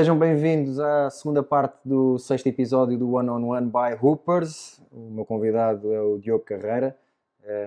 Sejam 0.00 0.18
bem-vindos 0.18 0.80
à 0.80 1.10
segunda 1.10 1.42
parte 1.42 1.76
do 1.84 2.18
sexto 2.18 2.46
episódio 2.46 2.96
do 2.96 3.12
One 3.12 3.28
on 3.28 3.44
One 3.50 3.66
by 3.66 4.02
Hoopers. 4.02 4.80
O 4.90 5.10
meu 5.10 5.26
convidado 5.26 5.92
é 5.92 6.00
o 6.00 6.16
Diogo 6.16 6.42
Carreira. 6.42 6.96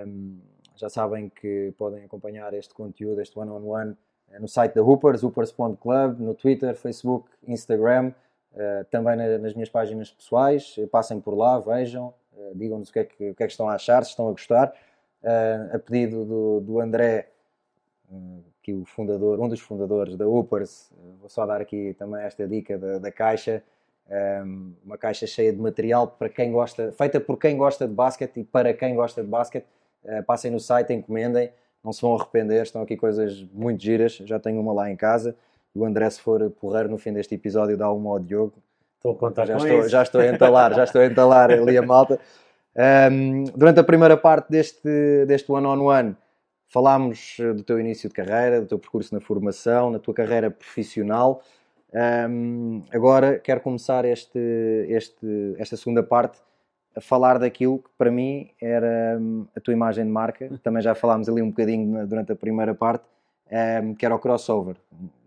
Um, 0.07 0.39
já 0.75 0.89
sabem 0.89 1.30
que 1.30 1.75
podem 1.78 2.04
acompanhar 2.04 2.52
este 2.56 2.74
conteúdo, 2.74 3.21
este 3.21 3.38
One 3.38 3.52
on 3.52 3.64
One, 3.64 3.98
eh, 4.32 4.39
no 4.39 4.48
site 4.48 4.74
da 4.74 4.82
Hoopers, 4.82 5.21
hoopers.club, 5.21 6.20
no 6.21 6.34
Twitter, 6.34 6.75
Facebook, 6.75 7.30
Instagram, 7.48 8.11
uh, 8.54 8.84
também 8.89 9.15
na, 9.15 9.38
nas 9.38 9.54
minhas 9.54 9.70
páginas 9.70 10.10
pessoais. 10.10 10.75
Passem 10.92 11.21
por 11.21 11.36
lá, 11.36 11.60
vejam, 11.60 12.15
uh, 12.36 12.56
digam-nos 12.56 12.89
o, 12.89 12.93
que 12.93 12.97
é 12.97 13.04
o 13.04 13.06
que 13.06 13.25
é 13.25 13.34
que 13.36 13.43
estão 13.46 13.70
a 13.70 13.75
achar, 13.75 14.04
se 14.04 14.10
estão 14.10 14.28
a 14.28 14.32
gostar. 14.32 14.74
Uh, 15.21 15.75
a 15.75 15.78
pedido 15.78 16.25
do, 16.25 16.61
do 16.61 16.79
André 16.79 17.29
que 18.64 18.74
o 18.74 18.86
fundador, 18.86 19.40
um 19.42 19.50
dos 19.50 19.60
fundadores 19.60 20.16
da 20.16 20.26
Upers, 20.26 20.90
vou 21.20 21.30
só 21.30 21.46
dar 21.46 21.60
aqui 21.60 21.94
também 22.00 22.24
esta 22.24 22.48
dica 22.48 22.78
da, 22.78 22.98
da 22.98 23.12
caixa, 23.12 23.62
um, 24.46 24.72
uma 24.86 24.98
caixa 24.98 25.28
cheia 25.28 25.52
de 25.52 25.60
material 25.60 26.08
para 26.08 26.30
quem 26.30 26.52
gosta, 26.52 26.94
feita 26.94 27.20
por 27.20 27.38
quem 27.38 27.58
gosta 27.58 27.86
de 27.86 27.94
basquete 27.94 28.39
e 28.39 28.44
para 28.44 28.74
quem 28.74 28.96
gosta 28.96 29.22
de 29.22 29.28
basquete. 29.28 29.66
Uh, 30.04 30.24
passem 30.24 30.50
no 30.50 30.60
site, 30.60 30.94
encomendem, 30.94 31.52
não 31.84 31.92
se 31.92 32.02
vão 32.02 32.16
arrepender, 32.16 32.64
estão 32.64 32.81
aqui 32.81 32.95
coisas 32.95 33.45
muito 33.53 33.84
giras, 33.84 34.14
já 34.14 34.39
tenho 34.39 34.59
uma 34.62 34.73
lá 34.73 34.89
em 34.89 34.95
casa. 34.95 35.36
O 35.75 35.86
André, 35.86 36.09
se 36.09 36.22
for 36.22 36.50
porreiro 36.52 36.89
no 36.89 36.98
fim 36.98 37.11
deste 37.11 37.36
episódio, 37.36 37.75
dá 37.75 37.92
uma 37.92 38.11
ao 38.11 38.20
Diogo. 38.20 38.53
Estou 38.95 39.11
a 39.11 39.16
contar 39.16 39.45
já 39.45 39.58
com 39.58 39.66
estou, 39.66 39.80
isso. 39.80 39.89
Já 39.89 40.03
estou 40.03 40.22
a 40.22 40.28
entalar, 40.28 40.73
já 40.73 40.84
estou 40.86 41.02
a 41.02 41.06
entalar 41.06 41.52
ali 41.52 41.78
a 41.78 41.81
malta. 41.81 42.20
Um, 43.11 43.44
durante 43.55 43.80
a 43.80 43.83
primeira 43.83 44.16
parte 44.16 44.50
deste, 44.50 45.25
deste 45.25 45.52
one-on-one, 45.52 46.11
-on 46.11 46.14
-one, 46.14 46.16
Falámos 46.73 47.38
eh, 47.39 47.53
do 47.53 47.61
teu 47.63 47.79
início 47.79 48.09
de 48.09 48.16
carreira, 48.16 48.59
do 48.59 48.66
teu 48.66 48.79
percurso 48.79 49.13
na 49.13 49.21
formação, 49.21 49.91
na 49.91 49.99
tua 49.99 50.11
carreira 50.11 50.49
profissional. 50.49 51.43
Um, 51.93 52.81
agora 52.91 53.38
quero 53.38 53.61
começar 53.61 54.03
este, 54.05 54.39
este, 54.89 55.53
esta 55.59 55.77
segunda 55.77 56.02
parte 56.02 56.39
a 56.95 56.99
falar 56.99 57.38
daquilo 57.38 57.77
que 57.77 57.91
para 57.95 58.09
mim 58.09 58.49
era 58.59 59.19
um, 59.21 59.45
a 59.55 59.59
tua 59.59 59.71
imagem 59.71 60.03
de 60.03 60.09
marca. 60.09 60.49
Também 60.63 60.81
já 60.81 60.95
falámos 60.95 61.30
ali 61.30 61.43
um 61.43 61.49
bocadinho 61.49 62.07
durante 62.07 62.31
a 62.31 62.35
primeira 62.35 62.73
parte, 62.73 63.05
um, 63.83 63.93
que 63.93 64.03
era 64.03 64.15
o 64.15 64.17
crossover. 64.17 64.75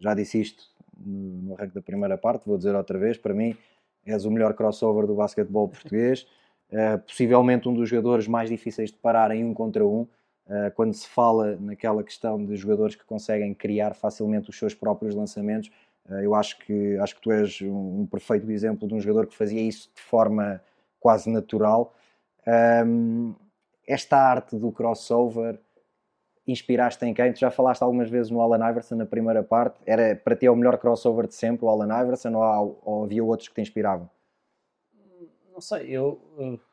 Já 0.01 0.15
disse 0.15 0.41
isto 0.41 0.65
no 0.99 1.55
arranque 1.55 1.77
da 1.77 1.81
primeira 1.81 2.19
parte, 2.19 2.43
vou 2.45 2.57
dizer 2.57 2.75
outra 2.75 2.99
vez. 2.99 3.19
Para 3.19 3.33
mim, 3.33 3.57
és 4.05 4.25
o 4.25 4.33
melhor 4.33 4.53
crossover 4.55 5.07
do 5.07 5.15
basquetebol 5.15 5.69
português. 5.69 6.27
Uh, 6.73 6.99
possivelmente 7.07 7.69
um 7.69 7.75
dos 7.75 7.89
jogadores 7.89 8.27
mais 8.27 8.51
difíceis 8.51 8.91
de 8.91 8.99
parar 8.99 9.31
em 9.31 9.45
um 9.45 9.55
contra 9.55 9.87
um. 9.87 10.09
Uh, 10.47 10.71
quando 10.77 10.95
se 10.95 11.09
fala 11.09 11.57
naquela 11.57 12.05
questão 12.05 12.45
de 12.45 12.55
jogadores 12.55 12.95
que 12.95 13.05
conseguem 13.05 13.53
criar 13.53 13.95
facilmente 13.95 14.49
os 14.49 14.57
seus 14.57 14.75
próprios 14.75 15.15
lançamentos, 15.15 15.71
uh, 16.09 16.15
eu 16.15 16.37
acho 16.37 16.59
que, 16.59 16.97
acho 16.99 17.17
que 17.17 17.21
tu 17.21 17.33
és 17.33 17.61
um, 17.63 18.07
perfeito 18.07 18.49
exemplo 18.51 18.87
de 18.87 18.95
um 18.95 19.01
jogador 19.01 19.27
que 19.27 19.37
fazia 19.37 19.61
isso 19.61 19.91
de 19.95 20.01
forma 20.03 20.63
quase 21.01 21.29
natural. 21.29 21.95
Esta 23.87 24.17
arte 24.17 24.57
do 24.57 24.71
crossover 24.71 25.59
inspiraste 26.47 27.05
em 27.05 27.13
quem? 27.13 27.33
Tu 27.33 27.41
já 27.41 27.51
falaste 27.51 27.83
algumas 27.83 28.09
vezes 28.09 28.31
no 28.31 28.41
Allen 28.41 28.71
Iverson 28.71 28.95
na 28.95 29.07
primeira 29.07 29.43
parte. 29.43 29.81
Era 29.85 30.15
para 30.15 30.37
ti 30.37 30.47
é 30.47 30.51
o 30.51 30.57
melhor 30.57 30.79
crossover 30.79 31.27
de 31.27 31.35
sempre, 31.35 31.65
o 31.65 31.69
Allen 31.69 31.91
Iverson, 32.03 32.35
ou, 32.35 32.43
há, 32.43 32.61
ou 32.61 33.05
havia 33.05 33.25
outros 33.25 33.49
que 33.49 33.55
te 33.55 33.61
inspiravam? 33.61 34.09
Não 35.53 35.61
sei, 35.61 35.89
eu, 35.89 36.21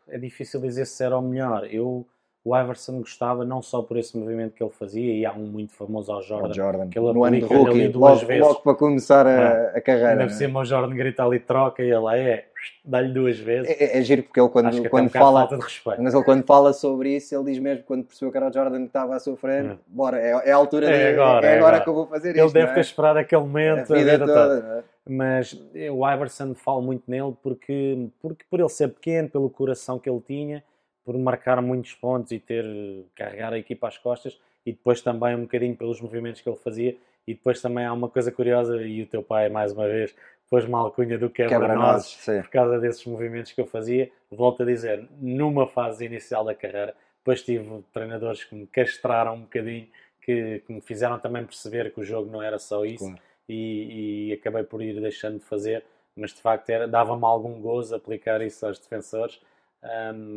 é 0.08 0.18
difícil 0.20 0.62
dizer 0.62 0.86
se 0.86 1.04
era 1.04 1.18
o 1.18 1.22
melhor. 1.22 1.66
Eu 1.66 2.06
o 2.46 2.58
Iverson 2.58 3.00
gostava 3.00 3.46
não 3.46 3.62
só 3.62 3.82
por 3.82 3.96
esse 3.98 4.18
movimento 4.18 4.54
que 4.54 4.62
ele 4.64 4.72
fazia, 4.72 5.14
e 5.14 5.26
há 5.26 5.32
um 5.32 5.46
muito 5.46 5.72
famoso 5.74 6.12
ao 6.12 6.22
Jordan, 6.22 6.48
ao 6.48 6.54
Jordan. 6.54 6.90
que 6.90 7.00
ele 7.00 7.14
no 7.14 7.24
ano 7.24 7.40
rookie, 7.48 7.70
ali 7.72 7.88
duas 7.88 8.16
logo, 8.16 8.26
vezes. 8.28 8.42
logo 8.44 8.60
para 8.62 8.76
começar 8.76 9.26
a, 9.26 9.70
a 9.78 9.82
carreira. 9.82 10.10
Ainda 10.12 10.26
por 10.26 10.32
é? 10.32 10.36
cima 10.36 10.60
o 10.60 10.66
Jordan 10.66 10.96
grita 10.96 11.24
ali 11.24 11.40
troca 11.40 11.82
e 11.82 11.90
ele 11.90 12.20
é, 12.20 12.46
dá-lhe 12.84 13.14
duas 13.14 13.40
vezes. 13.40 13.70
É, 13.70 13.84
é, 13.84 13.98
é 13.98 14.02
giro 14.02 14.24
porque 14.24 14.42
ele 14.42 14.50
quando, 14.50 14.90
quando 14.90 15.06
um 15.06 15.10
fala 15.10 15.40
falta 15.42 15.58
de 15.58 15.64
respeito. 15.64 16.02
mas 16.02 16.14
ele 16.14 16.24
quando 16.26 16.44
fala 16.46 16.74
sobre 16.74 17.16
isso 17.16 17.34
ele 17.34 17.46
diz 17.46 17.60
mesmo 17.60 17.84
quando 17.86 18.04
percebeu 18.04 18.32
que 18.32 18.38
era 18.38 18.50
o 18.50 18.54
Jordan 18.54 18.80
que 18.80 18.86
estava 18.88 19.20
sua 19.20 19.38
frente 19.38 19.70
É. 19.70 19.78
bora, 19.88 20.20
é, 20.20 20.32
é 20.50 20.52
a 20.52 20.56
altura 20.58 20.90
É 20.92 21.12
de, 21.14 21.20
agora, 21.20 21.48
é 21.48 21.50
é 21.50 21.58
agora 21.58 21.68
agora. 21.78 21.84
que 21.84 21.90
eu 21.90 21.94
vou 21.94 22.08
fazer 22.08 22.30
Ele 22.32 22.42
isto 22.42 22.54
deve 22.54 22.68
não 22.68 22.74
ter 22.74 22.82
esperado 22.82 23.20
aquele 23.20 23.42
a 23.42 23.46
momento 23.46 23.94
vida 23.94 24.20
toda 24.20 24.80
é? 24.80 24.84
Mas 25.10 25.54
o 25.92 26.10
Iverson 26.12 26.54
falo 26.56 26.82
muito 26.82 27.04
nele 27.08 27.34
porque, 27.42 28.08
porque 28.22 28.44
por 28.50 28.60
ele 28.60 28.70
ser 28.70 28.90
pequeno, 28.90 29.30
pelo 29.30 29.50
coração 29.50 29.98
que 30.00 30.10
ele 30.10 30.22
tinha, 30.26 30.64
por 31.04 31.18
marcar 31.18 31.62
muitos 31.62 31.94
pontos 31.94 32.32
e 32.32 32.40
ter 32.40 32.66
carregar 33.16 33.54
a 33.54 33.58
equipa 33.58 33.88
às 33.88 33.98
costas 33.98 34.40
e 34.66 34.72
depois 34.72 35.02
também 35.02 35.36
um 35.36 35.42
bocadinho 35.42 35.76
pelos 35.76 36.00
movimentos 36.00 36.42
que 36.42 36.50
ele 36.50 36.58
fazia 36.58 36.96
e 37.28 37.34
depois 37.34 37.62
também 37.62 37.86
há 37.86 37.94
uma 37.94 38.10
coisa 38.10 38.32
curiosa 38.32 38.82
e 38.82 39.02
o 39.04 39.08
teu 39.08 39.22
pai 39.24 39.50
mais 39.50 39.74
uma 39.74 39.88
vez 39.88 40.16
pôs-me 40.50 40.74
a 40.74 40.78
alcunha 40.78 41.18
do 41.18 41.30
quebra-nozes 41.30 42.16
por 42.44 42.50
causa 42.52 42.80
desses 42.80 43.06
movimentos 43.06 43.52
que 43.52 43.60
eu 43.60 43.66
fazia. 43.66 44.12
Volto 44.32 44.64
a 44.64 44.66
dizer, 44.66 45.08
numa 45.20 45.66
fase 45.68 46.06
inicial 46.06 46.46
da 46.46 46.54
carreira, 46.54 46.94
depois 47.20 47.42
tive 47.42 47.84
treinadores 47.92 48.44
que 48.44 48.54
me 48.54 48.68
castraram 48.68 49.36
um 49.36 49.42
bocadinho, 49.42 49.88
que, 50.22 50.62
que 50.66 50.72
me 50.74 50.82
fizeram 50.82 51.18
também 51.20 51.44
perceber 51.46 51.92
que 51.94 52.00
o 52.00 52.04
jogo 52.04 52.30
não 52.32 52.42
era 52.42 52.60
só 52.60 52.86
isso 52.86 53.06
Claro. 53.06 53.20
e, 53.50 54.30
e 54.30 54.34
acabei 54.34 54.64
por 54.64 54.82
ir 54.82 55.00
deixando 55.02 55.40
de 55.40 55.46
fazer, 55.46 55.84
mas 56.16 56.32
de 56.34 56.42
facto 56.42 56.70
era- 56.70 56.88
dava-me 56.88 57.26
algum 57.26 57.60
gozo 57.60 57.96
aplicar 57.96 58.42
isso 58.42 58.66
aos 58.66 58.78
defensores. 58.80 59.42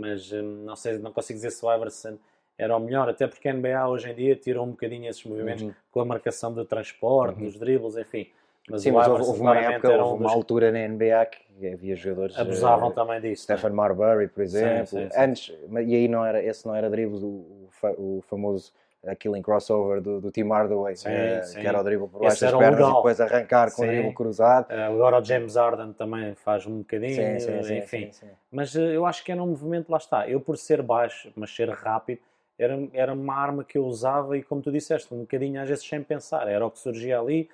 Mas 0.00 0.32
hum, 0.32 0.64
não 0.64 0.76
sei, 0.76 0.98
não 0.98 1.12
consigo 1.12 1.36
dizer 1.36 1.50
se 1.50 1.64
o 1.64 1.72
Iverson 1.74 2.18
era 2.58 2.76
o 2.76 2.80
melhor, 2.80 3.08
até 3.08 3.26
porque 3.26 3.48
a 3.48 3.52
NBA 3.52 3.88
hoje 3.88 4.10
em 4.10 4.14
dia 4.14 4.34
tirou 4.34 4.64
um 4.66 4.70
bocadinho 4.70 5.08
esses 5.08 5.22
movimentos 5.24 5.62
Uhum. 5.62 5.74
com 5.92 6.00
a 6.00 6.04
marcação 6.04 6.52
do 6.52 6.64
transporte, 6.64 7.38
Uhum. 7.38 7.44
dos 7.46 7.58
dribles, 7.58 7.96
enfim. 7.96 8.28
Mas 8.68 8.82
Sim, 8.82 8.90
mas 8.92 9.06
houve, 9.06 9.22
houve 9.22 9.40
uma 9.42 9.56
época, 9.58 9.88
houve 9.90 10.02
um 10.14 10.16
uma 10.16 10.24
dos 10.24 10.32
altura 10.32 10.72
na 10.72 10.80
NBA 10.88 11.24
que 11.26 11.68
havia 11.68 11.94
jogadores 11.94 12.36
abusavam 12.36 12.88
eh, 12.88 12.92
também 12.94 13.20
disso. 13.20 13.52
é? 13.52 13.56
Stephen 13.56 13.76
Marbury, 13.76 14.26
por 14.26 14.42
exemplo. 14.42 14.86
sim, 14.86 15.08
sim. 15.08 15.08
Antes, 15.16 15.54
mas- 15.68 15.86
e 15.88 15.94
aí 15.94 16.08
não 16.08 16.24
era, 16.26 16.42
esse 16.42 16.66
não 16.66 16.74
era 16.74 16.90
dribles, 16.90 17.22
o, 17.22 17.68
o 17.96 18.24
famoso 18.26 18.72
uh, 19.06 19.16
killing 19.16 19.42
crossover 19.42 20.00
do, 20.00 20.20
do 20.20 20.30
Tim 20.30 20.48
Hardaway, 20.48 20.96
Sim, 20.96 21.08
eh, 21.10 21.42
sim. 21.42 21.60
que 21.60 21.66
era 21.66 21.80
o 21.80 21.84
dribble 21.84 22.08
por 22.08 22.20
baixo 22.22 22.40
das 22.40 22.52
o 22.52 22.58
pernas 22.58 22.78
e 22.78 22.82
legal. 22.82 22.96
depois 22.96 23.20
arrancar 23.20 23.70
com 23.74 23.82
o 23.82 23.84
Sim. 23.84 23.90
dribble 23.90 24.14
cruzado. 24.14 24.66
Ah, 24.70 24.86
Agora 24.86 25.20
o 25.20 25.24
James 25.24 25.54
Harden 25.56 25.92
também 25.92 26.34
faz 26.34 26.66
um 26.66 26.78
bocadinho, 26.78 27.40
Sim, 27.40 27.76
enfim. 27.78 28.10
Mas 28.50 28.74
eh, 28.76 28.96
eu 28.96 29.06
acho 29.06 29.24
que 29.24 29.32
era 29.32 29.42
um 29.42 29.46
movimento, 29.48 29.90
lá 29.90 29.98
está. 29.98 30.28
Eu, 30.28 30.40
por 30.40 30.56
ser 30.56 30.82
baixo, 30.82 31.32
mas 31.36 31.54
ser 31.54 31.68
rápido, 31.70 32.20
era, 32.58 32.76
era 32.92 33.12
uma 33.12 33.34
arma 33.34 33.64
que 33.64 33.76
eu 33.78 33.84
usava 33.84 34.36
e, 34.36 34.42
como 34.42 34.62
tu 34.62 34.72
disseste, 34.72 35.12
um 35.12 35.20
bocadinho 35.20 35.60
às 35.60 35.68
vezes 35.68 35.86
sem 35.86 36.02
pensar. 36.02 36.48
Era 36.48 36.64
o 36.66 36.70
que 36.70 36.78
surgia 36.78 37.20
ali. 37.20 37.48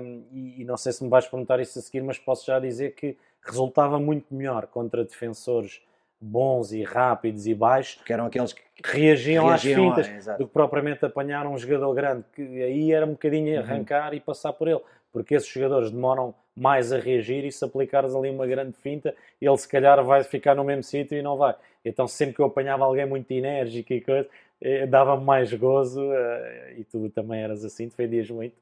hum, 0.00 0.22
e, 0.32 0.62
e 0.62 0.64
não 0.64 0.76
sei 0.76 0.92
se 0.92 1.02
me 1.04 1.10
vais 1.10 1.26
perguntar 1.26 1.60
isso 1.60 1.78
a 1.78 1.82
seguir, 1.82 2.00
mas 2.02 2.18
posso 2.18 2.46
já 2.46 2.58
dizer 2.58 2.94
que 2.94 3.16
resultava 3.42 3.98
muito 3.98 4.34
melhor 4.34 4.66
contra 4.66 5.04
defensores 5.04 5.80
bons 6.20 6.72
e 6.72 6.82
rápidos 6.82 7.46
e 7.46 7.54
baixos 7.54 7.96
Porque 7.96 8.12
eram 8.12 8.26
aqueles 8.26 8.52
que 8.52 8.62
que 8.82 8.96
reagiam, 8.96 9.46
reagiam 9.46 9.92
às 9.92 10.06
fintas 10.06 10.26
do 10.36 10.46
que 10.46 10.52
propriamente 10.52 11.04
apanhar 11.04 11.46
um 11.46 11.56
jogador 11.56 11.94
grande, 11.94 12.24
que 12.34 12.42
aí 12.42 12.92
era 12.92 13.06
um 13.06 13.12
bocadinho 13.12 13.54
Uhum. 13.54 13.60
arrancar 13.60 14.12
e 14.12 14.20
passar 14.20 14.52
por 14.52 14.68
ele, 14.68 14.80
porque 15.12 15.34
esses 15.34 15.48
jogadores 15.48 15.90
demoram 15.90 16.34
mais 16.54 16.92
a 16.92 16.98
reagir 16.98 17.44
e 17.44 17.52
se 17.52 17.64
aplicares 17.64 18.14
ali 18.14 18.30
uma 18.30 18.46
grande 18.46 18.72
finta, 18.72 19.14
ele 19.40 19.56
se 19.56 19.68
calhar 19.68 20.02
vai 20.04 20.22
ficar 20.24 20.54
no 20.54 20.64
mesmo 20.64 20.82
sítio 20.82 21.16
e 21.18 21.22
não 21.22 21.36
vai. 21.36 21.54
Então 21.84 22.06
sempre 22.06 22.34
que 22.34 22.40
eu 22.40 22.46
apanhava 22.46 22.84
alguém 22.84 23.06
muito 23.06 23.30
enérgico 23.30 23.92
e 23.92 24.00
coisa, 24.00 24.28
eh, 24.60 24.86
dava-me 24.86 25.24
mais 25.24 25.52
gozo 25.52 26.02
eh, 26.12 26.74
e 26.78 26.84
tu 26.84 27.08
também 27.10 27.42
eras 27.42 27.64
assim, 27.64 27.88
defendias 27.88 28.30
muito. 28.30 28.54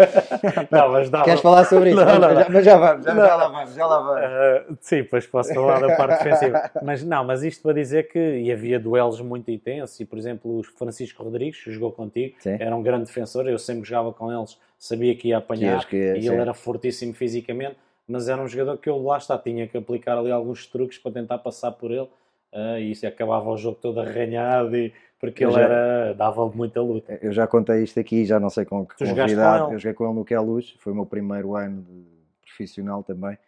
não, 0.70 0.92
mas 0.92 1.10
dava. 1.10 1.24
Queres 1.24 1.40
falar 1.40 1.64
sobre 1.64 1.90
isso? 1.90 2.04
Não, 2.04 2.18
não, 2.18 2.34
não. 2.34 2.46
Mas 2.48 2.64
já 2.64 2.76
vamos, 2.76 3.04
já, 3.04 3.14
já 3.14 3.36
lá 3.36 3.48
vamos, 3.48 3.74
já 3.74 3.86
lá 3.86 3.98
vamos. 4.00 4.70
Uh, 4.72 4.78
sim, 4.80 5.04
pois 5.04 5.26
posso 5.26 5.52
falar 5.52 5.80
da 5.80 5.96
parte 5.96 6.22
defensiva. 6.22 6.70
Mas 6.82 7.04
não, 7.04 7.24
mas 7.24 7.42
isto 7.42 7.62
para 7.62 7.74
dizer 7.74 8.08
que 8.08 8.18
e 8.18 8.50
havia 8.50 8.78
duelos 8.80 9.20
muito 9.20 9.50
intensos 9.50 9.98
e, 10.00 10.04
por 10.04 10.18
exemplo, 10.18 10.58
o 10.58 10.62
Francisco 10.62 11.22
Rodrigues, 11.22 11.62
que 11.62 11.70
jogou 11.70 11.92
contigo, 11.92 12.34
Sim. 12.38 12.56
era 12.58 12.74
um 12.74 12.82
grande 12.82 13.04
defensor, 13.06 13.46
eu 13.46 13.58
sempre 13.58 13.88
jogava 13.88 14.12
com 14.12 14.32
eles, 14.32 14.58
sabia 14.78 15.14
que 15.14 15.28
ia 15.28 15.38
apanhar 15.38 15.86
que- 15.86 15.96
e 15.96 16.22
sim. 16.22 16.28
ele 16.28 16.40
era 16.40 16.54
fortíssimo 16.54 17.12
fisicamente, 17.12 17.76
mas 18.08 18.28
era 18.28 18.40
um 18.40 18.48
jogador 18.48 18.78
que 18.78 18.88
eu 18.88 19.02
lá 19.02 19.18
está, 19.18 19.36
tinha 19.38 19.66
que 19.66 19.76
aplicar 19.76 20.16
ali 20.16 20.30
alguns 20.30 20.66
truques 20.66 20.98
para 20.98 21.12
tentar 21.12 21.38
passar 21.38 21.72
por 21.72 21.90
ele 21.90 22.08
uh, 22.52 22.78
e 22.78 22.92
isso 22.92 23.06
acabava 23.06 23.50
o 23.50 23.56
jogo 23.56 23.78
todo 23.80 24.00
arranhado 24.00 24.74
e, 24.76 24.92
porque 25.20 25.44
Eu 25.44 25.50
ele 25.50 25.56
já- 25.58 25.62
era, 25.64 26.14
dava 26.14 26.48
muita 26.48 26.80
luta. 26.80 27.18
Eu 27.22 27.30
já 27.32 27.46
contei 27.46 27.82
isto 27.84 28.00
aqui, 28.00 28.24
já 28.24 28.40
não 28.40 28.48
sei 28.50 28.64
com 28.64 28.84
que 28.86 28.96
convidado. 29.04 29.66
com? 29.66 29.72
Eu 29.74 29.78
joguei 29.78 29.94
com 29.94 30.04
ele 30.06 30.14
no 30.14 30.24
Que 30.24 30.34
é 30.34 30.40
Luz, 30.40 30.70
foi 30.78 30.92
o 30.92 30.96
meu 30.96 31.06
primeiro 31.06 31.54
ano 31.54 31.82
de 31.82 32.04
profissional 32.42 33.02
também. 33.04 33.38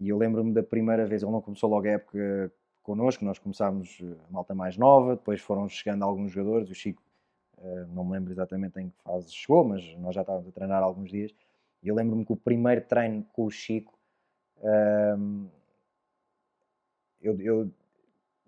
E 0.00 0.08
eu 0.08 0.16
lembro-me 0.18 0.52
da 0.52 0.62
primeira 0.62 1.04
vez, 1.06 1.22
ele 1.22 1.30
não 1.30 1.40
começou 1.40 1.70
logo 1.70 1.86
a 1.86 1.90
época 1.90 2.50
connosco, 2.82 3.24
nós 3.24 3.38
começámos 3.38 3.98
eh, 4.02 4.16
a 4.28 4.32
malta 4.32 4.54
mais 4.54 4.76
nova, 4.76 5.14
depois 5.14 5.40
foram 5.40 5.68
chegando 5.68 6.02
alguns 6.02 6.32
jogadores, 6.32 6.68
o 6.68 6.74
Chico, 6.74 7.00
eh, 7.62 7.84
não 7.94 8.04
me 8.04 8.12
lembro 8.12 8.32
exatamente 8.32 8.80
em 8.80 8.88
que 8.88 8.96
fase 9.04 9.32
chegou, 9.32 9.62
mas 9.62 9.84
nós 9.98 10.14
já 10.14 10.22
estávamos 10.22 10.48
a 10.48 10.50
treinar 10.50 10.82
há 10.82 10.84
alguns 10.86 11.10
dias. 11.10 11.32
E 11.82 11.88
eu 11.88 11.94
lembro-me 11.94 12.24
que 12.24 12.32
o 12.32 12.36
primeiro 12.36 12.80
treino 12.80 13.24
com 13.32 13.44
o 13.44 13.50
Chico, 13.50 13.92
ehm, 14.64 15.46
eu, 17.20 17.40
eu 17.40 17.70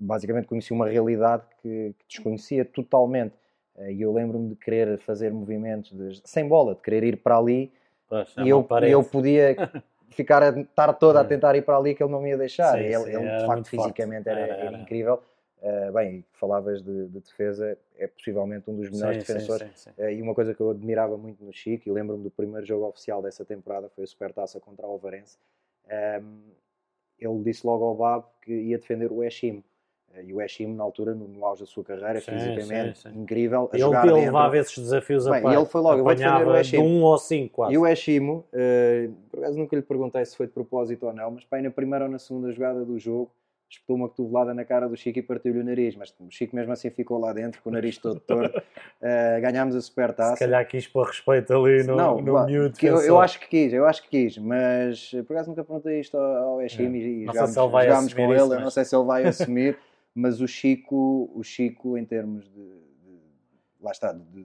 basicamente 0.04 0.46
conheci 0.46 0.72
uma 0.72 0.86
realidade 0.88 1.42
que, 1.62 1.94
que 1.98 2.04
desconhecia 2.08 2.64
totalmente. 2.64 3.34
Eh, 3.76 3.92
E 3.94 4.02
eu 4.02 4.12
lembro-me 4.12 4.50
de 4.50 4.56
querer 4.56 4.98
fazer 4.98 5.32
movimentos 5.32 5.90
de- 5.92 6.20
sem 6.24 6.46
bola, 6.46 6.74
de 6.74 6.82
querer 6.82 7.02
ir 7.04 7.16
para 7.18 7.36
ali 7.38 7.72
é 8.10 8.42
e 8.42 8.48
eu, 8.48 8.66
eu 8.82 9.02
podia 9.02 9.56
ficar 10.10 10.42
a 10.42 10.60
estar 10.60 10.92
toda 10.94 11.20
a 11.20 11.24
tentar 11.24 11.56
ir 11.56 11.62
para 11.62 11.76
ali 11.76 11.94
que 11.94 12.02
ele 12.02 12.12
não 12.12 12.20
me 12.20 12.30
ia 12.30 12.38
deixar. 12.38 12.72
Sim, 12.78 12.84
ele, 12.84 13.04
sim, 13.04 13.10
ele, 13.10 13.36
de 13.36 13.44
facto, 13.44 13.68
fisicamente 13.68 14.28
era, 14.28 14.40
Era, 14.40 14.54
era 14.54 14.76
incrível. 14.82 15.22
Uh, 15.60 15.92
bem, 15.92 16.22
falavas 16.34 16.82
de, 16.82 17.06
de 17.08 17.20
defesa, 17.20 17.78
é 17.96 18.06
possivelmente 18.06 18.70
um 18.70 18.76
dos 18.76 18.90
melhores 18.90 19.16
Sim, 19.16 19.32
defensores. 19.32 19.86
Uh, 19.96 20.10
e 20.10 20.20
uma 20.20 20.34
coisa 20.34 20.54
que 20.54 20.60
eu 20.60 20.70
admirava 20.70 21.16
muito 21.16 21.42
no 21.42 21.52
Chico, 21.54 21.88
e 21.88 21.92
lembro-me 21.92 22.22
do 22.22 22.30
primeiro 22.30 22.66
jogo 22.66 22.86
oficial 22.86 23.22
dessa 23.22 23.44
temporada, 23.46 23.88
foi 23.88 24.04
a 24.04 24.06
Supertaça 24.06 24.60
contra 24.60 24.86
o 24.86 24.90
Alvarense. 24.90 25.38
Um, 26.22 26.40
ele 27.18 27.42
disse 27.42 27.66
logo 27.66 27.84
ao 27.84 27.94
Bab 27.94 28.24
que 28.42 28.52
ia 28.52 28.78
defender 28.78 29.10
o 29.10 29.22
Eshim. 29.24 29.64
Uh, 30.16 30.22
e 30.22 30.32
o 30.34 30.40
Eshim, 30.40 30.74
na 30.74 30.84
altura, 30.84 31.14
no, 31.14 31.26
no 31.26 31.44
auge 31.44 31.60
da 31.62 31.66
sua 31.66 31.82
carreira, 31.84 32.20
Sim, 32.20 32.30
fisicamente, 32.30 32.98
sim, 33.00 33.10
sim. 33.10 33.18
incrível. 33.20 33.68
A 33.72 33.76
Ele, 33.76 33.84
jogar 33.84 34.04
ele 34.06 34.14
levava 34.26 34.58
esses 34.58 34.78
desafios 34.78 35.26
a 35.26 35.32
Bem, 35.32 35.42
par. 35.42 35.52
e 35.52 35.56
ele 35.56 35.64
foi 35.66 35.80
logo, 35.80 36.02
vou 36.02 36.14
defender 36.14 36.28
o 36.28 36.36
Apanhava 36.36 36.52
de 36.54 36.60
Eshim. 36.60 36.78
um 36.78 37.02
ou 37.02 37.18
cinco 37.18 37.54
quase. 37.54 37.74
E 37.74 37.78
o 37.78 37.86
Eshimo, 37.86 38.44
eh, 38.52 39.08
por 39.30 39.40
acaso 39.40 39.58
nunca 39.58 39.74
lhe 39.76 39.82
perguntei 39.82 40.24
se 40.24 40.36
foi 40.36 40.46
de 40.46 40.52
propósito 40.52 41.06
ou 41.06 41.12
não, 41.12 41.30
mas 41.32 41.44
aí 41.50 41.62
na 41.62 41.70
primeira 41.70 42.04
ou 42.04 42.10
na 42.10 42.18
segunda 42.18 42.50
jogada 42.52 42.84
do 42.84 42.98
jogo, 42.98 43.30
espetou 43.68 43.96
uma 43.96 44.08
cotovelada 44.08 44.54
na 44.54 44.64
cara 44.64 44.88
do 44.88 44.96
Chico 44.96 45.18
e 45.18 45.22
partiu-lhe 45.22 45.58
o 45.58 45.64
nariz, 45.64 45.96
mas 45.96 46.14
o 46.20 46.30
Chico 46.30 46.54
mesmo 46.54 46.72
assim 46.72 46.90
ficou 46.90 47.18
lá 47.18 47.32
dentro, 47.32 47.60
com 47.60 47.70
o 47.70 47.72
nariz 47.72 47.98
todo 47.98 48.20
torto. 48.20 48.62
Eh, 49.06 49.40
ganhámos 49.40 49.74
a 49.76 49.80
Se 49.82 49.88
supertaça. 49.88 50.38
calhar 50.38 50.66
quis 50.66 50.86
pôr 50.86 51.06
respeito 51.06 51.52
ali 51.52 51.82
no, 51.82 51.94
Não, 51.96 52.20
no 52.22 52.32
lá, 52.32 52.46
miúdo. 52.46 52.74
eu, 52.82 52.96
eu 53.02 53.20
acho 53.20 53.38
que 53.38 53.48
quis, 53.48 53.72
eu 53.72 53.84
acho 53.84 54.02
que 54.04 54.08
quis, 54.08 54.38
mas 54.38 55.10
por 55.26 55.34
acaso 55.34 55.50
nunca 55.50 55.62
perguntei 55.62 56.00
isto 56.00 56.16
ao, 56.16 56.54
ao 56.54 56.62
Eshimo 56.62 56.96
e 56.96 57.24
Não 57.26 57.32
sei 57.34 57.42
jogámos, 57.42 57.50
se 57.54 57.84
jogámos 57.86 58.14
com 58.14 58.34
isso, 58.34 58.44
ele, 58.44 58.54
eu 58.54 58.56
não 58.58 58.64
mas- 58.64 58.74
sei 58.74 58.84
se 58.84 58.96
ele 58.96 59.04
vai 59.04 59.26
assumir, 59.26 59.76
mas 60.14 60.40
o 60.40 60.46
Chico, 60.48 61.30
o 61.34 61.42
Chico 61.42 61.98
em 61.98 62.04
termos 62.04 62.44
de, 62.50 62.54
de- 63.02 63.20
lá 63.80 63.90
está, 63.92 64.12
de, 64.12 64.44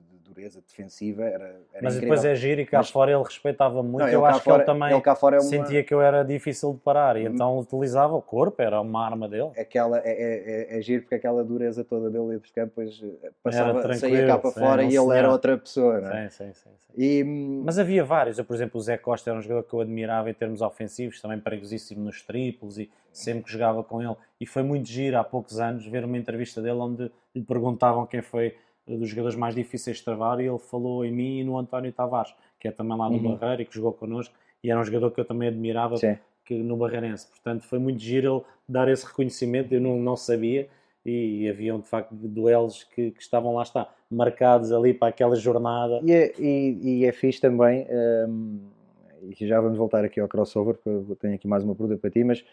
defensiva, 0.65 1.23
era, 1.23 1.43
era 1.45 1.59
Mas 1.81 1.95
incrível. 1.95 2.15
depois 2.15 2.25
é 2.25 2.35
giro 2.35 2.61
e 2.61 2.65
cá 2.65 2.77
Mas- 2.77 2.89
fora 2.89 3.11
ele 3.11 3.23
respeitava 3.23 3.83
muito. 3.83 3.99
Não, 4.05 4.07
eu 4.07 4.25
acho 4.25 4.39
que 4.39 4.45
fora- 4.45 4.57
ele 4.57 4.65
também 4.65 4.91
ele 4.93 5.01
cá 5.01 5.15
fora 5.15 5.35
é 5.35 5.39
uma- 5.39 5.49
sentia 5.49 5.83
que 5.83 5.93
eu 5.93 6.01
era 6.01 6.23
difícil 6.23 6.73
de 6.73 6.79
parar 6.79 7.17
e 7.17 7.25
então 7.25 7.57
utilizava 7.59 8.15
o 8.15 8.21
corpo, 8.21 8.61
era 8.61 8.79
uma 8.79 9.05
arma 9.05 9.27
dele. 9.27 9.51
aquela, 9.57 9.99
é, 9.99 10.09
é, 10.11 10.75
é, 10.75 10.79
é 10.79 10.81
giro 10.81 11.01
porque 11.03 11.15
aquela 11.15 11.43
dureza 11.43 11.83
toda 11.83 12.09
dele 12.09 12.27
dentro 12.29 12.47
de 12.47 12.53
campo 12.53 12.67
depois 12.75 13.01
eh, 13.23 13.31
passava, 13.43 13.93
saía 13.95 14.27
cá 14.27 14.37
para 14.37 14.51
sim, 14.51 14.59
fora 14.59 14.83
e 14.83 14.95
ele 14.95 15.17
era 15.17 15.29
outra 15.31 15.57
pessoa, 15.57 15.99
não 15.99 16.11
é? 16.11 16.29
Sim, 16.29 16.53
sim. 16.53 16.69
E, 16.97 17.23
hum, 17.23 17.61
Mas 17.65 17.77
havia 17.79 18.03
vários. 18.03 18.37
Eu, 18.39 18.45
por 18.45 18.55
exemplo, 18.55 18.79
o 18.79 18.81
Zé 18.81 18.97
Costa 18.97 19.29
era 19.29 19.39
um 19.39 19.41
jogador 19.41 19.63
que 19.63 19.73
eu 19.73 19.81
admirava 19.81 20.29
em 20.29 20.33
termos 20.33 20.61
ofensivos, 20.61 21.21
também 21.21 21.39
perigosíssimo 21.39 22.03
nos 22.03 22.21
triplos 22.23 22.77
e 22.79 22.89
sempre 23.11 23.43
que 23.43 23.51
jogava 23.51 23.83
com 23.83 24.01
ele. 24.01 24.15
E 24.39 24.45
foi 24.45 24.63
muito 24.63 24.87
giro 24.87 25.17
há 25.17 25.23
poucos 25.23 25.59
anos 25.59 25.85
ver 25.85 26.03
uma 26.03 26.17
entrevista 26.17 26.61
dele 26.61 26.77
onde 26.79 27.11
lhe 27.35 27.43
perguntavam 27.43 28.05
quem 28.05 28.21
foi 28.21 28.55
dos 28.97 29.09
jogadores 29.09 29.35
mais 29.37 29.55
difíceis 29.55 29.97
de 29.97 30.03
travar 30.03 30.39
e 30.39 30.47
ele 30.47 30.59
falou 30.59 31.05
em 31.05 31.11
mim 31.11 31.39
e 31.39 31.43
no 31.43 31.57
António 31.57 31.91
Tavares, 31.91 32.33
que 32.59 32.67
é 32.67 32.71
também 32.71 32.97
lá 32.97 33.09
no 33.09 33.17
Uhum. 33.17 33.35
Barreiro 33.35 33.61
e 33.61 33.65
que 33.65 33.75
jogou 33.75 33.93
connosco. 33.93 34.33
E 34.63 34.71
era 34.71 34.79
um 34.79 34.83
jogador 34.83 35.11
que 35.11 35.19
eu 35.19 35.25
também 35.25 35.47
admirava 35.47 35.97
sim. 35.97 36.17
que 36.45 36.55
no 36.55 36.75
Barreirense. 36.75 37.27
Portanto, 37.27 37.63
foi 37.63 37.79
muito 37.79 37.99
giro 37.99 38.37
ele 38.37 38.45
dar 38.67 38.87
esse 38.89 39.05
reconhecimento, 39.05 39.73
eu 39.73 39.79
não, 39.79 39.97
não 39.97 40.15
sabia, 40.15 40.67
e, 41.05 41.47
haviam 41.49 41.79
de 41.79 41.87
facto 41.87 42.13
duelos 42.13 42.83
que, 42.83 43.11
que 43.11 43.21
estavam 43.21 43.53
lá 43.53 43.63
está, 43.63 43.89
marcados 44.09 44.71
ali 44.71 44.93
para 44.93 45.07
aquela 45.07 45.35
jornada. 45.35 46.01
E, 46.03 46.11
é, 46.11 46.33
e, 46.37 46.79
e 46.81 47.05
é 47.05 47.11
fixe 47.11 47.39
também, 47.39 47.87
hum, 48.27 48.59
e 49.21 49.47
já 49.47 49.59
vamos 49.59 49.77
voltar 49.77 50.03
aqui 50.03 50.19
ao 50.19 50.27
crossover, 50.27 50.75
porque 50.75 50.89
eu 50.89 51.15
tenho 51.15 51.35
aqui 51.35 51.47
mais 51.47 51.63
uma 51.63 51.73
pergunta 51.75 51.99
para 51.99 52.09
ti, 52.09 52.23
mas 52.23 52.43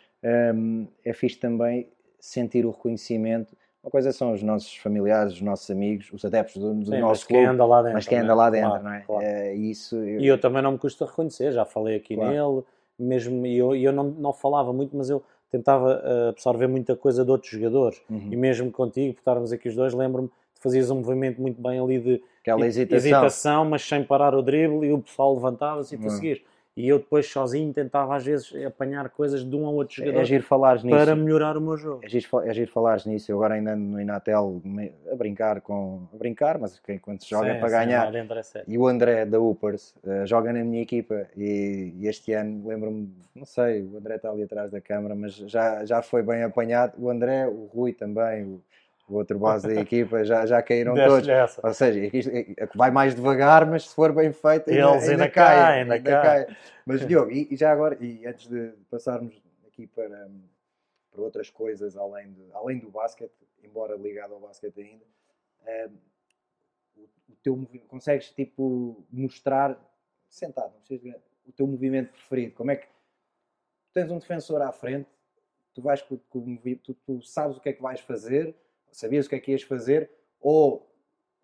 hum, 0.54 0.86
é 1.04 1.12
fixe 1.12 1.38
também 1.38 1.88
sentir 2.20 2.64
o 2.64 2.70
reconhecimento. 2.70 3.56
Uma 3.86 3.90
coisa 3.92 4.10
são 4.10 4.32
os 4.32 4.42
nossos 4.42 4.74
familiares, 4.78 5.34
os 5.34 5.40
nossos 5.40 5.70
amigos, 5.70 6.08
os 6.12 6.24
adeptos 6.24 6.60
do, 6.60 6.74
do 6.74 6.86
Sim, 6.86 6.90
mas 6.90 7.00
nosso 7.02 7.26
quem 7.28 7.36
clube, 7.36 7.50
anda 7.52 7.64
lá 7.64 7.82
dentro. 7.82 7.94
mas 7.94 8.08
quem 8.08 8.18
né? 8.18 8.24
anda 8.24 8.34
lá 8.34 8.50
dentro, 8.50 8.68
Claro, 8.70 8.82
não 8.84 8.92
é? 8.92 9.00
claro. 9.06 9.24
Eh, 9.24 9.54
isso, 9.54 9.94
eu- 9.94 10.20
E 10.20 10.26
eu 10.26 10.40
também 10.40 10.60
não 10.60 10.72
me 10.72 10.78
custa 10.78 11.06
reconhecer, 11.06 11.52
já 11.52 11.64
falei 11.64 11.94
aqui 11.94 12.16
Claro. 12.16 12.32
nele, 12.32 12.64
mesmo 12.98 13.46
e 13.46 13.56
eu, 13.56 13.76
eu 13.76 13.92
não, 13.92 14.02
não 14.04 14.32
falava 14.32 14.72
muito, 14.72 14.96
mas 14.96 15.08
eu 15.08 15.22
tentava 15.52 16.02
eh, 16.04 16.28
absorver 16.30 16.66
muita 16.66 16.96
coisa 16.96 17.24
de 17.24 17.30
outros 17.30 17.52
jogadores. 17.52 18.02
Uhum. 18.10 18.26
E 18.32 18.34
mesmo 18.36 18.72
contigo, 18.72 19.14
por 19.14 19.20
estarmos 19.20 19.52
aqui 19.52 19.68
os 19.68 19.76
dois, 19.76 19.94
lembro-me 19.94 20.26
que 20.28 20.34
fazias 20.60 20.90
um 20.90 20.96
movimento 20.96 21.40
muito 21.40 21.62
bem 21.62 21.78
ali 21.78 22.00
de 22.00 22.22
aquela 22.40 22.66
e- 22.66 22.68
hesitação. 22.68 23.64
mas 23.66 23.82
sem 23.86 24.02
parar 24.02 24.34
o 24.34 24.42
drible 24.42 24.84
e 24.84 24.92
o 24.92 24.98
pessoal 24.98 25.32
levantava-se 25.32 25.94
e 25.94 25.98
tu 25.98 26.04
Uhum. 26.06 26.10
seguias. 26.10 26.40
E 26.76 26.88
eu 26.88 26.98
depois 26.98 27.26
sozinho 27.26 27.72
tentava 27.72 28.14
às 28.14 28.22
vezes 28.24 28.54
apanhar 28.66 29.08
coisas 29.08 29.42
de 29.42 29.56
um 29.56 29.64
ou 29.64 29.74
outro 29.76 29.96
jogador 29.96 30.20
É 30.20 30.24
giro 30.26 30.42
falares 30.42 30.82
nisso. 30.84 30.94
para 30.94 31.16
melhorar 31.16 31.56
o 31.56 31.60
meu 31.60 31.74
jogo. 31.76 32.04
É 32.04 32.08
giro, 32.08 32.26
é 32.44 32.52
giro 32.52 32.70
falares 32.70 33.06
nisso. 33.06 33.32
Eu 33.32 33.36
agora 33.38 33.54
ainda 33.54 33.74
no 33.74 33.98
Inatel 33.98 34.60
a 35.10 35.14
brincar 35.14 35.62
com. 35.62 36.02
A 36.12 36.16
brincar, 36.18 36.58
mas 36.58 36.78
quando 37.00 37.22
se 37.22 37.30
joga 37.30 37.48
é 37.48 37.54
Sim, 37.54 37.60
para 37.60 37.68
sim, 37.70 37.74
ganhar. 37.76 38.14
é. 38.14 38.64
E 38.68 38.76
o 38.76 38.86
André 38.86 39.24
da 39.24 39.40
Upers 39.40 39.94
eh, 40.06 40.26
joga 40.26 40.52
na 40.52 40.62
minha 40.62 40.82
equipa 40.82 41.26
e, 41.34 41.94
e 41.96 42.06
este 42.08 42.34
ano 42.34 42.68
lembro-me, 42.68 43.10
não 43.34 43.46
sei, 43.46 43.80
o 43.82 43.96
André 43.96 44.16
está 44.16 44.30
ali 44.30 44.42
atrás 44.42 44.70
da 44.70 44.80
câmara, 44.80 45.14
mas 45.14 45.34
já, 45.34 45.82
já 45.86 46.02
foi 46.02 46.22
bem 46.22 46.42
apanhado. 46.42 46.92
O 46.98 47.08
André, 47.08 47.46
o 47.48 47.70
Rui 47.72 47.94
também, 47.94 48.44
o, 48.44 48.60
o 49.08 49.14
outro 49.14 49.38
base 49.38 49.66
da 49.68 49.80
equipa, 49.80 50.24
já, 50.24 50.44
já 50.46 50.62
caíram 50.62 50.94
todos. 50.94 51.28
Essa. 51.28 51.66
Ou 51.66 51.72
seja, 51.72 52.00
é 52.00 52.06
é- 52.40 52.54
é 52.64 52.66
vai 52.74 52.90
mais 52.90 53.14
devagar, 53.14 53.64
mas 53.64 53.88
se 53.88 53.94
for 53.94 54.12
bem 54.12 54.32
feito, 54.32 54.70
ainda, 54.70 54.82
Eles 54.82 55.08
ainda 55.08 55.28
caem, 55.30 55.92
ainda 55.92 56.10
caem. 56.22 56.56
Mas 56.84 57.00
Diogo, 57.06 57.30
e, 57.30 57.48
e 57.52 57.56
já 57.56 57.70
agora, 57.72 57.96
e 58.00 58.26
antes 58.26 58.48
de 58.48 58.72
passarmos 58.90 59.40
aqui 59.66 59.86
para, 59.86 60.28
para 61.10 61.20
outras 61.22 61.50
coisas 61.50 61.96
além, 61.96 62.32
de, 62.32 62.52
além 62.52 62.78
do 62.78 62.90
basquete, 62.90 63.32
embora 63.62 63.94
ligado 63.96 64.34
ao 64.34 64.40
basquete 64.40 64.80
ainda, 64.80 65.04
eh, 65.66 65.88
o, 66.96 67.02
o 67.02 67.36
teu 67.42 67.56
movimento, 67.56 67.86
consegues 67.88 68.30
tipo 68.30 69.04
mostrar, 69.12 69.78
sentado, 70.28 70.72
não 70.72 70.80
precisas 70.80 71.02
de- 71.12 71.20
o 71.46 71.52
teu 71.52 71.66
movimento 71.66 72.10
preferido? 72.10 72.54
Como 72.54 72.70
é 72.72 72.76
que 72.76 72.86
tu 72.86 73.92
tens 73.94 74.10
um 74.10 74.18
defensor 74.18 74.60
à 74.62 74.72
frente, 74.72 75.08
tu 75.74 75.80
vais 75.82 76.04
movi- 76.34 76.76
tu, 76.76 76.92
tu 76.94 77.22
sabes 77.22 77.56
o 77.56 77.60
que 77.60 77.68
é 77.68 77.72
que 77.72 77.80
vais 77.82 78.00
fazer, 78.00 78.54
sabias 78.96 79.26
o 79.26 79.28
que 79.28 79.34
é 79.34 79.38
que 79.38 79.52
ias 79.52 79.62
fazer, 79.62 80.10
ou 80.40 80.90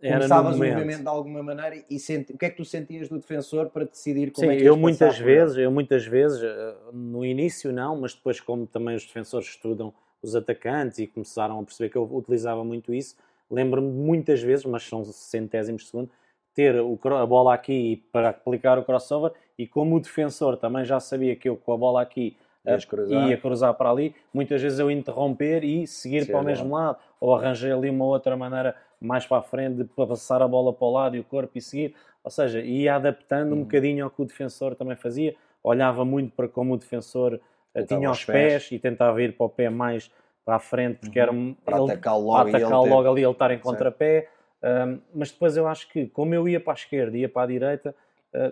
Era 0.01 0.15
no 0.15 0.21
começavas 0.21 0.57
o 0.57 0.59
movimento 0.59 1.03
de 1.03 1.09
alguma 1.09 1.43
maneira 1.43 1.85
e 1.89 1.99
senti, 1.99 2.33
o 2.33 2.39
que 2.39 2.47
é 2.47 2.51
que 2.51 2.57
tu 2.57 2.65
sentias 2.65 3.09
do 3.09 3.19
defensor 3.19 3.69
para 3.69 3.85
decidir 3.85 4.33
como 4.33 4.51
Sim, 4.51 4.57
é 4.57 4.59
que 4.59 4.65
eu 4.65 4.77
muitas 4.77 5.19
vezes, 5.19 5.59
eu 5.59 5.71
muitas 5.71 6.07
vezes, 6.07 6.43
eh, 6.43 6.75
no 6.93 7.25
início 7.25 7.71
não, 7.71 8.01
mas 8.01 8.15
depois 8.15 8.41
como 8.41 8.67
também 8.67 8.97
os 8.97 9.05
defensores 9.05 9.49
estudam 9.49 9.93
os 10.23 10.35
atacantes 10.35 10.99
e 10.99 11.07
começaram 11.07 11.61
a 11.61 11.63
perceber 11.63 11.91
que 11.91 11.97
eu 11.97 12.05
utilizava 12.05 12.65
muito 12.65 12.95
isso, 12.95 13.17
lembro-me 13.51 13.89
muitas 13.89 14.41
vezes, 14.41 14.65
mas 14.65 14.85
são 14.85 15.05
centésimos 15.05 15.83
de 15.83 15.89
segundo, 15.89 16.11
ter 16.55 16.75
a 16.77 17.27
bola 17.27 17.55
aqui 17.55 18.03
para 18.11 18.31
aplicar 18.31 18.79
o 18.79 18.85
crossover 18.85 19.33
e 19.59 19.67
como 19.67 19.97
o 19.97 20.01
defensor 20.01 20.57
também 20.57 20.85
já 20.85 21.01
sabia 21.01 21.37
que 21.37 21.49
eu 21.49 21.57
com 21.57 21.73
a 21.73 21.77
bola 21.77 22.03
aqui 22.03 22.37
Ias 22.65 22.85
cruzar. 22.85 23.29
ia 23.29 23.37
cruzar 23.37 23.75
para 23.75 23.91
ali, 23.91 24.15
muitas 24.33 24.63
vezes 24.63 24.79
eu 24.79 24.91
interromper 24.91 25.65
e 25.65 25.87
seguir 25.87 26.25
Sim, 26.27 26.31
para 26.33 26.41
o 26.41 26.43
é 26.43 26.47
mesmo 26.47 26.75
lado, 26.75 26.99
ou 27.21 27.35
arranjei 27.35 27.73
ali 27.73 27.91
uma 27.91 28.05
outra 28.05 28.37
maneira 28.37 28.77
mais 29.01 29.27
para 29.27 29.39
a 29.39 29.43
frente 29.43 29.79
de 29.79 29.85
passar 29.85 30.41
a 30.43 30.47
bola 30.47 30.73
para 30.73 30.87
o 30.87 30.93
lado 30.93 31.17
e 31.17 31.21
o 31.21 31.25
corpo 31.25 31.59
e 31.59 31.61
seguir, 31.61 31.95
ou 32.23 32.31
seja, 32.31 32.61
ia 32.61 32.95
adaptando 32.95 33.53
um 33.53 33.59
Uhum. 33.59 33.63
bocadinho 33.65 34.05
ao 34.05 34.11
que 34.11 34.23
o 34.23 34.25
defensor 34.25 34.77
também 34.77 34.95
fazia, 34.97 35.35
olhava 35.63 36.05
muito 36.05 36.33
para 36.37 36.47
como 36.49 36.75
o 36.75 36.77
defensor 36.77 37.35
eh, 37.75 37.81
Tentava 37.81 37.99
tinha 38.01 38.11
os 38.11 38.19
os 38.19 38.25
pés. 38.25 38.69
e 38.71 38.79
tentava 38.79 39.21
ir 39.23 39.37
para 39.37 39.47
o 39.47 39.49
pé 39.49 39.69
mais 39.69 40.11
para 40.45 40.57
a 40.57 40.61
frente, 40.61 40.99
porque 41.01 41.19
era 41.19 41.33
um- 41.33 41.49
Uhum. 41.49 41.55
para 41.65 41.77
ele- 41.79 41.85
atacar 41.93 42.19
logo 42.19 42.39
para 42.39 42.51
e 42.51 42.55
atacar 42.63 42.81
ele 42.81 42.91
logo 42.91 43.11
ali, 43.11 43.23
ele 43.23 43.33
estar 43.33 43.51
em 43.51 43.59
contrapé. 43.59 44.29
Um, 44.63 45.01
mas 45.15 45.33
depois 45.33 45.57
eu 45.57 45.67
acho 45.67 45.89
que, 45.89 46.07
como 46.07 46.33
eu 46.35 46.49
ia 46.49 46.61
para 46.61 46.73
a 46.73 46.75
esquerda 46.75 47.17
e 47.17 47.21
ia 47.23 47.29
para 47.29 47.43
a 47.43 47.47
direita, 47.47 47.95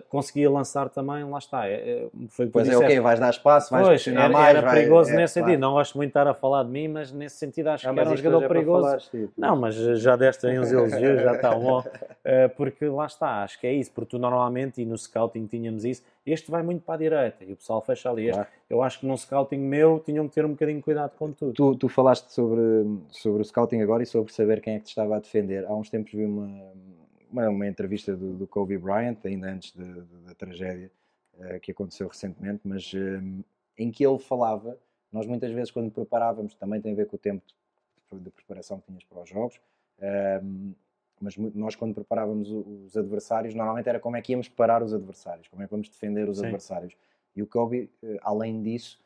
conseguia 0.09 0.49
lançar 0.49 0.89
também, 0.89 1.23
lá 1.23 1.37
está. 1.39 1.67
É, 1.67 1.73
é, 1.73 2.07
foi 2.29 2.47
Pois 2.47 2.67
é, 2.69 2.77
ok, 2.77 2.99
vais 2.99 3.19
dar 3.19 3.29
espaço, 3.31 3.71
vais 3.71 3.87
Pois, 3.87 4.07
era, 4.07 4.29
mais. 4.29 4.49
era 4.57 4.61
vai- 4.61 4.75
perigoso 4.75 5.09
é, 5.11 5.15
nesse 5.15 5.33
claro. 5.33 5.47
sentido. 5.49 5.61
Não 5.61 5.73
gosto 5.73 5.97
muito 5.97 6.07
de 6.07 6.11
estar 6.11 6.27
a 6.27 6.33
falar 6.33 6.63
de 6.63 6.69
mim, 6.69 6.87
mas 6.87 7.11
nesse 7.11 7.37
sentido 7.37 7.67
acho 7.69 7.87
Não, 7.87 7.93
que 7.93 7.99
era 7.99 8.09
um 8.11 8.15
jogador 8.15 8.43
é 8.43 8.47
perigoso. 8.47 8.97
tipo. 9.09 9.33
Não, 9.37 9.55
mas 9.55 9.75
já 9.75 10.15
deste 10.15 10.45
aí 10.47 10.59
uns 10.59 10.69
elogios, 10.71 11.21
já 11.21 11.33
está 11.33 11.55
bom. 11.55 11.83
Eh, 12.23 12.47
porque 12.49 12.85
lá 12.85 13.05
está, 13.07 13.43
acho 13.43 13.59
que 13.59 13.65
é 13.67 13.73
isso. 13.73 13.91
Porque 13.91 14.11
tu 14.11 14.19
normalmente, 14.19 14.81
e 14.81 14.85
no 14.85 14.97
scouting 14.97 15.47
tínhamos 15.47 15.83
isso, 15.83 16.03
este 16.25 16.51
vai 16.51 16.61
muito 16.61 16.83
para 16.83 16.93
a 16.95 16.97
direita 16.97 17.43
e 17.43 17.53
o 17.53 17.55
pessoal 17.55 17.81
fecha 17.81 18.09
ali. 18.09 18.27
Este, 18.27 18.33
Claro. 18.35 18.47
Eu 18.69 18.81
acho 18.83 18.99
que 19.01 19.05
num 19.05 19.17
scouting 19.17 19.57
meu 19.57 19.99
tinham 20.05 20.27
que 20.29 20.33
ter 20.35 20.45
um 20.45 20.51
bocadinho 20.51 20.77
de 20.77 20.83
cuidado 20.83 21.11
com 21.19 21.29
tudo. 21.33 21.51
Tu, 21.53 21.75
tu 21.75 21.89
falaste 21.89 22.31
sobre, 22.31 22.61
sobre 23.09 23.41
o 23.41 23.43
scouting 23.45 23.81
agora 23.81 24.01
e 24.03 24.05
sobre 24.05 24.31
saber 24.31 24.61
quem 24.61 24.75
é 24.75 24.77
que 24.79 24.85
te 24.85 24.89
estava 24.89 25.17
a 25.17 25.19
defender. 25.19 25.65
Há 25.65 25.73
uns 25.73 25.89
tempos 25.89 26.13
vi 26.13 26.23
uma, 26.23 26.47
uma, 27.31 27.49
uma 27.49 27.67
entrevista 27.67 28.15
do, 28.15 28.33
do 28.33 28.47
Kobe 28.47 28.77
Bryant, 28.77 29.17
ainda 29.23 29.47
antes 29.51 29.71
de- 29.71 29.83
de- 30.01 30.25
da 30.25 30.35
tragédia 30.35 30.91
eh, 31.39 31.59
que 31.59 31.71
aconteceu 31.71 32.07
recentemente, 32.07 32.61
mas 32.63 32.91
eh, 32.93 33.21
em 33.77 33.91
que 33.91 34.05
ele 34.05 34.19
falava, 34.19 34.77
nós 35.11 35.25
muitas 35.25 35.51
vezes 35.51 35.71
quando 35.71 35.91
preparávamos, 35.91 36.53
também 36.55 36.81
tem 36.81 36.93
a 36.93 36.95
ver 36.95 37.07
com 37.07 37.15
o 37.15 37.19
tempo 37.19 37.43
de, 38.11 38.19
de 38.19 38.29
preparação 38.31 38.79
que 38.79 38.87
tinhas 38.87 39.03
para 39.03 39.21
os 39.21 39.29
jogos, 39.29 39.59
eh, 39.99 40.41
mas 41.19 41.37
nós 41.37 41.75
quando 41.75 41.93
preparávamos 41.93 42.49
os 42.51 42.97
adversários, 42.97 43.53
normalmente 43.53 43.87
era 43.87 43.99
como 43.99 44.17
é 44.17 44.21
que 44.21 44.31
íamos 44.31 44.49
parar 44.49 44.81
os 44.81 44.91
adversários, 44.93 45.47
como 45.47 45.61
é 45.61 45.65
que 45.65 45.71
vamos 45.71 45.87
defender 45.87 46.27
os 46.27 46.37
Sim. 46.39 46.45
adversários. 46.45 46.95
E 47.35 47.41
o 47.43 47.47
Kobe, 47.47 47.89
eh, 48.03 48.17
além 48.23 48.61
disso, 48.61 48.99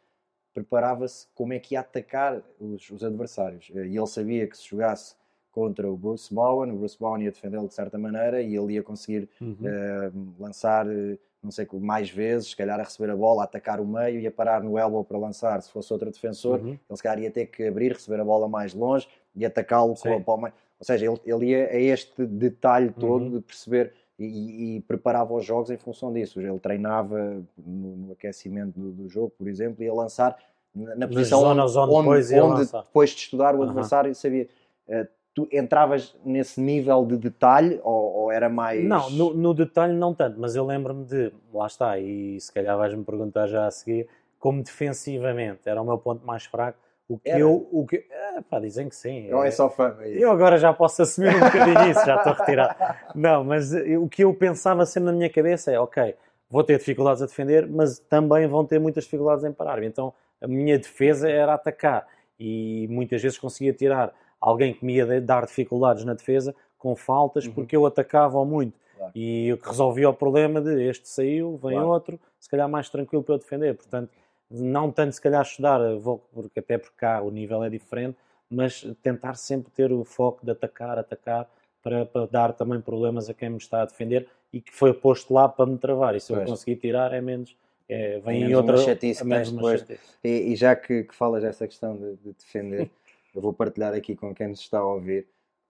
preparava-se 0.53 1.27
como 1.35 1.51
é 1.53 1.59
que 1.59 1.75
ia 1.75 1.81
atacar 1.81 2.41
os, 2.59 2.89
os 2.89 3.03
adversários. 3.03 3.69
Eh, 3.75 3.87
E 3.87 3.97
ele 3.97 4.07
sabia 4.07 4.47
que 4.47 4.57
se 4.57 4.65
jogasse 4.69 5.15
contra 5.55 5.89
o 5.89 5.95
Bruce 5.95 6.31
Bowen, 6.33 6.71
o 6.73 6.75
Bruce 6.75 6.97
Bowen 6.99 7.23
ia 7.23 7.31
defendê-lo 7.31 7.67
de 7.67 7.73
certa 7.73 7.97
maneira 7.97 8.41
e 8.41 8.55
ele 8.55 8.73
ia 8.73 8.83
conseguir 8.83 9.29
Uhum. 9.39 9.55
uh, 9.61 10.33
lançar 10.43 10.85
uh, 10.85 11.17
não 11.41 11.51
sei 11.51 11.65
mais 11.79 12.09
vezes, 12.09 12.49
se 12.49 12.55
calhar 12.55 12.79
a 12.79 12.83
receber 12.83 13.09
a 13.11 13.15
bola, 13.15 13.43
a 13.43 13.45
atacar 13.45 13.79
o 13.79 13.85
meio 13.85 14.19
e 14.19 14.27
a 14.27 14.31
parar 14.31 14.61
no 14.63 14.77
elbow 14.77 15.03
para 15.03 15.17
lançar. 15.17 15.61
Se 15.61 15.71
fosse 15.71 15.93
outro 15.93 16.09
defensor, 16.11 16.59
Uhum. 16.59 16.69
ele 16.71 16.97
se 16.97 17.03
calhar 17.03 17.19
ia 17.23 17.31
ter 17.31 17.45
que 17.45 17.63
abrir, 17.67 17.93
receber 17.93 18.19
a 18.19 18.25
bola 18.25 18.47
mais 18.49 18.73
longe 18.73 19.07
e 19.35 19.45
atacá-lo 19.45 19.93
para 19.95 20.33
o 20.33 20.37
meio. 20.37 20.53
Ou 20.79 20.85
seja, 20.85 21.05
ele, 21.05 21.19
ele 21.25 21.45
ia 21.51 21.67
a 21.69 21.79
este 21.79 22.25
detalhe 22.25 22.89
todo 22.91 23.23
Uhum. 23.25 23.31
de 23.31 23.41
perceber 23.41 23.93
e, 24.19 24.77
e 24.77 24.81
preparava 24.81 25.33
os 25.33 25.45
jogos 25.45 25.69
em 25.69 25.77
função 25.77 26.11
disso. 26.11 26.41
Ele 26.41 26.59
treinava 26.59 27.43
no, 27.57 27.95
no 27.95 28.11
aquecimento 28.13 28.77
do, 28.79 28.91
do 28.91 29.07
jogo, 29.07 29.31
por 29.37 29.47
exemplo, 29.47 29.83
ia 29.83 29.93
lançar 29.93 30.35
na, 30.73 30.95
na 30.95 31.07
posição 31.07 31.39
zonas 31.41 31.75
onde 31.77 31.91
onde, 31.93 31.99
depois 32.01 32.31
onde 32.33 32.71
depois 32.71 33.09
de 33.11 33.17
estudar 33.17 33.53
o 33.55 33.61
Aham. 33.61 33.69
adversário 33.69 34.15
sabia. 34.15 34.47
Uh, 34.87 35.07
tu 35.35 35.47
entravas 35.51 36.15
nesse 36.23 36.61
nível 36.61 37.05
de 37.05 37.17
detalhe 37.17 37.79
ou, 37.83 38.13
ou 38.13 38.31
era 38.31 38.47
mais. 38.47 38.83
Não, 38.83 39.09
no, 39.09 39.33
no 39.33 39.53
detalhe 39.53 39.93
não 39.93 40.13
tanto, 40.13 40.39
mas 40.39 40.55
eu 40.55 40.65
lembro-me 40.65 41.03
de, 41.03 41.31
lá 41.53 41.67
está, 41.67 41.99
e 41.99 42.39
se 42.39 42.51
calhar 42.51 42.77
vais-me 42.77 43.03
perguntar 43.03 43.45
já 43.47 43.67
a 43.67 43.71
seguir, 43.71 44.07
como 44.39 44.63
defensivamente 44.63 45.61
era 45.65 45.81
o 45.81 45.85
meu 45.85 45.97
ponto 45.97 46.25
mais 46.25 46.45
fraco, 46.45 46.79
o 47.07 47.19
que 47.19 47.29
Era? 47.29 47.39
eu, 47.39 47.67
o 47.71 47.85
que, 47.85 47.97
é, 48.09 48.41
pá, 48.49 48.59
dizem 48.59 48.89
que 48.89 48.95
sim. 48.95 49.31
Ou 49.31 49.43
é 49.43 49.51
só 49.51 49.69
fama? 49.69 50.03
Eu 50.07 50.31
agora 50.31 50.57
já 50.57 50.73
posso 50.73 51.01
assumir 51.03 51.35
um 51.35 51.39
bocadinho 51.39 51.91
isso, 51.91 52.03
já 52.03 52.15
estou 52.15 52.31
a 52.31 52.35
retirar. 52.35 53.11
Não, 53.13 53.43
mas 53.43 53.71
o 53.73 54.07
que 54.07 54.23
eu 54.23 54.33
pensava 54.33 54.85
sempre 54.85 55.11
na 55.11 55.13
minha 55.13 55.29
cabeça 55.29 55.71
é, 55.71 55.79
ok, 55.79 56.15
vou 56.49 56.63
ter 56.63 56.79
dificuldades 56.79 57.21
a 57.21 57.25
defender, 57.25 57.67
mas 57.67 57.99
também 57.99 58.47
vão 58.47 58.65
ter 58.65 58.79
muitas 58.79 59.03
dificuldades 59.03 59.43
em 59.43 59.51
parar-me. 59.51 59.85
Então 59.85 60.13
a 60.41 60.47
minha 60.47 60.79
defesa 60.79 61.29
era 61.29 61.53
atacar 61.53 62.07
e 62.39 62.87
muitas 62.89 63.21
vezes 63.21 63.37
conseguia 63.37 63.73
tirar 63.73 64.13
alguém 64.39 64.73
que 64.73 64.85
me 64.85 64.95
ia 64.95 65.21
dar 65.21 65.45
dificuldades 65.45 66.03
na 66.05 66.13
defesa 66.13 66.53
com 66.77 66.95
faltas 66.95 67.45
Uhum. 67.45 67.53
porque 67.53 67.75
eu 67.75 67.85
atacava-o 67.85 68.45
muito. 68.45 68.73
Claro. 68.97 69.11
E 69.15 69.47
eu 69.47 69.57
que 69.57 69.67
resolvia 69.67 70.09
o 70.09 70.13
problema 70.13 70.61
de 70.61 70.81
este 70.87 71.07
saiu, 71.09 71.57
vem 71.57 71.71
Claro. 71.73 71.87
outro, 71.89 72.19
se 72.39 72.49
calhar 72.49 72.69
mais 72.69 72.89
tranquilo 72.89 73.23
para 73.23 73.35
eu 73.35 73.39
defender. 73.39 73.75
Portanto, 73.75 74.09
não 74.49 74.91
tanto 74.91 75.13
se 75.13 75.21
calhar 75.21 75.41
estudar, 75.41 75.79
vou, 75.97 76.19
porque 76.33 76.59
até 76.59 76.77
porque 76.77 76.95
cá 76.97 77.21
o 77.21 77.31
nível 77.31 77.63
é 77.63 77.69
diferente, 77.69 78.17
mas 78.49 78.83
tentar 79.01 79.33
sempre 79.35 79.71
ter 79.71 79.91
o 79.91 80.03
foco 80.05 80.45
de 80.45 80.51
atacar, 80.51 80.97
atacar, 80.99 81.49
para, 81.81 82.05
para 82.05 82.25
dar 82.27 82.53
também 82.53 82.79
problemas 82.81 83.29
a 83.29 83.33
quem 83.33 83.49
me 83.49 83.57
está 83.57 83.81
a 83.81 83.85
defender 83.85 84.27
e 84.53 84.61
que 84.61 84.73
foi 84.73 84.93
posto 84.93 85.33
lá 85.33 85.49
para 85.49 85.65
me 85.65 85.77
travar. 85.77 86.15
E 86.15 86.19
se 86.19 86.31
eu 86.31 86.37
Pois. 86.37 86.49
conseguir 86.49 86.75
tirar, 86.77 87.11
é 87.13 87.21
menos. 87.21 87.55
É, 87.87 88.19
vem 88.19 88.39
Menos 88.39 88.51
em 88.51 88.55
outra. 88.55 88.75
uma 88.77 88.81
chatice 88.83 89.19
é 89.19 89.23
que 89.23 89.29
menos 89.29 89.49
uma 89.49 89.55
depois. 89.61 89.79
chatice. 89.81 90.17
E, 90.23 90.29
e 90.53 90.55
já 90.55 90.75
que, 90.75 91.03
que 91.03 91.13
falas 91.13 91.43
dessa 91.43 91.67
questão 91.67 91.95
de, 91.95 92.15
de 92.15 92.33
defender, 92.33 92.89
eu 93.35 93.41
vou 93.41 93.53
partilhar 93.53 93.93
aqui 93.93 94.15
com 94.15 94.33
quem 94.33 94.47
nos 94.47 94.59
está 94.61 94.79
a 94.79 94.85
ouvir. 94.85 95.27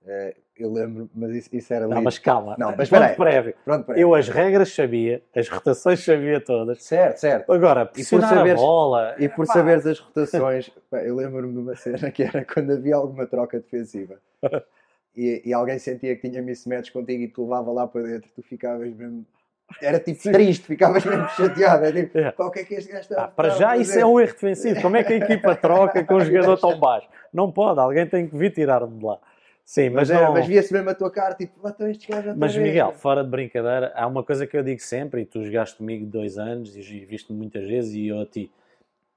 Eh, 0.08 0.36
eu 0.58 0.72
lembro, 0.72 1.10
mas 1.16 1.32
isso, 1.36 1.50
isso 1.52 1.74
era 1.74 1.88
Não, 1.88 2.02
mas 2.02 2.20
calma. 2.20 2.56
Não, 2.60 2.76
mas 2.78 2.94
aí. 2.94 3.16
prévio. 3.16 3.56
Pronto, 3.66 3.86
para 3.86 4.00
Eu 4.00 4.14
as 4.14 4.30
regras 4.30 4.72
sabia, 4.72 5.24
as 5.36 5.50
rotações 5.50 6.04
sabia 6.06 6.40
todas. 6.40 6.84
Certo, 6.84 7.18
certo. 7.18 7.52
Agora, 7.52 7.88
pressionar 7.88 8.30
saberes- 8.30 8.62
a 8.62 8.64
bola. 8.64 9.16
E 9.18 9.28
por 9.28 9.48
pá, 9.48 9.54
saberes 9.54 9.86
as 9.88 10.00
rotações, 10.00 10.70
pá, 10.92 11.04
eu 11.04 11.16
lembro-me 11.16 11.52
de 11.54 11.60
uma 11.60 11.76
cena 11.76 12.12
que 12.12 12.22
era 12.22 12.46
quando 12.46 12.72
havia 12.72 12.96
alguma 12.96 13.26
troca 13.26 13.60
defensiva 13.60 14.20
e, 15.16 15.42
e 15.44 15.52
alguém 15.54 15.80
sentia 15.80 16.16
que 16.16 16.30
tinha 16.30 16.42
mismatch 16.42 16.92
contigo 16.92 17.24
e 17.24 17.28
te 17.28 17.42
levava 17.42 17.72
lá 17.72 17.88
para 17.88 18.04
dentro, 18.04 18.30
tu 18.36 18.44
ficavas 18.44 18.94
mesmo. 18.94 19.26
Era 19.82 20.00
tipo 20.00 20.22
triste, 20.32 20.68
ficavas 20.68 21.04
mesmo 21.04 21.28
chateado. 21.30 21.86
É 21.86 21.92
tipo, 21.92 22.18
É. 22.18 22.32
pá, 22.32 22.46
o 22.46 22.52
que 22.52 22.60
é 22.60 22.64
que 22.64 22.76
este 22.76 22.92
gajo 22.92 23.08
Ah, 23.18 23.28
para 23.28 23.50
já 23.50 23.76
isso 23.76 23.98
é 23.98 24.06
um 24.06 24.20
erro 24.20 24.32
defensivo. 24.32 24.82
Como 24.82 24.96
é 24.96 25.04
que 25.04 25.14
a 25.14 25.18
equipa 25.18 25.56
troca 25.56 26.04
com 26.04 26.16
um 26.16 26.22
jogador 26.22 26.58
tão 26.58 26.80
baixo? 26.80 27.08
Não 27.34 27.52
pode, 27.52 27.80
alguém 27.80 28.06
tem 28.06 28.28
que 28.28 28.38
vir 28.38 28.52
tirar-me 28.52 28.98
de 28.98 29.06
lá. 29.06 29.20
Sim, 29.66 29.90
mas, 29.90 30.10
Mas, 30.10 30.22
é, 30.22 30.24
não... 30.24 30.34
mas 30.34 30.46
via-se 30.46 30.72
mesmo 30.72 30.92
a 30.92 30.94
tua 30.94 31.10
cara, 31.10 31.34
tipo, 31.34 31.54
lá 31.64 31.72
estão 31.72 31.90
estes 31.90 32.08
gajos 32.08 32.36
Mas 32.38 32.54
vez, 32.54 32.68
Miguel, 32.68 32.94
fora 32.94 33.24
de 33.24 33.30
brincadeira, 33.32 33.92
há 33.96 34.06
uma 34.06 34.24
coisa 34.24 34.46
que 34.46 34.56
eu 34.56 34.62
digo 34.62 34.80
sempre, 34.80 35.22
e 35.22 35.26
tu 35.26 35.44
jogaste 35.44 35.78
comigo 35.78 36.06
dois 36.06 36.38
anos 36.38 36.76
e 36.78 36.82
viste-me 37.04 37.40
muitas 37.40 37.68
vezes, 37.68 37.96
e 37.96 38.10
eu 38.10 38.22
a 38.22 38.28
ti. 38.28 38.52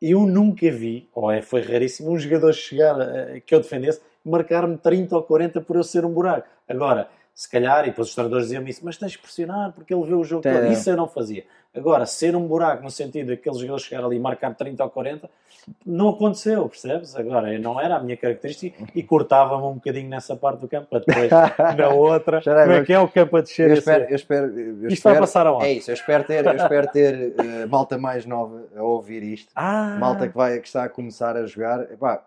Eu 0.00 0.21
nunca 0.21 0.71
vi, 0.71 1.07
ou 1.14 1.31
é, 1.31 1.43
foi 1.43 1.61
raríssimo, 1.61 2.11
um 2.11 2.19
jogador 2.19 2.55
chegar 2.55 2.99
eh, 2.99 3.43
que 3.45 3.55
eu 3.55 3.61
defendesse 3.61 4.00
marcar-me 4.25 4.78
30 4.78 5.14
ou 5.17 5.23
40 5.23 5.61
por 5.61 5.76
eu 5.76 5.83
ser 5.85 6.05
um 6.07 6.11
buraco. 6.11 6.49
Agora, 6.67 7.09
se 7.38 7.49
calhar, 7.49 7.85
e 7.85 7.90
depois 7.90 8.09
os 8.09 8.14
treinadores 8.16 8.47
diziam-me 8.47 8.68
isso, 8.68 8.80
mas 8.83 8.97
tens 8.97 9.12
de 9.12 9.18
pressionar 9.18 9.71
porque 9.71 9.95
ele 9.95 10.02
vê 10.04 10.12
o 10.14 10.25
jogo 10.25 10.42
todo. 10.42 10.52
é. 10.57 10.73
Isso 10.73 10.90
eu 10.90 10.97
não 10.97 11.07
fazia. 11.07 11.45
Agora, 11.73 12.04
ser 12.04 12.35
um 12.35 12.45
buraco 12.49 12.83
no 12.83 12.90
sentido 12.90 13.28
daquele 13.28 13.54
jogador 13.57 13.78
chegar 13.78 14.04
ali 14.04 14.16
e 14.16 14.18
marcar 14.18 14.52
30 14.57 14.83
ou 14.83 14.90
40, 14.90 15.30
não 15.87 16.09
aconteceu, 16.09 16.68
percebes? 16.68 17.14
Agora, 17.14 17.57
não 17.61 17.80
era 17.80 17.95
a 17.95 18.00
minha 18.00 18.16
característica 18.16 18.76
e 18.92 19.04
cortava-me 19.04 19.62
um 19.66 19.75
bocadinho 19.75 20.09
nessa 20.09 20.35
parte 20.35 20.59
do 20.62 20.66
campo 20.66 20.88
para 20.90 20.99
depois, 20.99 21.30
na 21.78 21.88
outra, 21.90 22.42
como 22.42 22.73
é 22.73 22.85
que 22.85 22.92
é 22.92 22.99
o 22.99 23.07
campo 23.07 23.37
a 23.37 23.40
descer? 23.40 23.68
Eu 23.71 23.75
espero, 23.76 24.04
eu 24.09 24.16
espero, 24.16 24.47
eu 24.59 24.75
Isto 24.75 24.92
espero- 24.95 25.14
vai 25.14 25.21
passar 25.21 25.47
aonde? 25.47 25.66
É 25.66 25.73
isso, 25.75 25.90
eu 25.92 25.95
espero 25.95 26.25
ter, 26.25 26.45
eu 26.45 26.57
espero 26.57 26.88
ter 26.88 27.35
eh, 27.38 27.66
malta 27.66 27.97
mais 27.97 28.26
nova 28.26 28.64
a 28.76 28.83
ouvir 28.83 29.23
isto. 29.23 29.52
Ah, 29.54 29.97
Malta 30.00 30.26
que, 30.26 30.35
vai, 30.37 30.59
que 30.59 30.66
está 30.66 30.83
a 30.83 30.88
começar 30.88 31.37
a 31.37 31.47
jogar. 31.47 31.83
Epá, 31.92 32.25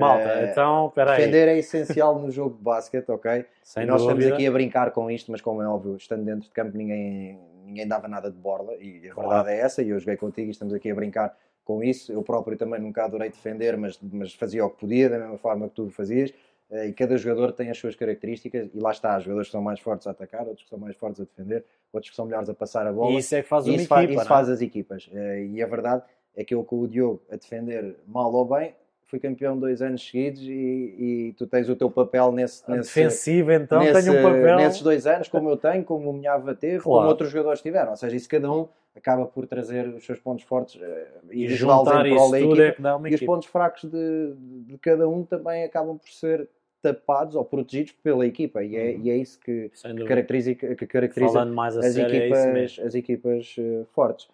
Malta, 0.00 0.28
eh, 0.28 0.44
então, 0.50 0.88
espera 0.88 1.12
aí. 1.12 1.16
defender 1.18 1.48
é 1.48 1.58
essencial 1.58 2.18
no 2.18 2.30
jogo 2.30 2.56
de 2.56 2.62
basquete, 2.62 3.08
ok? 3.10 3.44
Sem 3.62 3.82
E 3.82 3.86
nós 3.86 4.02
dúvida. 4.02 4.18
estamos 4.20 4.34
aqui 4.34 4.46
a 4.46 4.52
brincar 4.52 4.90
com 4.90 5.10
isto, 5.10 5.30
mas 5.30 5.40
como 5.40 5.62
é 5.62 5.68
óbvio, 5.68 5.96
estando 5.96 6.24
dentro 6.24 6.42
de 6.42 6.50
campo 6.50 6.76
ninguém, 6.76 7.38
ninguém 7.64 7.86
dava 7.86 8.08
nada 8.08 8.30
de 8.30 8.36
borla 8.36 8.74
e 8.74 9.08
a 9.08 9.14
Claro. 9.14 9.28
verdade 9.30 9.50
é 9.50 9.60
essa, 9.60 9.82
e 9.82 9.88
eu 9.90 9.98
joguei 9.98 10.16
contigo 10.16 10.48
e 10.48 10.50
estamos 10.50 10.74
aqui 10.74 10.90
a 10.90 10.94
brincar 10.94 11.36
com 11.64 11.82
isso. 11.82 12.12
Eu 12.12 12.22
próprio 12.22 12.56
também 12.58 12.80
nunca 12.80 13.04
adorei 13.04 13.30
defender, 13.30 13.76
mas, 13.76 13.98
mas 14.02 14.34
fazia 14.34 14.64
o 14.66 14.70
que 14.70 14.80
podia, 14.80 15.08
da 15.08 15.18
mesma 15.18 15.38
forma 15.38 15.68
que 15.68 15.74
tu 15.74 15.88
fazias. 15.90 16.32
Eh, 16.70 16.88
E 16.88 16.92
cada 16.92 17.16
jogador 17.16 17.52
tem 17.52 17.70
as 17.70 17.78
suas 17.78 17.94
características, 17.94 18.68
e 18.74 18.78
lá 18.80 18.90
está, 18.90 19.14
há 19.14 19.20
jogadores 19.20 19.48
que 19.48 19.52
são 19.52 19.62
mais 19.62 19.80
fortes 19.80 20.06
a 20.06 20.10
atacar, 20.10 20.42
outros 20.46 20.64
que 20.64 20.70
são 20.70 20.78
mais 20.78 20.96
fortes 20.96 21.20
a 21.20 21.24
defender, 21.24 21.64
outros 21.92 22.10
que 22.10 22.16
são 22.16 22.26
melhores 22.26 22.48
a 22.48 22.54
passar 22.54 22.86
a 22.86 22.92
bola. 22.92 23.12
E 23.12 23.18
isso 23.18 23.34
é 23.34 23.42
que 23.42 23.48
faz 23.48 23.66
uma 23.66 23.74
isso, 23.76 23.84
equipa, 23.94 24.02
isso 24.12 24.14
não 24.16 24.22
é? 24.22 24.24
faz 24.26 24.48
as 24.48 24.60
equipas. 24.60 25.08
Eh, 25.12 25.44
E 25.52 25.62
a 25.62 25.66
verdade 25.66 26.02
é 26.36 26.42
que 26.44 26.52
eu 26.54 26.64
com 26.64 26.80
o 26.80 26.88
Diogo 26.88 27.22
a 27.30 27.36
defender 27.36 27.96
mal 28.06 28.32
ou 28.32 28.44
bem, 28.44 28.74
fui 29.14 29.20
campeão 29.20 29.56
dois 29.56 29.80
anos 29.80 30.04
seguidos 30.04 30.42
e, 30.42 30.48
e 30.50 31.34
tu 31.38 31.46
tens 31.46 31.68
o 31.68 31.76
teu 31.76 31.88
papel 31.88 32.32
nesse, 32.32 32.68
nesse, 32.68 32.88
defensiva, 32.88 33.54
então, 33.54 33.78
nesse- 33.80 34.02
tem 34.02 34.10
um 34.18 34.22
papel. 34.22 34.56
nesses 34.56 34.82
dois 34.82 35.06
anos, 35.06 35.28
como 35.28 35.48
eu 35.48 35.56
tenho, 35.56 35.84
como 35.84 36.10
o 36.10 36.12
Minhava 36.12 36.54
teve, 36.54 36.82
como 36.82 36.96
Claro. 36.96 37.08
outros 37.10 37.30
jogadores 37.30 37.62
tiveram. 37.62 37.90
Ou 37.90 37.96
seja, 37.96 38.16
isso 38.16 38.28
cada 38.28 38.50
um 38.50 38.68
acaba 38.96 39.24
por 39.26 39.46
trazer 39.46 39.86
os 39.88 40.04
seus 40.04 40.18
pontos 40.18 40.44
fortes 40.44 40.80
eh, 40.82 41.08
e 41.30 41.42
E 41.44 41.46
ajudá-los 41.46 41.88
juntar 41.88 42.06
em 42.06 42.10
prol 42.12 42.22
isso 42.24 42.32
da 42.32 42.38
tudo 42.40 42.62
equipa. 42.62 42.88
é 43.06 43.10
E 43.10 43.14
os 43.14 43.20
pontos 43.22 43.48
fracos 43.48 43.84
de, 43.90 44.34
de 44.66 44.78
cada 44.78 45.08
um 45.08 45.24
também 45.24 45.62
acabam 45.64 45.96
por 45.96 46.08
ser 46.10 46.48
tapados 46.82 47.34
ou 47.36 47.44
protegidos 47.44 47.92
pela 48.02 48.26
equipa. 48.26 48.62
E 48.64 48.76
é, 48.76 48.96
e 48.96 49.10
é 49.10 49.16
isso 49.16 49.38
que, 49.40 49.68
que 49.70 50.04
caracteriza, 50.04 50.54
que 50.54 50.86
caracteriza 50.86 51.40
as 51.42 51.46
sério, 51.94 52.14
é 52.16 52.16
isso 52.16 52.16
equipas, 52.16 52.52
mesmo. 52.52 52.84
as 52.86 52.94
equipas 52.94 53.56
eh, 53.58 53.84
fortes. 53.92 54.28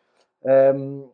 Ahm, 0.45 1.05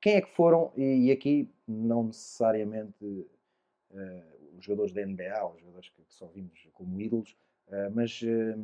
quem 0.00 0.14
é 0.16 0.20
que 0.20 0.30
foram, 0.30 0.70
e, 0.76 1.06
e 1.08 1.10
aqui 1.12 1.48
não 1.70 2.04
necessariamente 2.04 3.26
eh, 3.92 4.24
os 4.56 4.64
jogadores 4.64 4.92
da 4.92 5.04
NBA, 5.04 5.46
os 5.46 5.60
jogadores 5.60 5.88
que, 5.90 6.02
só 6.08 6.26
vimos 6.26 6.68
como 6.72 7.00
ídolos, 7.00 7.36
eh, 7.68 7.88
mas 7.90 8.20
eh, 8.22 8.56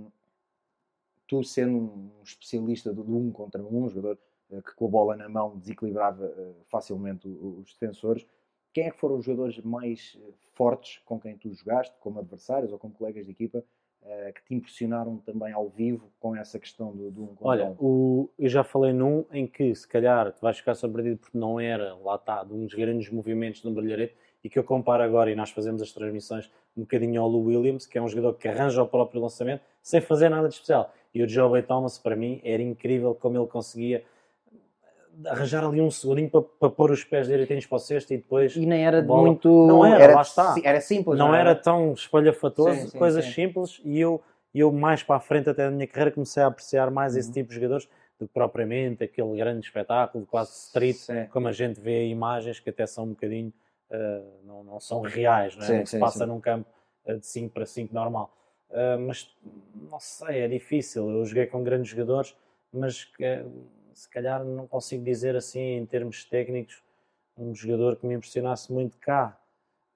tu 1.26 1.42
sendo 1.42 1.78
um 1.78 2.22
especialista 2.22 2.92
do, 2.92 3.02
um 3.02 3.30
contra 3.30 3.62
um, 3.62 3.84
um 3.84 3.88
jogador 3.88 4.18
que 4.48 4.74
com 4.74 4.86
a 4.86 4.88
bola 4.88 5.16
na 5.16 5.28
mão 5.28 5.58
desequilibrava 5.58 6.30
facilmente 6.66 7.26
os 7.26 7.72
defensores, 7.72 8.26
quem 8.72 8.84
é 8.86 8.90
que 8.90 8.98
foram 8.98 9.16
os 9.16 9.24
jogadores 9.24 9.58
mais 9.60 10.18
fortes 10.52 11.00
com 11.04 11.18
quem 11.18 11.36
tu 11.36 11.52
jogaste, 11.52 11.96
como 11.98 12.20
adversários 12.20 12.70
ou 12.70 12.78
como 12.78 12.94
colegas 12.94 13.24
de 13.24 13.32
equipa, 13.32 13.64
eh, 14.06 14.32
que 14.34 14.44
te 14.44 14.54
impressionaram 14.54 15.16
também 15.18 15.52
ao 15.52 15.68
vivo 15.68 16.10
com 16.20 16.36
essa 16.36 16.58
questão 16.58 16.92
do, 16.92 17.10
do 17.10 17.22
um 17.22 17.36
Olha, 17.40 17.74
o, 17.78 18.28
eu 18.38 18.48
já 18.48 18.62
falei 18.62 18.92
num 18.92 19.24
em 19.32 19.46
que 19.46 19.74
se 19.74 19.88
calhar 19.88 20.30
tu 20.32 20.42
vais 20.42 20.58
ficar 20.58 20.74
surpreendido 20.74 21.16
porque 21.16 21.38
não 21.38 21.58
era, 21.58 21.94
lá 21.96 22.16
está, 22.16 22.44
de 22.44 22.52
um 22.52 22.64
dos 22.64 22.74
grandes 22.74 23.10
movimentos 23.10 23.62
de 23.62 23.68
um 23.68 23.72
brilharete 23.72 24.14
e 24.44 24.50
que 24.50 24.58
eu 24.58 24.62
comparo 24.62 25.02
agora 25.02 25.30
e 25.30 25.34
nós 25.34 25.50
fazemos 25.50 25.80
as 25.80 25.90
transmissões 25.90 26.50
um 26.76 26.82
bocadinho 26.82 27.22
ao 27.22 27.28
Lou 27.28 27.44
Williams, 27.44 27.86
que 27.86 27.96
é 27.96 28.02
um 28.02 28.06
jogador 28.06 28.34
que 28.34 28.46
arranja 28.46 28.82
o 28.82 28.86
próprio 28.86 29.22
lançamento 29.22 29.62
sem 29.82 30.02
fazer 30.02 30.28
nada 30.28 30.48
de 30.48 30.54
especial. 30.54 30.92
E 31.14 31.22
o 31.22 31.28
Joe 31.28 31.48
Bay 31.50 31.62
Thomas, 31.62 31.96
para 31.96 32.14
mim, 32.14 32.42
era 32.44 32.62
incrível 32.62 33.14
como 33.14 33.38
ele 33.38 33.46
conseguia 33.46 34.04
arranjar 35.26 35.64
ali 35.64 35.80
um 35.80 35.90
segundinho 35.90 36.30
para, 36.30 36.42
para 36.42 36.70
pôr 36.70 36.90
os 36.90 37.04
pés 37.04 37.26
direitinhos 37.26 37.66
para 37.66 37.76
o 37.76 37.78
cesto 37.78 38.12
e 38.12 38.16
depois 38.16 38.56
E 38.56 38.64
nem 38.66 38.84
era 38.84 39.00
bola. 39.02 39.22
muito. 39.26 39.48
Não 39.66 39.84
era, 39.84 40.14
lá 40.14 40.22
está. 40.22 40.54
Era 40.62 40.80
simples. 40.80 41.18
não 41.18 41.34
era 41.34 41.54
tão 41.54 41.92
espalhafatoso, 41.92 42.80
Sim, 42.82 42.88
sim, 42.88 42.98
coisas 42.98 43.24
sim. 43.24 43.32
simples, 43.32 43.80
e 43.84 43.98
eu, 44.00 44.20
eu 44.54 44.70
mais 44.72 45.02
para 45.02 45.16
a 45.16 45.20
frente 45.20 45.48
até 45.50 45.64
da 45.64 45.70
minha 45.70 45.86
carreira 45.86 46.10
comecei 46.10 46.42
a 46.42 46.46
apreciar 46.46 46.90
mais 46.90 47.16
esse 47.16 47.28
Uhum. 47.28 47.34
tipo 47.34 47.48
de 47.50 47.54
jogadores 47.56 47.88
do 48.18 48.26
que 48.28 48.32
propriamente 48.34 49.02
aquele 49.04 49.36
grande 49.36 49.66
espetáculo, 49.66 50.24
quase 50.26 50.52
street, 50.52 50.96
Sim. 50.96 51.26
como 51.32 51.48
a 51.48 51.52
gente 51.52 51.80
vê 51.80 52.04
em 52.04 52.12
imagens 52.12 52.60
que 52.60 52.70
até 52.70 52.86
são 52.86 53.04
um 53.04 53.08
bocadinho, 53.08 53.52
eh, 53.90 54.22
não, 54.44 54.62
não 54.62 54.78
são 54.80 55.00
reais, 55.00 55.56
não 55.56 55.64
é? 55.64 55.66
Sim, 55.66 55.72
Não 55.74 55.82
que 55.82 55.86
se 55.90 55.96
sim, 55.96 56.00
passa 56.00 56.18
sim. 56.20 56.26
num 56.26 56.40
campo 56.40 56.66
eh, 57.06 57.16
de 57.16 57.26
5 57.26 57.52
para 57.52 57.66
5 57.66 57.92
normal. 57.92 58.32
Eh, 58.70 58.96
mas 58.98 59.28
não 59.90 59.98
sei, 59.98 60.40
é 60.42 60.48
difícil. 60.48 61.10
Eu 61.10 61.24
joguei 61.24 61.46
com 61.46 61.62
grandes 61.64 61.90
jogadores, 61.90 62.36
mas 62.72 63.08
eh, 63.20 63.44
se 63.94 64.08
calhar 64.08 64.44
não 64.44 64.66
consigo 64.66 65.04
dizer 65.04 65.36
assim 65.36 65.76
em 65.76 65.86
termos 65.86 66.24
técnicos 66.24 66.82
um 67.36 67.54
jogador 67.54 67.96
que 67.96 68.06
me 68.06 68.14
impressionasse 68.14 68.72
muito 68.72 68.96
cá. 68.98 69.38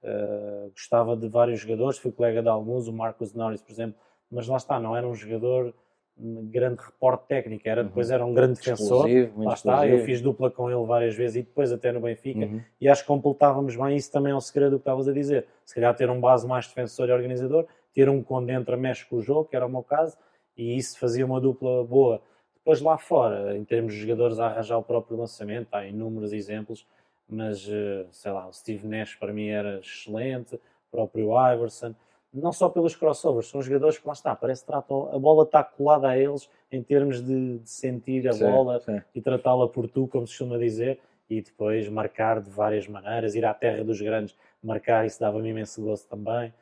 Uh, 0.03 0.71
gostava 0.71 1.17
de 1.17 1.29
vários 1.29 1.61
jogadores, 1.61 1.99
fui 1.99 2.13
colega 2.13 2.41
de 2.41 2.49
alguns, 2.49 2.87
o 2.87 2.93
Marcos 2.93 3.35
Norris, 3.35 3.61
por 3.61 3.73
exemplo, 3.73 3.97
mas 4.31 4.47
lá 4.47 4.57
está, 4.57 4.79
não 4.79 4.97
era 4.97 5.07
um 5.07 5.15
jogador 5.15 5.75
grande 6.19 6.83
reporte 6.83 7.27
técnico, 7.29 7.69
era, 7.69 7.85
depois 7.85 8.09
uhum. 8.09 8.15
era 8.15 8.27
um 8.27 8.35
grande 8.35 8.55
defensor, 8.55 9.09
lá 9.37 9.55
está, 9.55 9.87
eu 9.87 10.05
fiz 10.05 10.21
dupla 10.21 10.51
com 10.51 10.69
ele 10.71 10.85
várias 10.85 11.15
vezes 11.15 11.37
e 11.37 11.43
depois 11.43 11.73
até 11.73 11.93
no 11.93 12.01
Benfica, 12.01 12.41
uhum. 12.41 12.61
e 12.81 12.89
acho 12.89 13.03
que 13.03 13.09
completávamos 13.09 13.77
bem, 13.77 13.97
isso 13.97 14.11
também 14.11 14.33
é 14.33 14.35
o 14.35 14.41
segredo 14.41 14.73
do 14.73 14.77
que 14.79 14.83
estavas 14.83 15.09
a 15.09 15.13
dizer, 15.13 15.47
se 15.65 15.75
calhar 15.75 15.95
ter 15.97 16.11
um 16.11 16.21
base 16.21 16.47
mais 16.47 16.67
defensor 16.67 17.09
e 17.09 17.13
organizador, 17.13 17.67
ter 17.95 18.09
um 18.09 18.23
com 18.23 18.45
dentro 18.45 18.77
mexe 18.77 19.05
com 19.07 19.17
o 19.17 19.23
jogo, 19.23 19.45
que 19.45 19.55
era 19.55 19.67
o 19.67 19.71
meu 19.71 19.83
caso, 19.83 20.17
e 20.57 20.77
isso 20.77 20.99
fazia 20.99 21.25
uma 21.25 21.41
dupla 21.41 21.85
boa. 21.85 22.21
Depois 22.69 22.83
lá 22.83 22.99
fora, 22.99 23.57
em 23.57 23.65
termos 23.65 23.95
de 23.95 24.01
jogadores 24.01 24.39
a 24.39 24.45
arranjar 24.45 24.77
o 24.77 24.83
próprio 24.83 25.17
lançamento, 25.17 25.69
há 25.73 25.87
inúmeros 25.87 26.35
exemplos, 26.35 26.87
mas 27.27 27.67
eh, 27.67 28.05
sei 28.11 28.31
lá, 28.31 28.47
o 28.47 28.53
Steve 28.53 28.87
Nash 28.87 29.15
para 29.15 29.33
mim 29.33 29.49
era 29.49 29.79
excelente, 29.79 30.57
o 30.57 30.61
próprio 30.91 31.31
Iverson, 31.55 31.95
não 32.31 32.53
só 32.53 32.69
pelos 32.69 32.95
crossovers, 32.95 33.49
são 33.49 33.63
jogadores 33.63 33.97
que 33.97 34.07
lá 34.07 34.13
está, 34.13 34.37
parece 34.37 34.61
que 34.61 34.67
tratam, 34.67 35.09
a 35.11 35.19
bola 35.19 35.45
está 35.45 35.65
colada 35.65 36.11
a 36.11 36.19
eles 36.19 36.51
em 36.71 36.83
termos 36.83 37.23
de, 37.25 37.57
de 37.59 37.71
sentir 37.71 38.29
a 38.29 38.35
sim, 38.35 38.45
bola 38.45 38.81
sim. 38.81 39.01
e 39.15 39.23
tratá-la 39.23 39.67
por 39.67 39.89
tu, 39.89 40.07
como 40.07 40.27
se 40.27 40.37
costuma 40.37 40.59
dizer, 40.59 41.01
e 41.31 41.41
depois 41.41 41.89
marcar 41.89 42.39
de 42.39 42.51
várias 42.51 42.87
maneiras, 42.87 43.35
ir 43.35 43.47
à 43.47 43.55
terra 43.55 43.83
dos 43.83 43.99
grandes, 43.99 44.37
marcar, 44.63 45.07
isso 45.07 45.19
dava-me 45.19 45.49
imenso 45.49 45.81
gosto 45.81 46.07
também, 46.07 46.53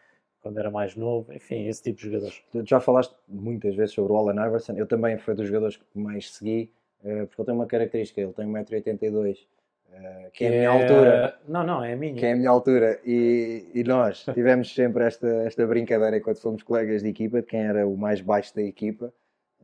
quando 0.47 0.59
era 0.59 0.71
mais 0.71 0.95
novo, 0.95 1.33
enfim, 1.33 1.67
esse 1.67 1.83
tipo 1.83 1.99
de 1.99 2.05
jogadores. 2.05 2.41
Já 2.65 2.79
falaste 2.79 3.12
muitas 3.26 3.75
vezes 3.75 3.93
sobre 3.93 4.12
o 4.12 4.17
Allen 4.17 4.47
Iverson, 4.47 4.75
eu 4.75 4.87
também 4.87 5.19
fui 5.19 5.35
dos 5.35 5.49
jogadores 5.49 5.76
que 5.76 5.85
mais 5.99 6.33
segui, 6.33 6.71
eh, 7.05 7.26
porque 7.26 7.41
ele 7.41 7.47
tem 7.47 7.55
uma 7.55 7.67
característica, 7.67 8.21
ele 8.21 8.33
tem 8.33 8.47
1,82m, 8.47 9.37
Uh, 9.88 10.31
que, 10.31 10.38
que, 10.38 10.45
é 10.45 10.49
a 10.49 10.50
minha 10.50 10.62
é... 10.62 10.67
altura. 10.67 11.38
Não, 11.49 11.65
não, 11.65 11.83
é 11.83 11.95
a 11.95 11.97
minha. 11.97 12.15
Que 12.15 12.26
é 12.26 12.33
a 12.33 12.37
minha 12.37 12.50
altura. 12.50 13.00
E, 13.07 13.65
e 13.73 13.83
nós 13.85 14.26
tivemos 14.35 14.75
sempre 14.75 15.05
esta, 15.05 15.26
esta 15.47 15.67
brincadeira 15.67 16.19
enquanto 16.19 16.38
fomos 16.43 16.62
colegas 16.62 17.03
de 17.03 17.09
equipa, 17.09 17.41
de 17.41 17.47
quem 17.47 17.61
era 17.61 17.87
o 17.87 17.97
mais 17.97 18.21
baixo 18.21 18.55
da 18.55 18.61
equipa. 18.61 19.11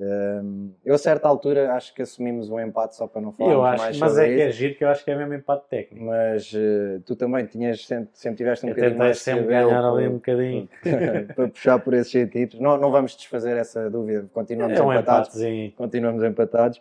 Um, 0.04 0.72
eu 0.84 0.96
a 0.96 0.98
certa 0.98 1.28
altura 1.28 1.74
acho 1.74 1.94
que 1.94 2.02
assumimos 2.02 2.50
um 2.50 2.58
empate 2.58 2.96
só 2.96 3.06
para 3.06 3.20
não 3.20 3.30
falar 3.30 3.78
mais 3.78 3.98
Mas 3.98 4.18
é 4.18 4.26
isso. 4.26 4.36
que 4.36 4.42
é 4.42 4.50
giro 4.50 4.74
que 4.74 4.84
eu 4.84 4.88
acho 4.88 5.04
que 5.04 5.10
é 5.12 5.14
mesmo 5.14 5.32
empate 5.34 5.68
técnico. 5.68 6.04
Mas 6.04 6.52
uh, 6.52 7.00
tu 7.06 7.14
também 7.14 7.46
tinhas, 7.46 7.86
sempre, 7.86 8.08
sempre 8.14 8.38
tiveste 8.38 8.66
um 8.66 8.70
eu 8.70 8.74
bocadinho 8.74 8.98
mais 8.98 9.18
sempre 9.20 9.46
ganhar 9.46 9.84
ali 9.84 10.08
um 10.08 10.14
bocadinho. 10.14 10.68
para 11.36 11.48
puxar 11.48 11.78
por 11.78 11.94
esses 11.94 12.10
sentidos. 12.10 12.58
Não, 12.58 12.76
não 12.78 12.90
vamos 12.90 13.14
desfazer 13.14 13.56
essa 13.56 13.88
dúvida. 13.88 14.28
Continuamos 14.32 14.76
é 14.76 14.82
um 14.82 14.92
empatados. 14.92 15.38
Continuamos 15.76 16.24
empatados. 16.24 16.80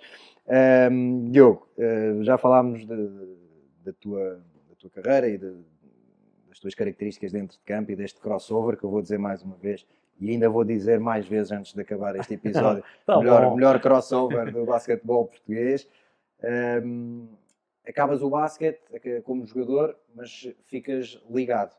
Um, 0.92 1.30
Diogo, 1.30 1.68
uh, 1.78 2.24
já 2.24 2.40
falámos 2.40 2.86
da 2.88 3.94
tua, 4.00 4.40
tua 4.80 4.90
carreira 4.90 5.28
e 5.28 5.38
de, 5.38 5.54
das 6.50 6.60
tuas 6.60 6.74
características 6.74 7.32
dentro 7.32 7.56
de 7.56 7.64
campo 7.64 7.92
e 7.92 7.96
deste 7.96 8.20
crossover 8.20 8.78
que 8.78 8.84
eu 8.84 8.90
vou 8.90 9.02
dizer 9.02 9.20
mais 9.20 9.44
uma 9.44 9.58
vez 9.58 9.86
e 10.22 10.30
ainda 10.30 10.50
vou 10.50 10.64
dizer 10.64 11.00
mais 11.00 11.28
vezes 11.28 11.52
antes 11.52 11.74
de 11.74 11.82
acabar 11.82 12.16
este 12.16 12.36
episódio 12.36 12.84
tá 13.06 13.18
melhor, 13.18 13.56
melhor 13.56 13.82
crossover 13.82 14.52
do 14.52 14.66
basquetebol 14.66 15.26
português 15.28 15.88
um, 16.84 17.28
acabas 17.86 18.22
o 18.22 18.30
basquete 18.30 18.80
como 19.24 19.46
jogador 19.46 19.98
mas 20.16 20.48
ficas 20.66 21.22
ligado 21.30 21.76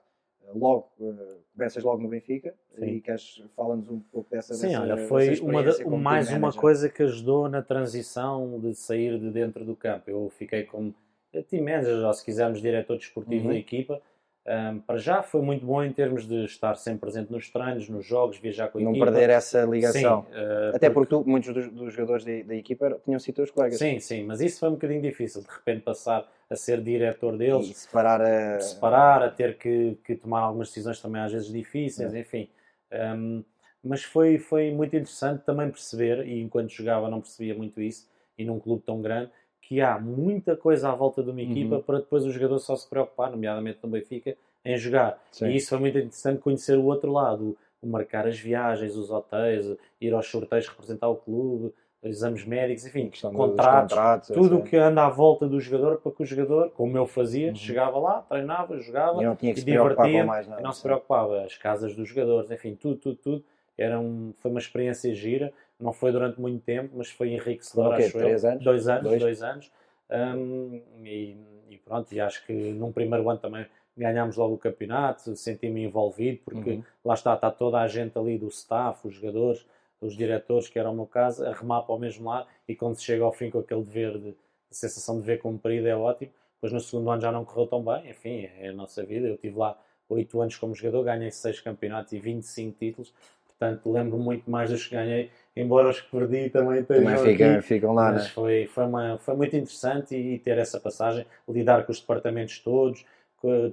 logo 0.55 0.91
uh, 0.99 1.41
começas 1.55 1.83
logo 1.83 2.03
no 2.03 2.09
Benfica 2.09 2.53
Sim. 2.77 2.85
e 2.85 3.01
queres 3.01 3.43
fala-nos 3.57 3.89
um 3.89 4.01
pouco 4.01 4.29
dessa 4.29 4.55
Sim, 4.55 4.69
dessa, 4.69 4.81
olha, 4.83 4.97
foi 5.07 5.39
uma 5.39 5.63
de, 5.63 5.85
mais 5.85 6.31
uma 6.31 6.53
coisa 6.53 6.89
que 6.89 7.03
ajudou 7.05 7.49
na 7.49 7.63
transição 7.63 8.59
de 8.61 8.75
sair 8.75 9.19
de 9.19 9.31
dentro 9.31 9.65
do 9.65 9.77
campo 9.77 10.11
eu 10.11 10.29
fiquei 10.37 10.65
como 10.65 10.93
team 11.41 11.65
manager, 11.65 12.05
ou 12.05 12.13
se 12.13 12.25
quisermos, 12.25 12.61
diretor 12.61 12.99
desportivo 12.99 13.47
uhum. 13.47 13.53
da 13.53 13.59
equipa. 13.59 14.03
Um, 14.45 14.81
para 14.81 14.99
já 14.99 15.23
foi 15.23 15.41
muito 15.41 15.65
bom 15.65 15.85
em 15.85 15.93
termos 15.93 16.27
de 16.27 16.45
estar 16.45 16.75
sempre 16.75 17.03
presente 17.03 17.31
nos 17.31 17.49
treinos, 17.49 17.89
nos 17.89 18.05
jogos, 18.05 18.39
viajar 18.39 18.69
com 18.69 18.79
a 18.79 18.83
não 18.83 18.91
equipa. 18.91 19.07
Não 19.07 19.13
perder 19.13 19.31
essa 19.31 19.63
ligação. 19.63 20.25
Sim, 20.25 20.33
uh, 20.33 20.77
Até 20.77 20.91
porque, 20.91 21.11
porque 21.11 21.25
tu, 21.25 21.31
muitos 21.31 21.55
dos, 21.55 21.69
dos 21.71 21.95
jogadores 21.95 22.25
da, 22.25 22.43
da, 22.43 22.55
equipa 22.57 23.01
tinham 23.05 23.21
sido 23.21 23.37
teus 23.37 23.53
colegas. 23.53 23.79
Sim, 23.79 24.01
sim, 24.01 24.25
mas 24.25 24.41
isso 24.41 24.59
foi 24.59 24.69
um 24.69 24.73
bocadinho 24.73 25.01
difícil. 25.01 25.43
De 25.43 25.49
repente 25.49 25.83
passar 25.83 26.29
a 26.51 26.57
ser 26.57 26.83
diretor 26.83 27.39
deles. 27.39 27.71
E 27.71 27.75
separar 27.75 28.21
a... 28.21 28.61
Separar, 28.61 29.23
a 29.23 29.31
ter 29.31 29.57
que, 29.57 29.97
que 30.05 30.17
tomar 30.17 30.41
algumas 30.41 30.69
decisões 30.69 31.01
também 31.01 31.23
às 31.23 31.31
vezes 31.31 31.53
difíceis, 31.53 32.13
é. 32.13 32.19
enfim. 32.19 32.49
Um, 32.93 33.45
mas 33.83 34.03
foi, 34.03 34.39
foi 34.39 34.73
muito 34.73 34.95
interessante 34.95 35.45
também 35.45 35.71
perceber, 35.71 36.27
e 36.27 36.41
enquanto 36.41 36.71
jogava 36.71 37.09
não 37.09 37.21
percebia 37.21 37.55
muito 37.55 37.81
isso, 37.81 38.09
e 38.37 38.45
num 38.45 38.59
clube 38.59 38.83
tão 38.85 39.01
grande, 39.01 39.31
que 39.73 39.81
há 39.81 39.99
muita 39.99 40.55
coisa 40.55 40.91
à 40.91 40.95
volta 40.95 41.23
de 41.23 41.31
uma 41.31 41.41
equipa 41.41 41.77
uhum. 41.77 41.81
para 41.81 42.01
depois 42.01 42.27
o 42.27 42.31
jogador 42.31 42.59
só 42.59 42.77
se 42.77 42.87
preocupar, 42.87 43.31
nomeadamente 43.31 43.79
no 43.83 43.89
Benfica, 43.89 44.37
em 44.63 44.77
jogar. 44.77 45.19
Sim. 45.31 45.47
E 45.47 45.57
isso 45.57 45.71
foi 45.71 45.79
muito 45.79 45.97
interessante 45.97 46.43
conhecer 46.43 46.77
o 46.77 46.85
outro 46.85 47.11
lado, 47.11 47.57
o 47.81 47.87
marcar 47.87 48.27
as 48.27 48.39
viagens, 48.39 48.95
os 48.95 49.11
hotéis, 49.11 49.75
ir 49.99 50.13
aos 50.13 50.27
sorteios 50.27 50.69
representar 50.69 51.09
o 51.09 51.17
clube, 51.17 51.73
exames 52.03 52.45
médicos, 52.45 52.85
enfim, 52.85 53.11
contratos, 53.33 53.95
contratos, 53.95 54.29
tudo 54.29 54.59
o 54.59 54.63
que 54.63 54.77
anda 54.77 55.07
à 55.07 55.09
volta 55.09 55.49
do 55.49 55.59
jogador 55.59 55.97
para 56.03 56.13
que 56.13 56.23
o 56.23 56.27
jogador, 56.27 56.69
como 56.73 56.99
eu 56.99 57.07
fazia, 57.07 57.49
uhum. 57.49 57.55
chegava 57.55 57.99
lá, 57.99 58.21
treinava, 58.29 58.79
jogava 58.79 59.23
e, 59.23 59.25
não 59.25 59.35
tinha 59.35 59.55
que 59.55 59.61
e 59.61 59.65
divertia 59.65 60.23
mais 60.23 60.47
nada, 60.47 60.61
não 60.61 60.73
se 60.73 60.83
preocupava. 60.83 61.45
As 61.45 61.57
casas 61.57 61.97
dos 61.97 62.07
jogadores, 62.07 62.51
enfim, 62.51 62.75
tudo, 62.75 62.97
tudo, 62.97 63.17
tudo. 63.17 63.45
Era 63.79 63.99
um, 63.99 64.35
foi 64.37 64.51
uma 64.51 64.61
experiência 64.61 65.15
gira 65.15 65.51
não 65.83 65.93
foi 65.93 66.13
durante 66.13 66.41
muito 66.41 66.63
tempo, 66.63 66.95
mas 66.97 67.11
foi 67.11 67.33
enriquecedor, 67.33 67.93
okay, 67.95 68.07
acho 68.07 68.19
três 68.19 68.45
eu. 68.45 68.51
Anos? 68.51 68.65
Dois 68.65 68.89
anos, 68.89 69.03
dois, 69.03 69.21
dois 69.21 69.43
anos. 69.43 69.71
Um, 70.11 70.83
e, 71.05 71.37
e, 71.71 71.77
pronto, 71.85 72.13
e 72.13 72.21
acho 72.21 72.45
que 72.47 72.53
num 72.53 72.93
primeiro 72.93 73.29
ano 73.29 73.41
também 73.41 73.67
ganhámos 73.97 74.37
logo 74.37 74.55
o 74.55 74.59
campeonato, 74.59 75.35
senti-me 75.37 75.85
envolvido, 75.85 76.41
porque 76.45 76.71
uhum. 76.71 76.85
lá 77.05 77.15
está, 77.15 77.35
está 77.35 77.51
toda 77.51 77.81
a 77.81 77.89
gente 77.89 78.17
ali 78.19 78.39
do 78.39 78.49
staff, 78.49 79.07
os 79.07 79.15
jogadores, 79.15 79.67
os 80.01 80.17
diretores, 80.17 80.69
que 80.69 80.79
era 80.79 80.91
o 80.91 80.95
meu 80.95 81.07
caso, 81.07 81.45
a 81.45 81.53
remar 81.53 81.83
para 81.83 81.95
o 81.95 81.99
mesmo 81.99 82.29
lado, 82.29 82.47
e 82.67 82.75
quando 82.75 82.97
se 82.97 83.05
chega 83.05 83.25
ao 83.25 83.33
fim 83.33 83.51
com 83.51 83.59
aquele 83.59 83.83
dever, 83.83 84.19
de, 84.19 84.31
a 84.71 84.75
sensação 84.75 85.21
de 85.21 85.27
ver 85.27 85.39
cumprido 85.39 85.87
é 85.87 85.95
ótimo. 85.95 86.33
Depois 86.55 86.73
no 86.73 86.81
segundo 86.81 87.11
ano 87.11 87.21
já 87.21 87.33
não 87.33 87.45
correu 87.45 87.67
tão 87.67 87.83
bem, 87.83 88.11
enfim, 88.11 88.49
é 88.59 88.69
a 88.69 88.73
nossa 88.73 89.05
vida. 89.05 89.27
Eu 89.27 89.37
tive 89.37 89.59
lá 89.59 89.77
oito 90.09 90.41
anos 90.41 90.57
como 90.57 90.75
jogador, 90.75 91.05
ganhei 91.05 91.31
seis 91.31 91.61
campeonatos 91.61 92.13
e 92.13 92.19
25 92.19 92.79
títulos, 92.79 93.13
portanto 93.47 93.91
lembro 93.91 94.19
muito 94.19 94.51
mais 94.51 94.71
dos 94.71 94.87
que 94.87 94.95
ganhei 94.95 95.31
embora 95.57 95.91
os 95.91 96.01
que 96.01 96.11
perdi 96.11 96.51
também 96.51 96.81
estejam 96.81 97.05
também 97.05 97.33
ficam, 97.33 97.55
aqui, 97.55 97.63
ficam 97.63 97.93
lá, 97.93 98.13
mas 98.13 98.25
né? 98.25 98.31
foi, 98.31 98.67
foi, 98.67 98.85
uma, 98.85 99.19
foi 99.19 99.37
muito 99.37 99.57
interessante 99.57 100.17
e, 100.17 100.39
ter 100.39 100.59
essa 100.59 100.81
passagem, 100.81 101.27
lidar 101.49 101.85
com 101.85 101.93
os 101.93 102.01
departamentos 102.01 102.59
todos, 102.59 103.05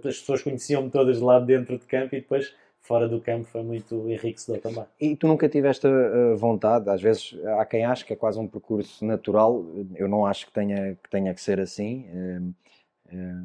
as 0.06 0.20
pessoas 0.20 0.42
conheciam-me 0.42 0.90
todas 0.90 1.20
lá 1.20 1.40
dentro 1.40 1.78
de 1.78 1.86
campo 1.86 2.16
e 2.16 2.22
depois 2.22 2.54
fora 2.82 3.08
do 3.08 3.22
campo 3.22 3.46
foi 3.46 3.62
muito 3.62 4.10
enriquecedor 4.10 4.60
também. 4.62 4.84
E 5.00 5.16
tu 5.16 5.28
nunca 5.28 5.48
tiveste 5.48 5.86
a 5.88 6.36
vontade, 6.36 6.90
às 6.90 7.02
vezes 7.02 7.38
há 7.60 7.66
quem 7.66 7.86
acha 7.86 8.04
que 8.04 8.14
é 8.14 8.16
quase 8.16 8.40
um 8.40 8.48
percurso 8.48 9.06
natural, 9.06 9.64
eu 9.96 10.08
não 10.08 10.26
acho 10.26 10.48
que 10.48 10.52
tenha 10.52 10.96
que, 10.96 11.10
tenha 11.10 11.34
que 11.34 11.42
ser 11.42 11.60
assim, 11.60 12.08
eh, 12.12 12.40
eh, 12.42 12.42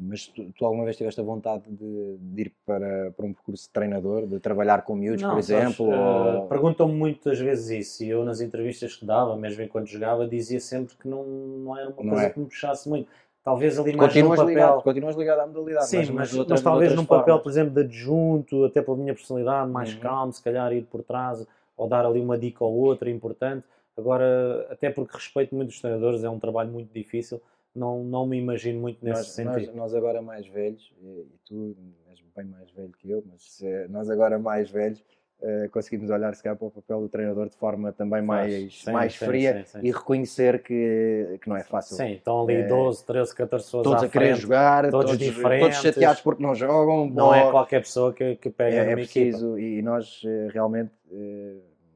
mas 0.01 0.27
tu, 0.27 0.51
tu, 0.55 0.65
alguma 0.65 0.83
vez 0.83 0.95
tiveste 0.95 1.19
a 1.19 1.23
vontade 1.23 1.63
de, 1.67 2.17
de, 2.17 2.41
ir 2.41 2.53
para, 2.65 3.11
para 3.11 3.25
um 3.25 3.33
percurso 3.33 3.63
de 3.63 3.69
treinador, 3.69 4.27
de 4.27 4.39
trabalhar 4.39 4.83
com 4.83 4.95
miúdos, 4.95 5.23
não, 5.23 5.31
por 5.31 5.39
exemplo? 5.39 5.87
Uh, 5.87 6.41
ou... 6.41 6.47
Perguntam-me 6.47 6.93
muitas 6.93 7.39
vezes 7.39 7.69
isso 7.69 8.03
e 8.03 8.09
eu 8.09 8.23
nas 8.23 8.41
entrevistas 8.41 8.95
que 8.95 9.05
dava, 9.05 9.35
mesmo 9.35 9.63
enquanto 9.63 9.87
jogava, 9.87 10.27
dizia 10.27 10.59
sempre 10.59 10.95
que 10.95 11.07
não, 11.07 11.23
não 11.25 11.77
era 11.77 11.89
uma 11.89 12.03
não 12.03 12.09
coisa 12.11 12.27
é. 12.27 12.29
que 12.29 12.39
me 12.39 12.45
puxasse 12.45 12.87
muito. 12.87 13.09
Talvez 13.43 13.77
ali 13.79 13.95
mais 13.95 14.11
continuas 14.11 14.39
num 14.39 14.45
papel... 14.45 14.55
Ligado, 14.55 14.83
continuas 14.83 15.15
ligado 15.15 15.39
à 15.39 15.47
modalidade. 15.47 15.87
Sim, 15.87 15.97
mas, 15.97 16.33
mas, 16.33 16.47
mas 16.47 16.61
talvez 16.61 16.95
num 16.95 17.05
papel, 17.05 17.25
formas. 17.25 17.43
por 17.43 17.49
exemplo, 17.49 17.73
de 17.73 17.81
adjunto, 17.81 18.65
até 18.65 18.81
pela 18.81 18.97
minha 18.97 19.13
personalidade, 19.13 19.71
mais 19.71 19.93
uhum. 19.93 19.99
calmo, 19.99 20.33
se 20.33 20.43
calhar 20.43 20.73
ir 20.73 20.85
por 20.85 21.03
trás 21.03 21.45
ou 21.77 21.87
dar 21.87 22.05
ali 22.05 22.19
uma 22.19 22.37
dica 22.37 22.63
ou 22.63 22.73
outra 22.73 23.09
importante. 23.09 23.63
Agora, 23.97 24.67
até 24.69 24.89
porque 24.89 25.15
respeito 25.15 25.55
muito 25.55 25.69
os 25.69 25.79
treinadores, 25.79 26.23
é 26.23 26.29
um 26.29 26.39
trabalho 26.39 26.71
muito 26.71 26.91
difícil 26.93 27.41
não, 27.75 28.03
não 28.03 28.25
me 28.25 28.37
imagino 28.37 28.79
muito 28.79 29.03
nesse 29.03 29.19
nós, 29.19 29.27
sentido. 29.27 29.73
Nós, 29.73 29.91
nós, 29.91 29.95
agora 29.95 30.21
mais 30.21 30.47
velhos, 30.47 30.93
e, 31.01 31.27
tu 31.45 31.75
és 32.09 32.19
bem 32.35 32.45
mais 32.45 32.71
velho 32.71 32.91
que 32.97 33.09
eu, 33.09 33.23
mas 33.27 33.59
uh, 33.61 33.91
nós 33.91 34.09
agora 34.09 34.39
mais 34.39 34.69
velhos 34.69 35.03
uh, 35.41 35.69
conseguimos 35.71 36.09
olhar 36.09 36.33
se 36.33 36.41
calhar 36.41 36.57
para 36.57 36.67
o 36.67 36.71
papel 36.71 37.01
do 37.01 37.09
treinador 37.09 37.49
de 37.49 37.55
forma 37.57 37.91
também 37.91 38.21
mais, 38.21 38.81
sim, 38.81 38.91
mais 38.91 39.13
sim, 39.13 39.25
fria 39.25 39.65
sim, 39.65 39.79
e 39.83 39.91
reconhecer 39.91 40.63
que, 40.63 41.37
que 41.41 41.49
não 41.49 41.57
é 41.57 41.63
fácil. 41.63 41.97
Sim, 41.97 42.13
estão 42.13 42.43
ali 42.43 42.63
12, 42.63 43.05
13, 43.05 43.35
14 43.35 43.65
pessoas 43.65 43.83
todos 43.83 44.03
a 44.03 44.09
querer 44.09 44.27
frente, 44.27 44.41
jogar, 44.41 44.89
todos, 44.89 45.11
todos, 45.11 45.17
diferentes, 45.17 45.77
todos 45.77 45.81
chateados 45.81 46.21
porque 46.21 46.41
não 46.41 46.55
jogam. 46.55 47.09
Não 47.09 47.33
é 47.33 47.51
qualquer 47.51 47.81
pessoa 47.81 48.13
que, 48.13 48.37
que 48.37 48.49
pega 48.49 48.77
é, 48.77 48.91
é 48.91 48.95
preciso, 48.95 49.57
equipa. 49.57 49.79
e 49.79 49.81
nós 49.81 50.23
uh, 50.23 50.47
realmente 50.53 50.91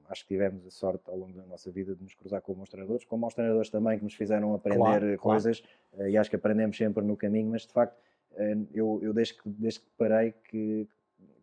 acho 0.10 0.24
que 0.24 0.30
tivemos 0.30 0.66
a 0.66 0.72
sorte 0.72 1.04
ao 1.08 1.16
longo 1.16 1.34
da 1.34 1.46
nossa 1.46 1.72
vida 1.72 1.96
de 1.96 2.04
nos 2.04 2.14
cruzar 2.16 2.42
com 2.42 2.54
bons 2.54 2.70
treinadores, 2.70 3.06
com 3.06 3.18
bons 3.18 3.34
treinadores 3.34 3.70
também 3.70 3.98
que 3.98 4.04
nos 4.04 4.16
fizeram 4.16 4.54
aprender 4.54 4.80
claro, 4.80 5.18
coisas 5.18 5.62
claro. 5.94 6.10
e 6.10 6.18
acho 6.18 6.30
que 6.30 6.36
aprendemos 6.36 6.76
sempre 6.76 7.04
no 7.04 7.16
caminho, 7.16 7.52
mas 7.52 7.62
de 7.62 7.72
facto 7.72 7.96
eh, 8.36 8.58
eu, 8.74 9.00
eu 9.02 9.14
desde, 9.14 9.36
que, 9.36 9.50
desde 9.50 9.82
que 9.82 9.86
parei 9.98 10.34
que, 10.50 10.88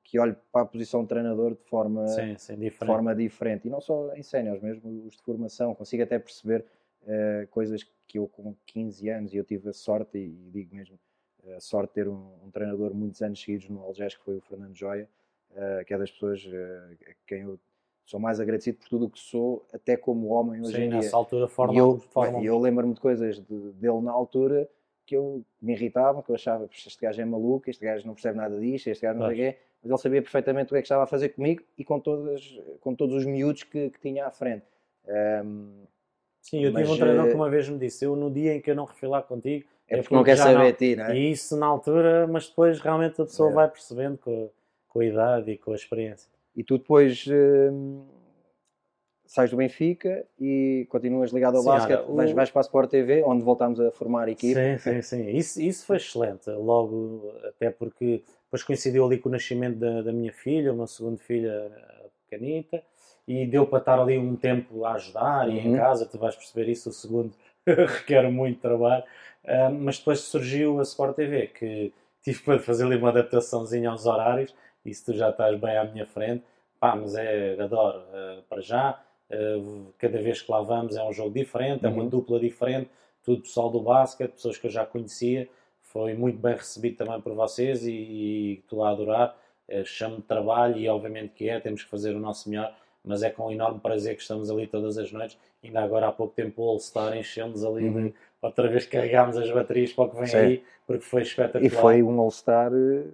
que 0.02 0.18
olho 0.18 0.37
para 0.52 0.62
a 0.62 0.66
posição 0.66 1.02
de 1.02 1.09
treinador 1.09 1.55
de 1.55 1.62
forma, 1.62 2.07
sim, 2.09 2.37
sim, 2.37 2.57
diferente. 2.57 2.87
forma 2.87 3.14
diferente 3.14 3.68
e 3.68 3.70
não 3.70 3.81
só 3.81 4.14
em 4.14 4.22
séniores, 4.22 4.62
mesmo 4.62 5.07
os 5.07 5.16
de 5.16 5.22
formação, 5.22 5.74
consigo 5.74 6.02
até 6.02 6.18
perceber 6.18 6.64
uh, 7.02 7.46
coisas 7.48 7.83
que 8.07 8.18
eu 8.18 8.26
com 8.29 8.55
15 8.66 9.09
anos 9.11 9.33
e 9.33 9.37
eu 9.37 9.44
tive 9.44 9.68
a 9.68 9.72
sorte 9.72 10.18
e, 10.18 10.46
e 10.46 10.50
digo 10.50 10.74
mesmo 10.74 10.98
a 11.55 11.61
sorte 11.61 11.90
de 11.90 11.94
ter 11.94 12.09
um, 12.09 12.33
um 12.44 12.50
treinador 12.50 12.94
muitos 12.94 13.22
anos 13.22 13.40
seguidos 13.40 13.68
no 13.68 13.81
Algés, 13.83 14.16
que 14.16 14.24
foi 14.24 14.37
o 14.37 14.40
Fernando 14.40 14.74
Joia, 14.74 15.09
uh, 15.52 15.85
que 15.85 15.94
é 15.94 15.98
das 15.98 16.11
pessoas 16.11 16.44
uh, 16.44 16.96
a 17.09 17.14
quem 17.26 17.42
eu 17.42 17.59
sou 18.06 18.20
mais 18.20 18.40
agradecido 18.40 18.78
por 18.78 18.88
tudo 18.88 19.06
o 19.06 19.10
que 19.10 19.18
sou, 19.18 19.66
até 19.72 19.96
como 19.96 20.28
homem 20.28 20.62
hoje 20.62 20.76
Sim, 20.76 20.82
em 20.84 20.88
dia. 20.88 20.98
nessa 20.98 21.16
altura 21.16 21.48
forma, 21.48 21.74
e 21.74 21.76
eu, 21.76 21.98
forma... 21.98 22.42
eu 22.42 22.58
lembro-me 22.58 22.94
de 22.94 23.00
coisas 23.00 23.40
de, 23.40 23.72
dele 23.72 24.00
na 24.00 24.12
altura 24.12 24.68
que 25.04 25.16
eu 25.16 25.44
me 25.60 25.72
irritava, 25.72 26.22
que 26.22 26.30
eu 26.30 26.34
achava 26.34 26.66
que 26.66 26.76
este 26.76 27.00
gajo 27.00 27.20
é 27.20 27.24
maluco, 27.24 27.68
este 27.68 27.84
gajo 27.84 28.06
não 28.06 28.14
percebe 28.14 28.38
nada 28.38 28.58
disto, 28.58 28.88
este 28.88 29.02
gajo 29.02 29.18
não 29.18 29.26
sei 29.26 29.34
o 29.34 29.38
quê, 29.38 29.58
mas 29.82 29.90
ele 29.90 29.98
sabia 29.98 30.22
perfeitamente 30.22 30.66
o 30.66 30.68
que 30.70 30.76
é 30.76 30.80
que 30.80 30.86
estava 30.86 31.02
a 31.02 31.06
fazer 31.06 31.30
comigo 31.30 31.62
e 31.76 31.84
com, 31.84 32.00
todas, 32.00 32.58
com 32.80 32.94
todos 32.94 33.14
os 33.16 33.24
miúdos 33.24 33.64
que, 33.64 33.90
que 33.90 34.00
tinha 34.00 34.26
à 34.26 34.30
frente. 34.30 34.64
Um, 35.44 35.84
Sim, 36.40 36.64
eu 36.64 36.72
tive 36.72 36.88
um 36.88 36.96
treinador 36.96 37.28
que 37.28 37.34
uma 37.34 37.50
vez 37.50 37.68
me 37.68 37.76
disse: 37.76 38.04
Eu 38.04 38.14
no 38.14 38.30
dia 38.30 38.54
em 38.54 38.60
que 38.60 38.70
eu 38.70 38.74
não 38.76 38.84
refilar 38.84 39.24
contigo, 39.24 39.64
é, 39.88 39.94
é 39.94 39.96
porque, 39.96 40.02
porque 40.02 40.14
não 40.14 40.22
quer 40.24 40.36
saber 40.36 40.58
não... 40.58 40.64
de 40.64 40.72
ti, 40.74 40.96
não 40.96 41.04
é? 41.06 41.16
E 41.16 41.32
isso 41.32 41.56
na 41.56 41.66
altura, 41.66 42.26
mas 42.28 42.48
depois 42.48 42.78
realmente 42.80 43.20
a 43.20 43.24
pessoa 43.24 43.50
é. 43.50 43.52
vai 43.52 43.68
percebendo 43.68 44.16
com, 44.18 44.50
com 44.88 45.00
a 45.00 45.04
idade 45.04 45.50
e 45.50 45.58
com 45.58 45.72
a 45.72 45.74
experiência. 45.74 46.30
E 46.56 46.64
tu 46.64 46.78
depois 46.78 47.26
hum, 47.28 48.06
sais 49.26 49.50
do 49.50 49.56
Benfica 49.56 50.24
e 50.40 50.86
continuas 50.88 51.30
ligado 51.30 51.56
ao 51.56 51.62
sim, 51.62 51.68
basquete, 51.68 51.98
olha, 51.98 52.10
o... 52.10 52.14
vais, 52.16 52.32
vais 52.32 52.50
para 52.50 52.60
a 52.60 52.62
Sport 52.62 52.90
TV, 52.90 53.22
onde 53.24 53.42
voltamos 53.44 53.78
a 53.78 53.90
formar 53.90 54.28
a 54.28 54.30
equipe. 54.30 54.54
Sim, 54.54 54.78
sim, 54.78 55.02
sim. 55.02 55.30
Isso, 55.36 55.60
isso 55.60 55.84
foi 55.84 55.96
excelente. 55.96 56.48
Logo, 56.50 57.30
até 57.44 57.70
porque 57.70 58.22
depois 58.44 58.62
coincidiu 58.62 59.04
ali 59.04 59.18
com 59.18 59.28
o 59.28 59.32
nascimento 59.32 59.78
da, 59.78 60.02
da 60.02 60.12
minha 60.12 60.32
filha, 60.32 60.72
uma 60.72 60.86
segunda 60.86 61.18
filha 61.18 61.70
pequenita, 62.28 62.82
e 63.26 63.46
deu 63.46 63.66
para 63.66 63.80
estar 63.80 64.00
ali 64.00 64.16
um 64.16 64.36
tempo 64.36 64.84
a 64.84 64.94
ajudar, 64.94 65.48
uhum. 65.48 65.54
e 65.54 65.60
em 65.60 65.70
uhum. 65.70 65.76
casa, 65.76 66.06
tu 66.06 66.18
vais 66.18 66.34
perceber 66.34 66.70
isso, 66.70 66.88
o 66.88 66.92
segundo 66.92 67.32
requer 67.66 68.30
muito 68.30 68.60
trabalho. 68.60 69.04
Uh, 69.44 69.70
mas 69.70 69.98
depois 69.98 70.20
surgiu 70.20 70.80
a 70.80 70.82
Sport 70.82 71.16
TV, 71.16 71.48
que 71.48 71.92
tive 72.22 72.40
para 72.42 72.58
fazer 72.58 72.84
ali 72.84 72.96
uma 72.96 73.10
adaptaçãozinha 73.10 73.90
aos 73.90 74.06
horários, 74.06 74.54
e 74.87 74.94
se 74.94 75.05
tu 75.05 75.12
já 75.12 75.31
estás 75.31 75.59
bem 75.59 75.77
à 75.77 75.85
minha 75.85 76.07
frente, 76.07 76.44
pá, 76.79 76.94
mas 76.94 77.14
é, 77.14 77.61
adoro, 77.61 77.99
uh, 77.99 78.42
para 78.49 78.61
já, 78.61 79.01
uh, 79.31 79.92
cada 79.99 80.20
vez 80.20 80.40
que 80.40 80.51
lá 80.51 80.61
vamos 80.61 80.96
é 80.96 81.03
um 81.03 81.12
jogo 81.12 81.31
diferente, 81.31 81.85
uhum. 81.85 81.90
é 81.90 81.92
uma 81.92 82.03
uhum. 82.05 82.09
dupla 82.09 82.38
diferente, 82.38 82.90
tudo 83.25 83.42
pessoal 83.42 83.70
do 83.70 83.81
basquete, 83.81 84.33
pessoas 84.33 84.57
que 84.57 84.66
eu 84.66 84.70
já 84.70 84.85
conhecia, 84.87 85.49
foi 85.83 86.14
muito 86.14 86.38
bem 86.38 86.55
recebido 86.55 86.96
também 86.96 87.20
por 87.20 87.35
vocês 87.35 87.87
e, 87.87 87.92
e 87.92 88.53
estou 88.55 88.85
a 88.85 88.90
adorar, 88.90 89.37
uh, 89.68 89.85
chamo 89.85 90.16
de 90.16 90.22
trabalho 90.22 90.77
e 90.77 90.88
obviamente 90.88 91.33
que 91.35 91.49
é, 91.49 91.59
temos 91.61 91.83
que 91.83 91.90
fazer 91.90 92.14
o 92.14 92.20
nosso 92.20 92.49
melhor, 92.49 92.75
mas 93.05 93.22
é 93.22 93.31
com 93.31 93.51
enorme 93.51 93.81
prazer 93.81 94.16
que 94.16 94.22
estamos 94.22 94.51
ali 94.51 94.66
todas 94.66 94.99
as 94.99 95.12
noites. 95.12 95.38
Ainda 95.62 95.81
agora 95.83 96.09
há 96.09 96.12
pouco 96.12 96.35
tempo 96.35 96.62
o 96.62 96.68
All-Star 96.68 97.16
enchemos 97.16 97.64
ali 97.64 97.85
uhum. 97.85 98.09
de, 98.09 98.14
outra 98.42 98.68
vez 98.68 98.87
carregámos 98.87 99.37
as 99.37 99.51
baterias 99.51 99.92
para 99.92 100.05
o 100.05 100.11
que 100.11 100.16
vem 100.16 100.27
Sim. 100.27 100.37
aí, 100.37 100.64
porque 100.87 101.05
foi 101.05 101.22
espetacular. 101.22 101.64
E 101.64 101.70
foi 101.70 102.03
um 102.03 102.20
All-Star, 102.20 102.72
eh, 102.72 103.05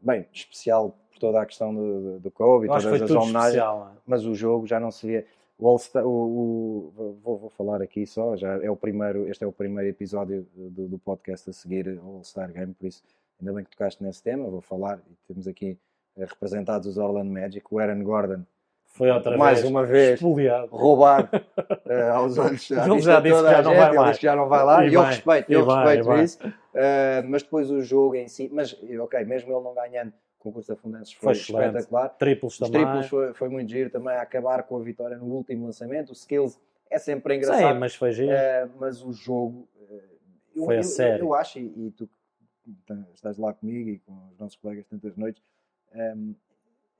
bem, 0.00 0.26
especial 0.32 0.96
toda 1.20 1.40
a 1.40 1.46
questão 1.46 1.72
do, 1.74 2.18
do 2.18 2.30
Covid, 2.30 2.72
todas 2.72 3.02
as 3.02 3.10
homenagens, 3.10 3.54
especial, 3.54 3.92
é? 3.94 3.98
mas 4.06 4.24
o 4.24 4.34
jogo 4.34 4.66
já 4.66 4.80
não 4.80 4.90
se 4.90 5.06
via. 5.06 5.26
O 5.58 5.68
All-Star, 5.68 6.06
o, 6.06 6.08
o, 6.08 6.92
vou, 7.22 7.38
vou, 7.38 7.50
falar 7.50 7.82
aqui 7.82 8.06
só, 8.06 8.34
já 8.34 8.56
é 8.62 8.70
o 8.70 8.76
primeiro, 8.76 9.28
este 9.28 9.44
é 9.44 9.46
o 9.46 9.52
primeiro 9.52 9.90
episódio 9.90 10.46
do, 10.56 10.88
do 10.88 10.98
podcast 10.98 11.50
a 11.50 11.52
seguir 11.52 11.86
o 12.02 12.16
All-Star 12.16 12.50
Game, 12.50 12.72
por 12.72 12.86
isso 12.86 13.02
ainda 13.38 13.52
bem 13.52 13.64
que 13.64 13.70
tocaste 13.70 14.02
nesse 14.02 14.22
tema, 14.22 14.48
vou 14.48 14.62
falar, 14.62 14.98
e 15.10 15.14
temos 15.28 15.46
aqui 15.46 15.78
eh, 16.16 16.24
representados 16.24 16.88
os 16.88 16.96
Orlando 16.96 17.30
Magic, 17.30 17.64
o 17.70 17.78
Aaron 17.78 18.02
Gordon, 18.02 18.42
foi 18.86 19.10
outra 19.10 19.36
mais 19.36 19.60
vez, 19.60 19.70
uma 19.70 19.86
vez 19.86 20.14
espoliado. 20.14 20.68
roubar 20.74 21.30
uh, 21.32 22.12
aos 22.12 22.36
olhos. 22.38 22.70
Ele 22.70 23.00
já 23.00 23.20
disse 23.20 23.42
que 23.42 23.50
já 23.50 23.62
não 23.62 23.74
vai 23.76 23.92
mais. 23.92 24.18
já 24.18 24.36
não 24.36 24.48
vai 24.48 24.64
lá 24.64 24.84
e, 24.84 24.90
e 24.90 24.94
eu 24.94 25.02
respeito, 25.02 25.52
eu 25.52 25.64
vai, 25.64 25.96
respeito 25.96 26.22
isso. 26.22 26.38
Uh, 26.48 27.28
mas 27.28 27.42
depois 27.42 27.70
o 27.70 27.80
jogo 27.82 28.16
em 28.16 28.26
si, 28.26 28.50
mas 28.52 28.76
ok, 29.00 29.24
mesmo 29.24 29.52
ele 29.52 29.62
não 29.62 29.74
ganhando 29.74 30.12
concurso 30.40 30.74
Fundanças 30.76 31.12
foi, 31.12 31.34
foi 31.34 31.42
espetacular. 31.42 32.08
Triplos 32.08 32.54
Os 32.54 32.58
também. 32.58 32.82
triplos 32.82 33.06
foi, 33.06 33.34
foi, 33.34 33.48
muito 33.48 33.70
giro 33.70 33.90
também 33.90 34.14
a 34.14 34.22
acabar 34.22 34.64
com 34.64 34.76
a 34.76 34.80
vitória 34.80 35.16
no 35.16 35.26
último 35.26 35.66
lançamento. 35.66 36.10
O 36.10 36.12
skills 36.12 36.58
é 36.90 36.98
sempre 36.98 37.36
engraçado. 37.36 37.72
Sim, 37.72 37.78
mas 37.78 37.94
foi 37.94 38.12
giro. 38.12 38.32
Uh, 38.32 38.70
mas 38.78 39.02
o 39.04 39.12
jogo 39.12 39.68
eu, 40.54 40.64
foi 40.64 40.76
a 40.76 40.78
eu, 40.80 40.84
sério. 40.84 41.22
Eu, 41.22 41.28
eu 41.28 41.34
acho, 41.34 41.58
e, 41.58 41.86
e, 41.86 41.90
tu 41.92 42.08
estás 43.14 43.38
lá 43.38 43.52
comigo 43.52 43.88
e 43.90 43.98
com 44.00 44.28
os 44.32 44.38
nossos 44.38 44.56
colegas 44.56 44.86
tantas 44.86 45.16
noites. 45.16 45.42
Um, 45.94 46.34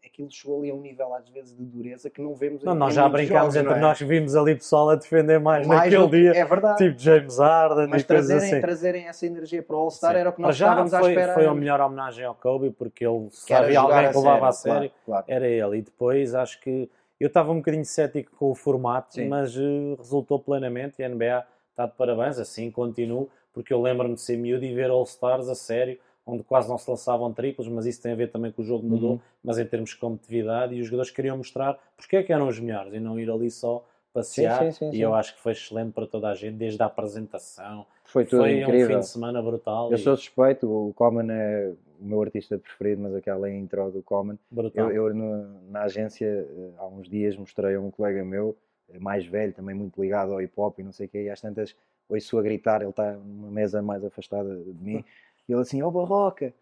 aquilo 0.05 0.31
chegou 0.31 0.59
ali 0.59 0.71
a 0.71 0.75
um 0.75 0.81
nível 0.81 1.15
às 1.15 1.29
vezes 1.29 1.57
de 1.57 1.65
dureza 1.65 2.09
que 2.09 2.21
não 2.21 2.35
vemos 2.35 2.63
não, 2.63 2.75
nós 2.75 2.95
já 2.95 3.09
brincámos 3.09 3.55
entre 3.55 3.75
é? 3.75 3.79
nós 3.79 4.01
vimos 4.01 4.35
ali 4.35 4.55
pessoal 4.55 4.91
a 4.91 4.97
defender 4.97 5.39
mais, 5.39 5.67
mais 5.67 5.93
naquele 5.93 6.09
dia 6.09 6.41
é 6.41 6.45
verdade 6.45 6.79
tipo 6.79 6.99
James 6.99 7.39
Harden 7.39 7.87
mas 7.87 8.05
trazerem, 8.05 8.49
assim. 8.49 8.61
trazerem 8.61 9.09
essa 9.09 9.27
energia 9.27 9.63
para 9.63 9.77
o 9.77 9.81
All-Star 9.81 10.17
era 10.17 10.31
o 10.31 10.33
que 10.33 10.41
nós 10.41 10.57
já 10.57 10.67
estávamos 10.67 10.91
foi, 10.91 11.01
à 11.01 11.11
espera 11.11 11.35
foi 11.35 11.47
a 11.47 11.55
melhor 11.55 11.81
homenagem 11.81 12.25
ao 12.25 12.35
Kobe 12.35 12.71
porque 12.71 13.07
ele 13.07 13.29
sabia 13.31 13.81
alguém 13.81 14.11
que 14.11 14.17
levava 14.17 14.49
a 14.49 14.53
sério, 14.53 14.91
claro, 15.05 15.25
claro. 15.25 15.25
era 15.29 15.47
ele 15.47 15.79
e 15.79 15.83
depois 15.83 16.35
acho 16.35 16.61
que 16.61 16.91
eu 17.19 17.27
estava 17.27 17.53
um 17.53 17.57
bocadinho 17.57 17.85
cético 17.85 18.33
com 18.37 18.51
o 18.51 18.55
formato 18.55 19.15
Sim. 19.15 19.29
mas 19.29 19.57
uh, 19.57 19.97
resultou 19.99 20.39
plenamente 20.39 21.03
e 21.03 21.05
a 21.05 21.09
NBA 21.09 21.47
está 21.71 21.87
de 21.87 21.93
parabéns 21.93 22.39
assim 22.39 22.71
continuo 22.71 23.29
porque 23.53 23.73
eu 23.73 23.83
lembro-me 23.83 24.15
de 24.15 24.21
ser 24.21 24.37
miúdo 24.37 24.65
e 24.65 24.75
ver 24.75 24.91
All-Stars 24.91 25.49
a 25.49 25.55
sério 25.55 25.99
onde 26.31 26.43
quase 26.43 26.69
não 26.69 26.79
se 26.79 26.89
lançavam 26.89 27.33
triplos, 27.33 27.69
mas 27.69 27.87
isso 27.87 28.03
tem 28.03 28.13
a 28.13 28.17
ver 28.17 28.31
também 28.31 28.53
com 28.53 28.63
o 28.63 28.65
jogo 28.65 28.87
mudou, 28.87 29.13
uhum. 29.13 29.21
mas 29.43 29.59
em 29.59 29.65
termos 29.65 29.91
de 29.91 29.97
competitividade, 29.97 30.75
e 30.75 30.81
os 30.81 30.87
jogadores 30.87 31.11
queriam 31.11 31.37
mostrar 31.37 31.79
porque 31.97 32.17
é 32.17 32.23
que 32.23 32.33
eram 32.33 32.49
os 32.49 32.59
melhores 32.59 32.93
e 32.95 33.01
não 33.01 33.19
ir 33.19 33.31
ali 33.31 33.51
só 33.51 33.85
passear. 34.13 34.65
Sim, 34.65 34.71
sim, 34.73 34.91
sim, 34.91 34.97
e 34.97 35.01
eu 35.01 35.15
acho 35.15 35.35
que 35.35 35.41
foi 35.41 35.53
excelente 35.53 35.93
para 35.93 36.07
toda 36.07 36.29
a 36.29 36.35
gente, 36.35 36.57
desde 36.57 36.83
a 36.83 36.87
apresentação. 36.87 37.87
Foi 38.05 38.25
tudo 38.25 38.43
foi 38.43 38.61
incrível. 38.61 38.87
um 38.87 38.93
fim 38.95 39.01
de 39.01 39.09
semana 39.09 39.43
brutal. 39.43 39.91
Eu 39.91 39.97
e... 39.97 39.99
sou 39.99 40.17
suspeito, 40.17 40.67
o 40.67 40.93
Common 40.95 41.31
é 41.31 41.73
o 42.01 42.05
meu 42.05 42.23
artista 42.23 42.59
preferido, 42.59 43.03
mas 43.03 43.15
aquela 43.15 43.49
é 43.49 43.53
a 43.53 43.55
intro 43.55 43.91
do 43.91 44.03
Common. 44.03 44.37
Brutal. 44.51 44.91
Eu, 44.91 45.09
eu 45.09 45.15
no, 45.15 45.71
na 45.71 45.83
agência, 45.83 46.27
eh, 46.27 46.71
há 46.79 46.87
uns 46.87 47.09
dias, 47.09 47.37
mostrei 47.37 47.77
a 47.77 47.81
um 47.81 47.91
colega 47.91 48.25
meu, 48.25 48.57
eh, 48.89 48.99
mais 48.99 49.25
velho, 49.27 49.53
também 49.53 49.75
muito 49.75 50.01
ligado 50.01 50.33
ao 50.33 50.43
hip 50.43 50.53
hop 50.57 50.79
e 50.79 50.83
não 50.83 50.93
sei 50.93 51.07
o 51.07 51.09
quê, 51.09 51.25
e 51.25 51.31
às 51.31 51.41
tantas 51.41 51.77
ouço 52.09 52.39
a 52.39 52.43
gritar, 52.43 52.81
ele 52.81 52.91
está 52.91 53.13
numa 53.13 53.51
mesa 53.51 53.81
mais 53.81 54.05
afastada 54.05 54.57
de 54.57 54.83
mim, 54.83 55.05
e 55.51 55.53
ele 55.53 55.63
assim, 55.63 55.83
ó 55.83 55.89
oh, 55.89 55.91
Barroca, 55.91 56.55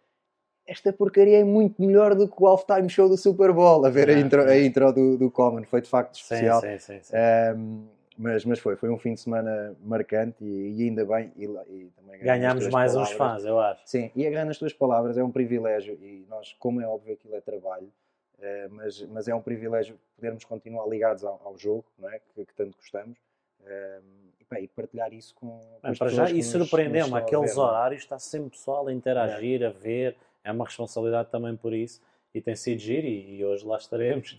esta 0.66 0.92
porcaria 0.92 1.40
é 1.40 1.44
muito 1.44 1.80
melhor 1.82 2.14
do 2.14 2.28
que 2.28 2.42
o 2.42 2.46
halftime 2.46 2.88
show 2.88 3.08
do 3.08 3.16
Super 3.16 3.52
Bowl. 3.52 3.84
A 3.84 3.90
ver 3.90 4.10
a 4.10 4.18
intro, 4.18 4.42
a 4.42 4.58
intro 4.58 4.92
do, 4.92 5.16
do 5.16 5.30
Common, 5.30 5.64
foi 5.64 5.80
de 5.80 5.88
facto 5.88 6.14
especial. 6.14 6.60
Sim, 6.60 6.78
sim, 6.78 7.00
sim, 7.02 7.16
um, 7.56 7.86
mas, 8.18 8.44
mas 8.44 8.58
foi, 8.58 8.76
foi 8.76 8.90
um 8.90 8.98
fim 8.98 9.14
de 9.14 9.20
semana 9.20 9.76
marcante 9.82 10.44
e, 10.44 10.74
e 10.76 10.88
ainda 10.88 11.04
bem. 11.04 11.32
E, 11.36 11.44
e 11.44 11.90
também 11.96 12.20
Ganhámos 12.20 12.68
mais 12.68 12.92
palavras. 12.92 13.12
uns 13.12 13.16
fãs, 13.16 13.44
eu 13.44 13.60
acho. 13.60 13.82
Sim, 13.86 14.10
e 14.14 14.26
agarrando 14.26 14.50
as 14.50 14.58
tuas 14.58 14.72
palavras 14.72 15.16
é 15.16 15.22
um 15.22 15.30
privilégio 15.30 15.94
e 16.02 16.26
nós, 16.28 16.54
como 16.58 16.80
é 16.80 16.86
óbvio, 16.86 17.14
aquilo 17.14 17.34
é 17.34 17.40
trabalho. 17.40 17.90
Uh, 18.38 18.70
mas, 18.70 19.02
mas 19.02 19.28
é 19.28 19.34
um 19.34 19.40
privilégio 19.40 19.98
podermos 20.16 20.44
continuar 20.44 20.86
ligados 20.86 21.24
ao, 21.24 21.40
ao 21.44 21.58
jogo, 21.58 21.84
não 21.98 22.08
é? 22.08 22.20
que, 22.34 22.44
que 22.44 22.54
tanto 22.54 22.76
gostamos. 22.76 23.18
Uh, 23.62 24.27
e, 24.50 24.54
bem, 24.54 24.64
e 24.64 24.68
partilhar 24.68 25.12
isso 25.12 25.34
com, 25.34 25.58
com 25.80 25.86
as 25.86 25.98
para 25.98 26.08
já, 26.08 26.30
e 26.30 26.42
surpreendeu-me, 26.42 27.14
aqueles 27.14 27.54
ver, 27.54 27.60
é? 27.60 27.64
horários, 27.64 28.02
está 28.02 28.18
sempre 28.18 28.50
pessoal 28.50 28.86
a 28.88 28.92
interagir, 28.92 29.62
é. 29.62 29.66
a 29.66 29.70
ver, 29.70 30.16
é 30.44 30.52
uma 30.52 30.64
responsabilidade 30.64 31.30
também 31.30 31.56
por 31.56 31.74
isso 31.74 32.00
e 32.34 32.40
tem 32.40 32.54
sido 32.54 32.78
giro 32.78 33.06
e, 33.06 33.38
e 33.38 33.44
hoje 33.44 33.66
lá 33.66 33.76
estaremos. 33.76 34.36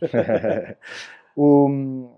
o, 1.36 2.10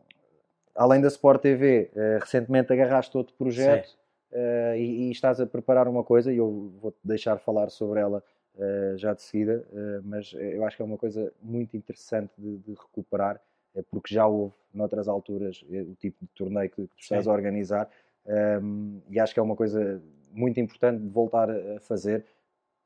além 0.76 1.02
da 1.02 1.08
Sport 1.08 1.42
TV, 1.42 1.92
eh, 1.96 2.18
recentemente 2.20 2.72
agarraste 2.72 3.16
outro 3.18 3.36
projeto 3.36 3.98
uh, 4.32 4.76
e, 4.76 5.08
e, 5.08 5.12
estás 5.12 5.40
a 5.40 5.46
preparar 5.46 5.88
uma 5.88 6.04
coisa 6.04 6.32
e 6.32 6.38
eu 6.38 6.72
vou-te 6.82 7.00
deixar 7.04 7.38
falar 7.40 7.70
sobre 7.70 8.00
ela 8.00 8.24
uh, 8.56 8.98
já 8.98 9.14
de 9.14 9.22
seguida, 9.22 9.66
uh, 9.72 10.02
mas 10.04 10.34
eu 10.34 10.66
acho 10.66 10.76
que 10.76 10.82
é 10.82 10.86
uma 10.86 10.98
coisa 10.98 11.32
muito 11.42 11.76
interessante 11.76 12.32
de, 12.38 12.58
de 12.58 12.72
recuperar, 12.72 13.42
porque 13.90 14.14
já 14.14 14.26
houve 14.28 14.54
noutras 14.74 15.08
alturas 15.08 15.64
o 15.64 15.96
tipo 15.96 16.18
de 16.22 16.32
torneio 16.36 16.70
que, 16.70 16.84
tu 16.84 16.90
estás 16.98 17.24
Sim. 17.24 17.30
a 17.30 17.34
organizar 17.34 17.90
um, 18.26 19.02
e 19.10 19.20
acho 19.20 19.34
que 19.34 19.40
é 19.40 19.44
uma 19.44 19.56
coisa 19.56 20.02
muito 20.32 20.60
importante 20.60 21.02
de 21.02 21.10
voltar 21.10 21.50
a 21.50 21.80
fazer 21.82 22.26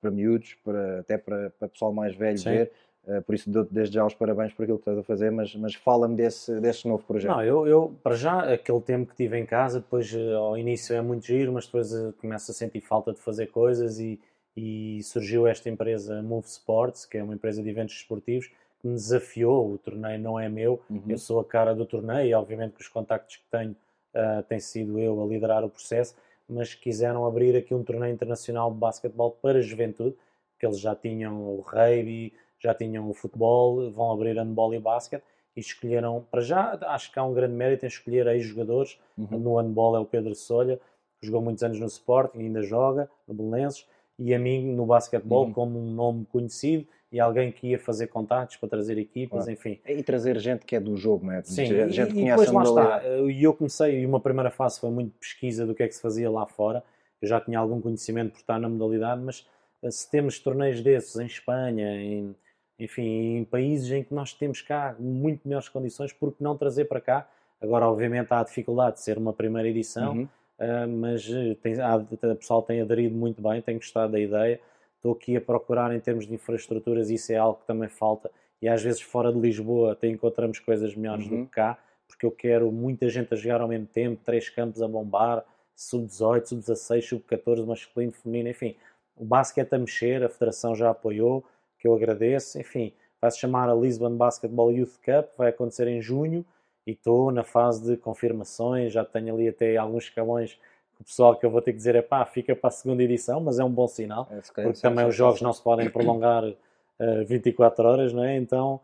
para 0.02 0.12
miúdos, 0.12 0.56
para, 0.63 1.00
até 1.00 1.17
para, 1.17 1.50
para 1.52 1.67
pessoal 1.67 1.93
mais 1.93 2.15
velho 2.15 2.38
Sim. 2.38 2.50
ver. 2.50 2.71
Uh, 3.06 3.21
por 3.21 3.36
isso 3.36 3.50
dou-te 3.52 3.71
desde 3.71 3.95
já 3.95 4.06
os 4.06 4.15
parabéns 4.15 4.52
por 4.52 4.63
aquilo 4.63 4.80
que 4.80 4.82
estás 4.82 4.98
a 4.98 5.04
fazer, 5.04 5.32
mas, 5.32 5.56
mas 5.56 5.76
fala-me 5.76 6.15
desse, 6.15 6.60
desse 6.60 6.88
novo 6.88 7.04
projeto. 7.04 7.36
Não, 7.36 7.43
eu, 7.43 7.67
eu, 7.67 7.95
para 8.02 8.15
já, 8.15 8.52
aquele 8.52 8.82
tempo 8.82 9.12
que 9.12 9.15
tive 9.15 9.38
em 9.38 9.45
casa, 9.45 9.80
depois 9.80 10.12
uh, 10.12 10.38
ao 10.38 10.58
início 10.58 10.95
é 10.95 11.02
muito 11.02 11.26
giro, 11.28 11.54
mas 11.54 11.65
depois 11.67 11.93
uh, 11.93 12.13
começo 12.13 12.50
a 12.50 12.54
sentir 12.54 12.82
falta 12.82 13.13
de 13.13 13.19
fazer 13.19 13.48
coisas 13.48 14.00
e, 14.00 14.19
e 14.58 15.04
surgiu 15.04 15.45
esta 15.45 15.69
empresa 15.69 16.19
Move 16.24 16.48
Sports, 16.48 17.06
que 17.06 17.19
é 17.19 17.24
uma 17.24 17.36
empresa 17.36 17.62
de 17.62 17.69
eventos 17.69 17.95
esportivos, 17.95 18.50
que 18.86 18.88
me 18.88 18.93
desafiou, 18.93 19.74
o 19.74 19.78
torneio 19.80 20.19
não 20.19 20.39
é 20.39 20.48
meu, 20.48 20.80
uhum. 20.88 21.02
eu 21.10 21.17
sou 21.17 21.39
a 21.39 21.43
cara 21.43 21.74
do 21.74 21.88
torneio 21.88 22.30
e 22.30 22.34
obviamente 22.36 22.76
que 22.76 22.82
os 22.82 22.88
contactos 22.88 23.38
que 23.38 23.43
tenho 23.50 23.71
uh, 23.71 24.43
tem 24.48 24.60
sido 24.60 25.00
eu 25.00 25.21
a 25.24 25.26
liderar 25.26 25.63
o 25.63 25.69
processo, 25.69 26.15
mas 26.48 26.76
quiseram 26.76 27.26
abrir 27.26 27.56
aqui 27.56 27.74
um 27.74 27.84
torneio 27.84 28.13
internacional 28.13 28.71
de 28.71 28.78
basquetebol 28.78 29.32
para 29.41 29.58
a 29.58 29.62
juventude, 29.62 30.15
que 30.60 30.65
eles 30.67 30.80
já 30.80 30.95
tinham 30.95 31.36
o 31.36 31.62
rugby, 31.62 32.32
já 32.60 32.76
tinham 32.76 33.10
o 33.10 33.13
futebol, 33.13 33.89
vão 33.89 34.12
abrir 34.12 34.38
handball 34.38 34.71
e 34.74 34.80
basquete, 34.80 35.24
e 35.56 35.60
escolheram, 35.60 36.24
para 36.30 36.41
já, 36.41 36.78
acho 36.89 37.12
que 37.12 37.17
há 37.17 37.24
um 37.24 37.34
grande 37.34 37.56
mérito 37.56 37.86
em 37.86 37.88
escolher 37.88 38.28
ex-jogadores, 38.28 39.00
uhum. 39.17 39.39
no 39.39 39.58
handball 39.58 39.95
é 39.95 40.00
o 40.00 40.06
Pedro 40.06 40.36
Solha, 40.36 40.80
que 41.19 41.26
jogou 41.26 41.41
muitos 41.41 41.63
anos 41.63 41.80
no 41.80 41.88
Sporting, 41.88 42.38
ainda 42.38 42.62
joga, 42.62 43.10
no 43.28 43.34
Belenenses, 43.34 43.88
e 44.19 44.34
a 44.34 44.38
mim 44.39 44.74
no 44.74 44.86
basquetebol 44.86 45.45
Uhum. 45.45 45.54
como 45.54 45.80
um 45.80 45.91
nome 45.91 46.26
conhecido 46.26 46.88
e 47.12 47.20
alguém 47.20 47.52
que 47.52 47.68
ia 47.68 47.80
fazer 47.80 48.08
contatos 48.08 48.58
para 48.58 48.68
trazer 48.70 48.98
equipas, 48.98 49.48
enfim. 49.48 49.80
E 49.86 50.04
trazer 50.04 50.38
gente 50.39 50.65
que 50.65 50.76
é 50.76 50.80
do 50.80 50.96
jogo, 50.98 51.26
não 51.26 51.34
é? 51.34 51.44
Sim, 51.44 51.65
gente, 51.65 51.89
e, 51.89 51.94
gente 51.94 52.13
que 52.13 52.18
e 52.18 52.22
conhece 52.22 52.46
depois 52.46 52.68
a 52.68 52.74
lá 52.74 52.98
está. 53.00 53.08
E 53.30 53.44
eu 53.44 53.54
comecei, 53.54 54.02
e 54.02 54.06
uma 54.06 54.20
primeira 54.20 54.52
fase 54.52 54.80
foi 54.80 54.89
muito 54.89 55.12
pesquisa 55.20 55.65
do 55.65 55.74
que 55.74 55.84
é 55.84 55.88
que 55.88 55.96
se 55.96 56.02
fazia 56.02 56.30
lá 56.30 56.46
fora. 56.46 56.84
Eu 57.22 57.28
já 57.28 57.39
tinha 57.39 57.60
algum 57.60 57.80
conhecimento 57.80 58.32
por 58.34 58.39
estar 58.39 58.60
na 58.60 58.68
modalidade, 58.68 59.22
mas 59.22 59.48
eh, 59.82 59.91
se 59.91 60.10
temos 60.10 60.39
torneios 60.39 60.82
desses 60.82 61.15
em 61.15 61.26
Espanha, 61.26 61.96
em, 61.96 62.36
enfim, 62.78 63.38
em 63.38 63.46
países 63.46 63.89
em 63.91 64.04
que 64.04 64.13
nós 64.13 64.34
temos 64.34 64.62
cá 64.62 64.96
muito 65.00 65.41
melhores 65.46 65.70
condições, 65.70 66.12
por 66.12 66.34
que 66.34 66.44
não 66.44 66.58
trazer 66.58 66.86
para 66.86 67.00
cá? 67.00 67.28
Agora, 67.62 67.88
obviamente, 67.88 68.32
há 68.34 68.41
a 68.41 68.44
dificuldade 68.44 68.98
de 68.98 69.02
ser 69.02 69.18
uma 69.18 69.34
primeira 69.34 69.68
edição, 69.70 70.13
Uhum. 70.13 70.28
Uh, 70.58 70.88
mas 70.88 71.28
uh, 71.28 71.54
tem, 71.56 71.78
há- 71.82 71.98
o 71.98 72.36
pessoal 72.38 72.62
tem 72.62 72.80
aderido 72.80 73.13
muito 73.13 73.41
bem, 73.41 73.62
tem 73.62 73.76
gostado 73.76 74.13
da 74.13 74.20
ideia. 74.20 74.58
Estou 75.06 75.13
aqui 75.13 75.38
a 75.38 75.41
procurar 75.41 75.96
em 75.96 76.00
termos 76.00 76.26
de 76.26 76.34
infraestruturas, 76.34 77.12
isso 77.12 77.32
é 77.32 77.36
algo 77.36 77.60
que 77.60 77.68
também 77.68 77.88
falta. 77.88 78.32
E 78.60 78.68
às 78.68 78.82
vezes 78.82 79.02
fora 79.02 79.32
de 79.32 79.39
Lisboa 79.39 79.91
até 79.91 80.08
encontramos 80.08 80.58
coisas 80.58 80.96
melhores 80.96 81.28
Uhum. 81.28 81.41
do 81.41 81.46
que 81.46 81.52
cá, 81.52 81.78
porque 82.08 82.26
eu 82.26 82.32
quero 82.32 82.72
muita 82.72 83.08
gente 83.08 83.32
a 83.32 83.38
jogar 83.38 83.62
ao 83.62 83.68
mesmo 83.68 83.86
tempo, 83.86 84.20
três 84.26 84.50
campos 84.50 84.82
a 84.82 84.88
bombar, 84.88 85.46
sub-18, 85.76 86.46
sub-16, 86.48 87.02
sub-14, 87.04 87.63
masculino, 87.68 88.12
feminino, 88.13 88.50
enfim. 88.50 88.76
O 89.15 89.24
basquete 89.24 89.74
a 89.74 89.78
mexer, 89.78 90.24
a 90.24 90.30
federação 90.30 90.74
já 90.74 90.89
apoiou, 90.89 91.46
que 91.78 91.88
eu 91.88 91.94
agradeço. 91.94 92.60
Enfim, 92.60 92.91
vai-se 93.22 93.38
chamar 93.38 93.70
a 93.70 93.76
Lisbon 93.76 94.18
Basketball 94.18 94.72
Youth 94.72 94.98
Cup, 95.06 95.38
vai 95.38 95.50
acontecer 95.50 95.88
em 95.88 96.02
junho 96.02 96.44
e 96.88 96.94
estou 96.94 97.32
na 97.32 97.44
fase 97.44 97.91
de 97.91 97.96
confirmações, 97.96 98.91
já 98.91 99.06
tenho 99.06 99.36
ali 99.36 99.50
até 99.50 99.78
alguns 99.78 100.06
escalões 100.06 100.60
o 100.99 101.03
pessoal 101.03 101.36
que 101.36 101.45
eu 101.45 101.49
vou 101.49 101.62
ter 101.62 101.71
que 101.71 101.77
dizer 101.77 101.95
é 101.95 102.01
pá, 102.01 102.25
fica 102.25 102.55
para 102.55 102.69
a 102.69 102.71
segunda 102.71 103.03
edição, 103.03 103.39
mas 103.39 103.60
é 103.60 103.63
um 103.63 103.69
bom 103.69 103.88
sinal, 103.88 104.27
É, 104.31 104.41
porque 104.41 104.73
sim, 104.73 104.81
também 104.81 105.05
sim, 105.05 105.10
os 105.10 105.15
jogos 105.15 105.39
sim. 105.39 105.45
não 105.45 105.53
se 105.53 105.62
podem 105.62 105.89
prolongar 105.89 106.43
eh, 106.99 107.23
24 107.23 107.88
horas, 107.88 108.13
não 108.13 108.23
é? 108.23 108.36
Então 108.38 108.79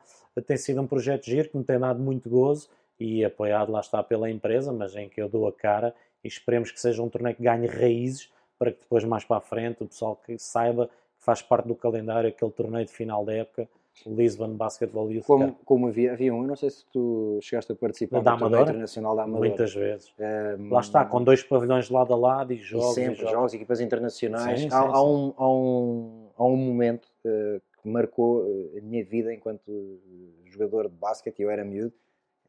tem 0.46 0.58
sido 0.58 0.82
um 0.82 0.88
projeto 0.88 1.26
giro 1.26 1.50
que 1.50 1.58
me 1.58 1.64
tem 1.64 1.80
dado 1.80 2.00
muito 2.00 2.30
gozo 2.30 2.70
e 3.00 3.26
apoiado 3.26 3.72
lá 3.72 3.80
está 3.80 4.02
pela 4.04 4.30
empresa, 4.30 4.72
mas 4.72 4.96
em 4.96 5.10
que 5.10 5.22
eu 5.22 5.28
dou 5.28 5.48
a 5.48 5.52
cara 5.52 5.94
e 6.24 6.28
esperemos 6.28 6.72
que 6.72 6.80
seja 6.80 7.02
um 7.02 7.10
torneio 7.10 7.36
que 7.36 7.44
ganhe 7.44 7.68
raízes 7.68 8.32
para 8.58 8.72
que 8.72 8.80
depois 8.80 9.04
mais 9.04 9.24
para 9.26 9.38
a 9.38 9.42
frente 9.42 9.84
o 9.84 9.88
pessoal 9.88 10.16
que 10.16 10.38
saiba 10.38 10.88
que 10.88 11.26
faz 11.26 11.42
parte 11.42 11.68
do 11.68 11.76
calendário 11.76 12.30
aquele 12.30 12.52
torneio 12.52 12.86
de 12.86 12.92
final 12.92 13.26
da 13.26 13.34
época, 13.34 13.68
Lisbon 14.06 14.56
Basketball 14.56 15.12
Youth 15.12 15.26
Como, 15.26 15.48
Cup. 15.54 15.64
como 15.66 15.88
havia, 15.88 16.14
havia 16.14 16.34
um, 16.34 16.42
eu 16.42 16.48
não 16.48 16.56
sei 16.56 16.70
se 16.70 16.86
tu 16.92 17.38
chegaste 17.42 17.72
a 17.72 17.76
participar 17.76 18.22
Da 18.22 18.34
Amadora? 18.34 18.64
internacional 18.64 19.16
da 19.16 19.24
Amadora. 19.24 19.48
Muitas 19.50 19.74
vezes. 19.74 20.14
Um, 20.60 20.70
Lá 20.72 20.80
está, 20.80 21.06
com 21.06 21.24
dois 21.24 21.44
pavilhões 21.44 21.90
lado 21.90 22.14
a 22.14 22.18
lado 22.18 22.54
e 22.54 22.56
e 22.56 22.60
jogos. 22.60 22.92
e 22.92 22.94
sempre 22.96 23.16
jogos. 23.16 23.32
jogos, 23.32 23.54
equipas 23.54 23.80
internacionais. 23.82 24.60
Sim, 24.62 24.68
há, 24.68 24.70
sim, 24.70 24.88
há 24.90 24.96
sim. 24.96 25.02
Um, 25.02 25.34
há, 25.38 25.50
um, 25.50 26.28
há 26.38 26.46
um 26.46 26.56
momento 26.56 27.08
eh, 27.26 27.62
que 27.82 27.90
marcou 27.90 28.46
eh, 28.48 28.80
a 28.80 28.82
minha 28.82 29.04
vida 29.04 29.34
enquanto 29.34 30.00
jogador 30.46 30.90
de 30.90 30.96
basquete, 30.96 31.40
eu 31.42 31.50
era 31.50 31.64
miúdo. 31.64 31.94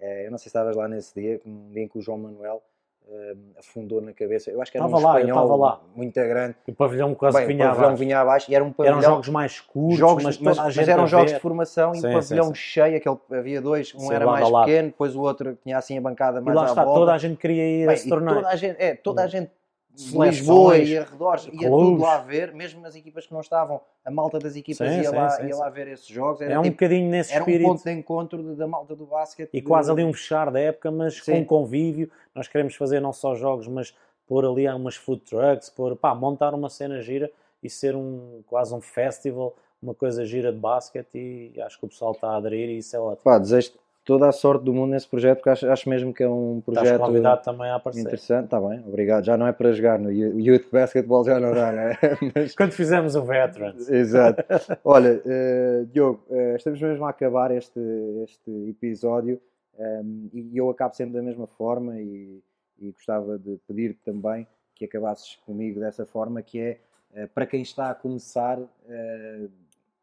Eh, 0.01 0.27
eu 0.27 0.31
não 0.31 0.39
sei 0.39 0.45
se 0.45 0.49
estavas 0.49 0.75
lá 0.77 0.89
nesse 0.89 1.15
dia, 1.15 1.41
um 1.45 1.69
dia 1.71 1.83
em 1.83 1.89
que 1.89 1.99
o 1.99 2.01
João 2.01 2.19
Manuel 2.19 2.63
eh, 3.11 3.35
afundou 3.59 4.01
na 4.01 4.13
cabeça. 4.13 4.51
Eu 4.51 4.61
acho 4.63 4.71
que 4.71 4.79
era 4.79 4.87
Estava 4.87 5.03
um 5.03 5.07
lá, 5.07 5.19
espanhol 5.21 5.57
lá. 5.57 5.81
muito 5.95 6.15
grande. 6.15 6.57
O 6.67 6.73
pavilhão 6.75 7.15
quase 7.15 7.39
Bem, 7.39 7.47
vinha 7.49 7.67
o 7.67 7.69
pavilhão 7.69 7.85
abaixo. 7.87 8.01
vinha 8.01 8.21
abaixo 8.21 8.51
e 8.51 8.55
era 8.55 8.65
um 8.65 8.73
pavilhão. 8.73 8.99
Eram 8.99 9.09
jogos 9.11 9.29
mais 9.29 9.61
curtos, 9.61 9.99
jogos, 9.99 10.25
mas 10.25 10.39
mas, 10.39 10.59
a 10.59 10.65
mas 10.65 10.75
gente 10.75 10.91
eram 10.91 11.03
a 11.05 11.07
jogos 11.07 11.31
ver. 11.33 11.37
de 11.37 11.43
formação 11.43 11.93
e 11.95 12.01
Sim, 12.01 12.07
o 12.09 12.11
sim, 12.11 12.13
pavilhão 12.13 12.47
sim. 12.49 12.55
cheio, 12.55 12.97
aquele, 12.97 13.19
havia 13.33 13.61
dois, 13.61 13.95
um 13.95 14.01
Sim, 14.01 14.15
era 14.15 14.27
mais 14.27 14.47
a 14.47 14.61
pequeno, 14.61 14.89
depois 14.89 15.15
o 15.17 15.21
outro 15.21 15.57
tinha 15.63 15.79
assim 15.79 15.99
a 15.99 16.01
bancada 16.01 16.41
E 16.41 16.43
mais 16.43 16.57
lá 16.57 16.63
à 16.63 16.67
está, 16.67 16.85
volta. 16.85 17.01
toda 17.01 17.13
a 17.15 17.19
gente 17.19 17.37
queria 17.39 17.63
ir 17.69 17.85
a 17.85 17.87
Bem, 17.89 17.95
esse 17.95 18.07
e 18.07 18.11
torneio. 18.11 18.37
toda 18.37 18.49
a 18.49 18.57
gente, 18.57 18.77
é, 18.83 18.95
toda 18.95 19.23
a 19.23 19.27
gente 19.27 19.47
de 19.49 19.53
Seleções, 19.95 20.39
Lisboa 20.39 20.79
e 20.79 20.99
arredores 20.99 21.47
ia 21.53 21.69
tudo 21.69 22.01
lá 22.01 22.19
ver, 22.19 22.55
mesmo 22.55 22.85
as 22.87 22.95
equipas 22.97 23.27
que 23.27 23.33
não 23.33 23.41
estavam, 23.41 23.81
a 24.05 24.11
malta 24.11 24.39
das 24.39 24.57
equipas 24.57 24.89
Sim, 24.91 25.01
ia, 25.03 25.11
sim, 25.11 25.17
lá, 25.17 25.31
sim, 25.31 25.47
ia 25.47 25.57
lá 25.57 25.69
ver 25.69 25.89
esses 25.89 26.07
jogos, 26.07 26.41
era, 26.41 26.55
É 26.55 26.59
um 26.59 26.63
tipo, 26.63 26.75
bocadinho 26.77 27.11
nesse 27.11 27.33
era 27.33 27.45
um 27.45 27.47
espírito. 27.47 27.69
ponto 27.69 27.85
de 27.85 27.93
encontro 27.93 28.57
da 28.57 28.67
malta 28.67 28.97
do 28.97 29.05
basquete. 29.05 29.51
E 29.53 29.61
de- 29.61 29.67
quase 29.67 29.91
ali 29.91 30.03
um 30.03 30.13
fechar 30.13 30.51
da 30.51 30.59
época, 30.59 30.91
mas 30.91 31.21
com 31.21 31.45
convívio. 31.45 32.11
Nós 32.35 32.49
queremos 32.49 32.75
fazer 32.75 33.01
não 33.01 33.13
só 33.13 33.35
jogos, 33.35 33.69
mas 33.69 33.95
pôr 34.27 34.47
ali 34.47 34.67
umas 34.69 34.97
food 34.97 35.21
trucks, 35.23 35.69
pôr, 35.69 35.95
pá, 35.95 36.15
montar 36.15 36.55
uma 36.55 36.71
cena 36.71 37.01
gira 37.03 37.31
e 37.63 37.69
ser 37.69 37.95
um 37.95 38.43
quase 38.47 38.75
um 38.75 38.81
festival, 38.81 39.55
uma 39.83 39.95
coisa 39.95 40.25
gira 40.25 40.51
de 40.51 40.59
basquete 40.59 41.51
e 41.55 41.61
acho 41.61 41.79
que 41.79 41.85
o 41.85 41.89
pessoal 41.89 42.13
está 42.13 42.31
a 42.31 42.37
aderir 42.37 42.71
e 42.71 42.79
isso 42.79 42.97
é 42.97 42.99
ótimo. 42.99 43.25
Pá, 43.25 43.39
desejo 43.39 43.73
toda 44.05 44.29
a 44.29 44.33
sorte 44.33 44.65
do 44.65 44.73
mundo 44.75 44.91
nesse 44.91 45.07
projeto, 45.09 45.39
porque 45.39 45.51
acho, 45.51 45.67
acho 45.71 45.89
mesmo 45.89 46.13
que 46.13 46.23
é 46.23 46.29
um 46.29 46.59
Estás 46.59 46.79
projeto 46.79 47.01
convidado 47.01 47.43
também 47.43 47.71
a 47.71 47.77
aparecer. 47.77 48.03
interessante. 48.03 48.45
Está 48.47 48.61
bem, 48.61 48.81
obrigado. 48.87 49.25
Já 49.25 49.37
não 49.37 49.47
é 49.47 49.53
para 49.53 49.73
jogar 49.73 49.99
no 49.99 50.11
Youth 50.11 50.67
Basketball, 50.73 51.25
já 51.25 51.39
não 51.39 51.55
dá, 51.55 51.71
não 51.73 51.83
é? 51.83 51.99
Mas- 52.35 52.55
Quando 52.55 52.73
fizemos 52.73 53.15
o 53.15 53.23
Veterans. 53.23 53.89
Exato. 53.89 54.43
Olha, 54.85 55.23
eh, 55.25 55.85
Diogo, 55.93 56.25
eh, 56.31 56.55
estamos 56.57 56.81
mesmo 56.81 57.05
a 57.05 57.11
acabar 57.11 57.51
este, 57.53 57.81
este 58.25 58.51
episódio 58.69 59.41
ehm, 59.79 60.29
e 60.33 60.57
eu 60.59 60.69
acabo 60.69 60.95
sempre 60.95 61.15
da 61.15 61.23
mesma 61.23 61.47
forma 61.47 62.01
e, 62.01 62.43
e 62.81 62.91
gostava 62.93 63.39
de 63.39 63.59
pedir 63.69 63.97
também 64.05 64.47
que 64.75 64.85
acabasses 64.85 65.37
comigo 65.47 65.79
dessa 65.79 66.05
forma, 66.05 66.43
que 66.43 66.59
é 66.59 66.81
eh, 67.15 67.27
para 67.29 67.47
quem 67.47 67.63
está 67.63 67.91
a 67.91 67.95
começar, 67.95 68.59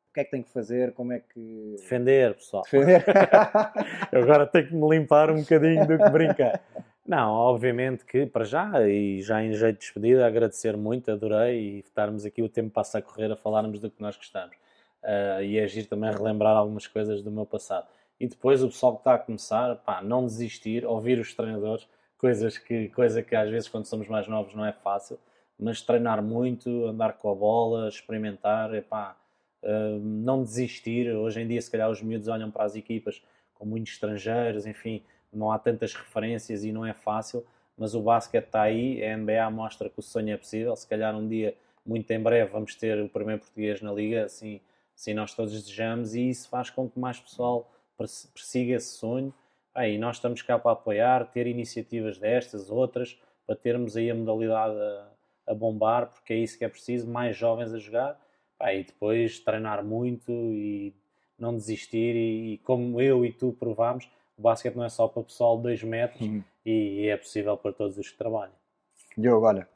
o 0.09 0.13
que 0.13 0.19
é 0.21 0.23
que 0.23 0.31
tem 0.31 0.41
que 0.41 0.51
fazer, 0.51 0.93
como 0.93 1.13
é 1.13 1.19
que... 1.19 1.75
Defender, 1.77 2.33
pessoal. 2.35 2.63
Defender? 2.63 3.05
Eu 4.11 4.23
agora 4.23 4.47
tenho 4.47 4.67
que 4.67 4.75
me 4.75 4.89
limpar 4.89 5.29
um 5.29 5.41
bocadinho 5.41 5.87
do 5.87 5.97
que 5.97 6.09
brincar. 6.09 6.61
Não, 7.07 7.31
obviamente 7.31 8.05
que 8.05 8.25
para 8.25 8.45
já, 8.45 8.87
e 8.87 9.21
já 9.21 9.43
em 9.43 9.53
jeito 9.53 9.75
de 9.75 9.81
despedida, 9.81 10.25
agradecer 10.25 10.75
muito, 10.77 11.11
adorei 11.11 11.59
e 11.59 11.79
estarmos 11.79 12.25
aqui 12.25 12.41
o 12.41 12.49
tempo 12.49 12.71
passa 12.71 12.99
a 12.99 13.01
correr 13.01 13.31
a 13.31 13.35
falarmos 13.35 13.79
do 13.79 13.89
que 13.89 14.01
nós 14.01 14.15
gostamos. 14.15 14.55
Ah, 15.03 15.41
e 15.41 15.59
agir 15.59 15.85
também 15.85 16.09
a 16.09 16.13
relembrar 16.13 16.55
algumas 16.55 16.87
coisas 16.87 17.21
do 17.21 17.31
meu 17.31 17.45
passado. 17.45 17.87
E 18.19 18.27
depois 18.27 18.61
o 18.63 18.67
pessoal 18.67 18.93
que 18.93 18.99
está 18.99 19.15
a 19.15 19.19
começar, 19.19 19.75
pá, 19.77 20.01
não 20.01 20.25
desistir, 20.25 20.85
ouvir 20.85 21.19
os 21.19 21.33
treinadores, 21.33 21.87
coisas 22.17 22.57
que, 22.57 22.89
coisa 22.89 23.23
que 23.23 23.35
às 23.35 23.49
vezes 23.49 23.69
quando 23.69 23.85
somos 23.85 24.07
mais 24.07 24.27
novos 24.27 24.53
não 24.53 24.65
é 24.65 24.73
fácil, 24.73 25.17
mas 25.57 25.81
treinar 25.81 26.21
muito, 26.21 26.85
andar 26.85 27.13
com 27.13 27.31
a 27.31 27.35
bola, 27.35 27.87
experimentar, 27.87 28.73
epá, 28.73 29.15
ah, 29.63 29.97
não 30.01 30.43
desistir. 30.43 31.11
Hoje 31.15 31.41
em 31.41 31.47
dia, 31.47 31.61
se 31.61 31.69
calhar, 31.71 31.89
os 31.89 32.01
miúdos 32.01 32.27
olham 32.27 32.51
para 32.51 32.63
as 32.63 32.75
equipas 32.75 33.21
com 33.53 33.65
muitos 33.65 33.93
estrangeiros, 33.93 34.65
enfim, 34.65 35.03
não 35.31 35.51
há 35.51 35.59
tantas 35.59 35.93
referências 35.93 36.63
e 36.63 36.71
não 36.71 36.85
é 36.85 36.93
fácil, 36.93 37.45
mas 37.77 37.93
o 37.93 38.01
basquete 38.01 38.45
está 38.45 38.61
aí, 38.61 39.03
a 39.03 39.17
NBA 39.17 39.49
mostra 39.51 39.89
que 39.89 39.99
o 39.99 40.01
sonho 40.01 40.33
é 40.33 40.37
possível, 40.37 40.75
se 40.75 40.87
calhar 40.87 41.15
um 41.15 41.27
dia, 41.27 41.55
muito 41.85 42.09
em 42.11 42.19
breve, 42.19 42.51
vamos 42.51 42.75
ter 42.75 43.01
o 43.01 43.09
primeiro 43.09 43.41
português 43.41 43.81
na 43.81 43.91
liga, 43.91 44.25
assim, 44.25 44.61
assim 44.95 45.13
nós 45.13 45.33
todos 45.33 45.53
desejamos, 45.53 46.15
e 46.15 46.29
isso 46.29 46.49
faz 46.49 46.69
com 46.69 46.89
que 46.89 46.99
mais 46.99 47.19
pessoal 47.19 47.69
persiga 47.97 48.75
esse 48.75 48.95
sonho, 48.95 49.33
Ah, 49.73 49.87
e 49.87 49.97
nós 49.97 50.17
estamos 50.17 50.41
cá 50.41 50.57
para 50.57 50.71
apoiar, 50.71 51.25
ter 51.31 51.47
iniciativas 51.47 52.17
destas, 52.17 52.69
outras, 52.71 53.17
para 53.45 53.55
termos 53.55 53.95
aí 53.95 54.09
a 54.09 54.15
modalidade 54.15 54.75
a, 54.75 55.07
a 55.47 55.53
bombar, 55.53 56.07
porque 56.07 56.33
é 56.33 56.37
isso 56.37 56.57
que 56.57 56.65
é 56.65 56.69
preciso, 56.69 57.07
mais 57.07 57.35
jovens 57.37 57.73
a 57.73 57.77
jogar, 57.77 58.19
Ah, 58.59 58.73
e 58.73 58.83
depois 58.83 59.39
treinar 59.39 59.83
muito 59.83 60.31
e 60.31 60.93
não 61.37 61.55
desistir, 61.55 62.15
e, 62.15 62.53
e 62.53 62.57
como 62.59 62.99
eu 62.99 63.25
e 63.25 63.31
tu 63.31 63.53
provámos, 63.57 64.09
o 64.37 64.41
basquete 64.41 64.75
não 64.75 64.83
é 64.83 64.89
só 64.89 65.07
para 65.07 65.21
o 65.21 65.23
pessoal 65.23 65.55
de 65.57 65.63
2 65.63 65.83
metros 65.83 66.21
Uhum. 66.21 66.43
e 66.65 67.07
é 67.07 67.15
possível 67.15 67.55
para 67.57 67.71
todos 67.71 67.97
os 67.97 68.09
que 68.09 68.17
trabalham. 68.17 68.53
Diogo, 69.17 69.45
olha, 69.45 69.67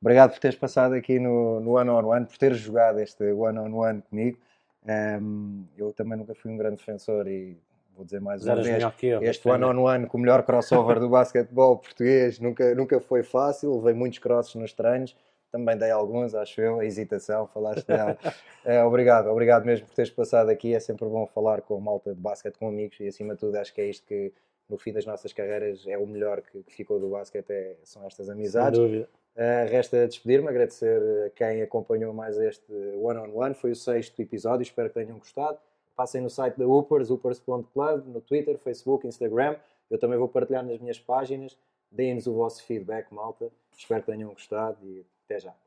obrigado 0.00 0.32
por 0.32 0.38
teres 0.38 0.56
passado 0.56 0.94
aqui 0.94 1.18
no, 1.18 1.60
no 1.60 1.72
One 1.76 1.90
on 1.90 2.04
One, 2.06 2.26
por 2.26 2.36
teres 2.38 2.58
jogado 2.58 2.98
este 3.00 3.22
One 3.32 3.58
on 3.58 3.72
One 3.74 4.02
comigo. 4.02 4.38
Ehm, 4.86 5.64
eu 5.76 5.92
também 5.92 6.16
nunca 6.18 6.34
fui 6.34 6.50
um 6.50 6.56
grande 6.56 6.76
defensor 6.76 7.26
e 7.26 7.58
vou 7.94 8.04
dizer 8.04 8.20
mais 8.20 8.44
uma 8.44 8.54
vez, 8.56 8.82
eu. 9.02 9.22
este 9.22 9.48
One 9.48 9.64
on 9.64 9.82
One 9.82 10.06
com 10.06 10.16
o 10.18 10.20
melhor 10.20 10.42
crossover 10.44 11.00
do 11.00 11.08
basquetebol 11.08 11.78
português 11.78 12.38
nunca, 12.38 12.74
nunca 12.74 13.00
foi 13.00 13.22
fácil, 13.22 13.76
levei 13.78 13.94
muitos 13.94 14.18
crosses 14.18 14.54
nos 14.54 14.72
treinos, 14.72 15.16
também 15.58 15.76
dei 15.76 15.90
alguns, 15.90 16.34
acho 16.34 16.60
eu, 16.60 16.80
a 16.80 16.84
hesitação, 16.84 17.46
falaste 17.48 17.86
dela. 17.86 18.16
Eh, 18.68 18.82
obrigado, 18.82 19.28
obrigado 19.28 19.64
mesmo 19.64 19.86
por 19.86 19.94
teres 19.94 20.10
passado 20.10 20.48
aqui, 20.50 20.74
é 20.74 20.80
sempre 20.80 21.06
bom 21.06 21.24
falar 21.28 21.62
com 21.62 21.78
malta 21.78 22.12
de 22.12 22.20
basquete, 22.20 22.58
com 22.58 22.66
amigos 22.66 22.98
e 22.98 23.06
acima 23.06 23.34
de 23.34 23.38
tudo 23.38 23.54
acho 23.54 23.72
que 23.72 23.80
é 23.80 23.86
isto 23.88 24.04
que 24.04 24.32
no 24.68 24.76
fim 24.76 24.92
das 24.92 25.06
nossas 25.06 25.32
carreiras 25.32 25.86
é 25.86 25.96
o 25.96 26.04
melhor 26.04 26.42
que, 26.42 26.64
que 26.64 26.72
ficou 26.72 26.98
do 26.98 27.08
basquete, 27.10 27.48
é- 27.48 27.76
são 27.84 28.04
estas 28.04 28.26
Sem 28.26 28.34
amizades. 28.34 28.76
dúvida. 28.76 29.08
Uh, 29.36 29.70
resta 29.70 30.04
despedir-me, 30.08 30.48
agradecer 30.48 31.00
a 31.26 31.30
quem 31.30 31.62
acompanhou 31.62 32.12
mais 32.12 32.36
este 32.38 32.72
One 33.00 33.20
on 33.20 33.36
One. 33.36 33.54
Foi 33.54 33.70
o 33.70 33.76
sexto 33.76 34.20
episódio, 34.20 34.62
espero 34.62 34.88
que 34.88 34.94
tenham 34.94 35.16
gostado. 35.18 35.58
Passem 35.94 36.20
no 36.20 36.28
site 36.28 36.56
da 36.58 36.66
Upers, 36.66 37.08
upers.club, 37.10 38.06
no 38.06 38.20
Twitter, 38.20 38.58
Facebook, 38.58 39.06
Instagram. 39.06 39.54
Eu 39.88 39.98
também 39.98 40.18
vou 40.18 40.26
partilhar 40.26 40.64
nas 40.64 40.80
minhas 40.80 40.98
páginas. 40.98 41.56
Deem-nos 41.88 42.26
o 42.26 42.32
vosso 42.32 42.64
feedback, 42.64 43.12
malta. 43.12 43.48
Espero 43.76 44.00
que 44.02 44.10
tenham 44.10 44.30
gostado 44.30 44.78
e 44.82 45.04
até 45.26 45.40
já. 45.40 45.65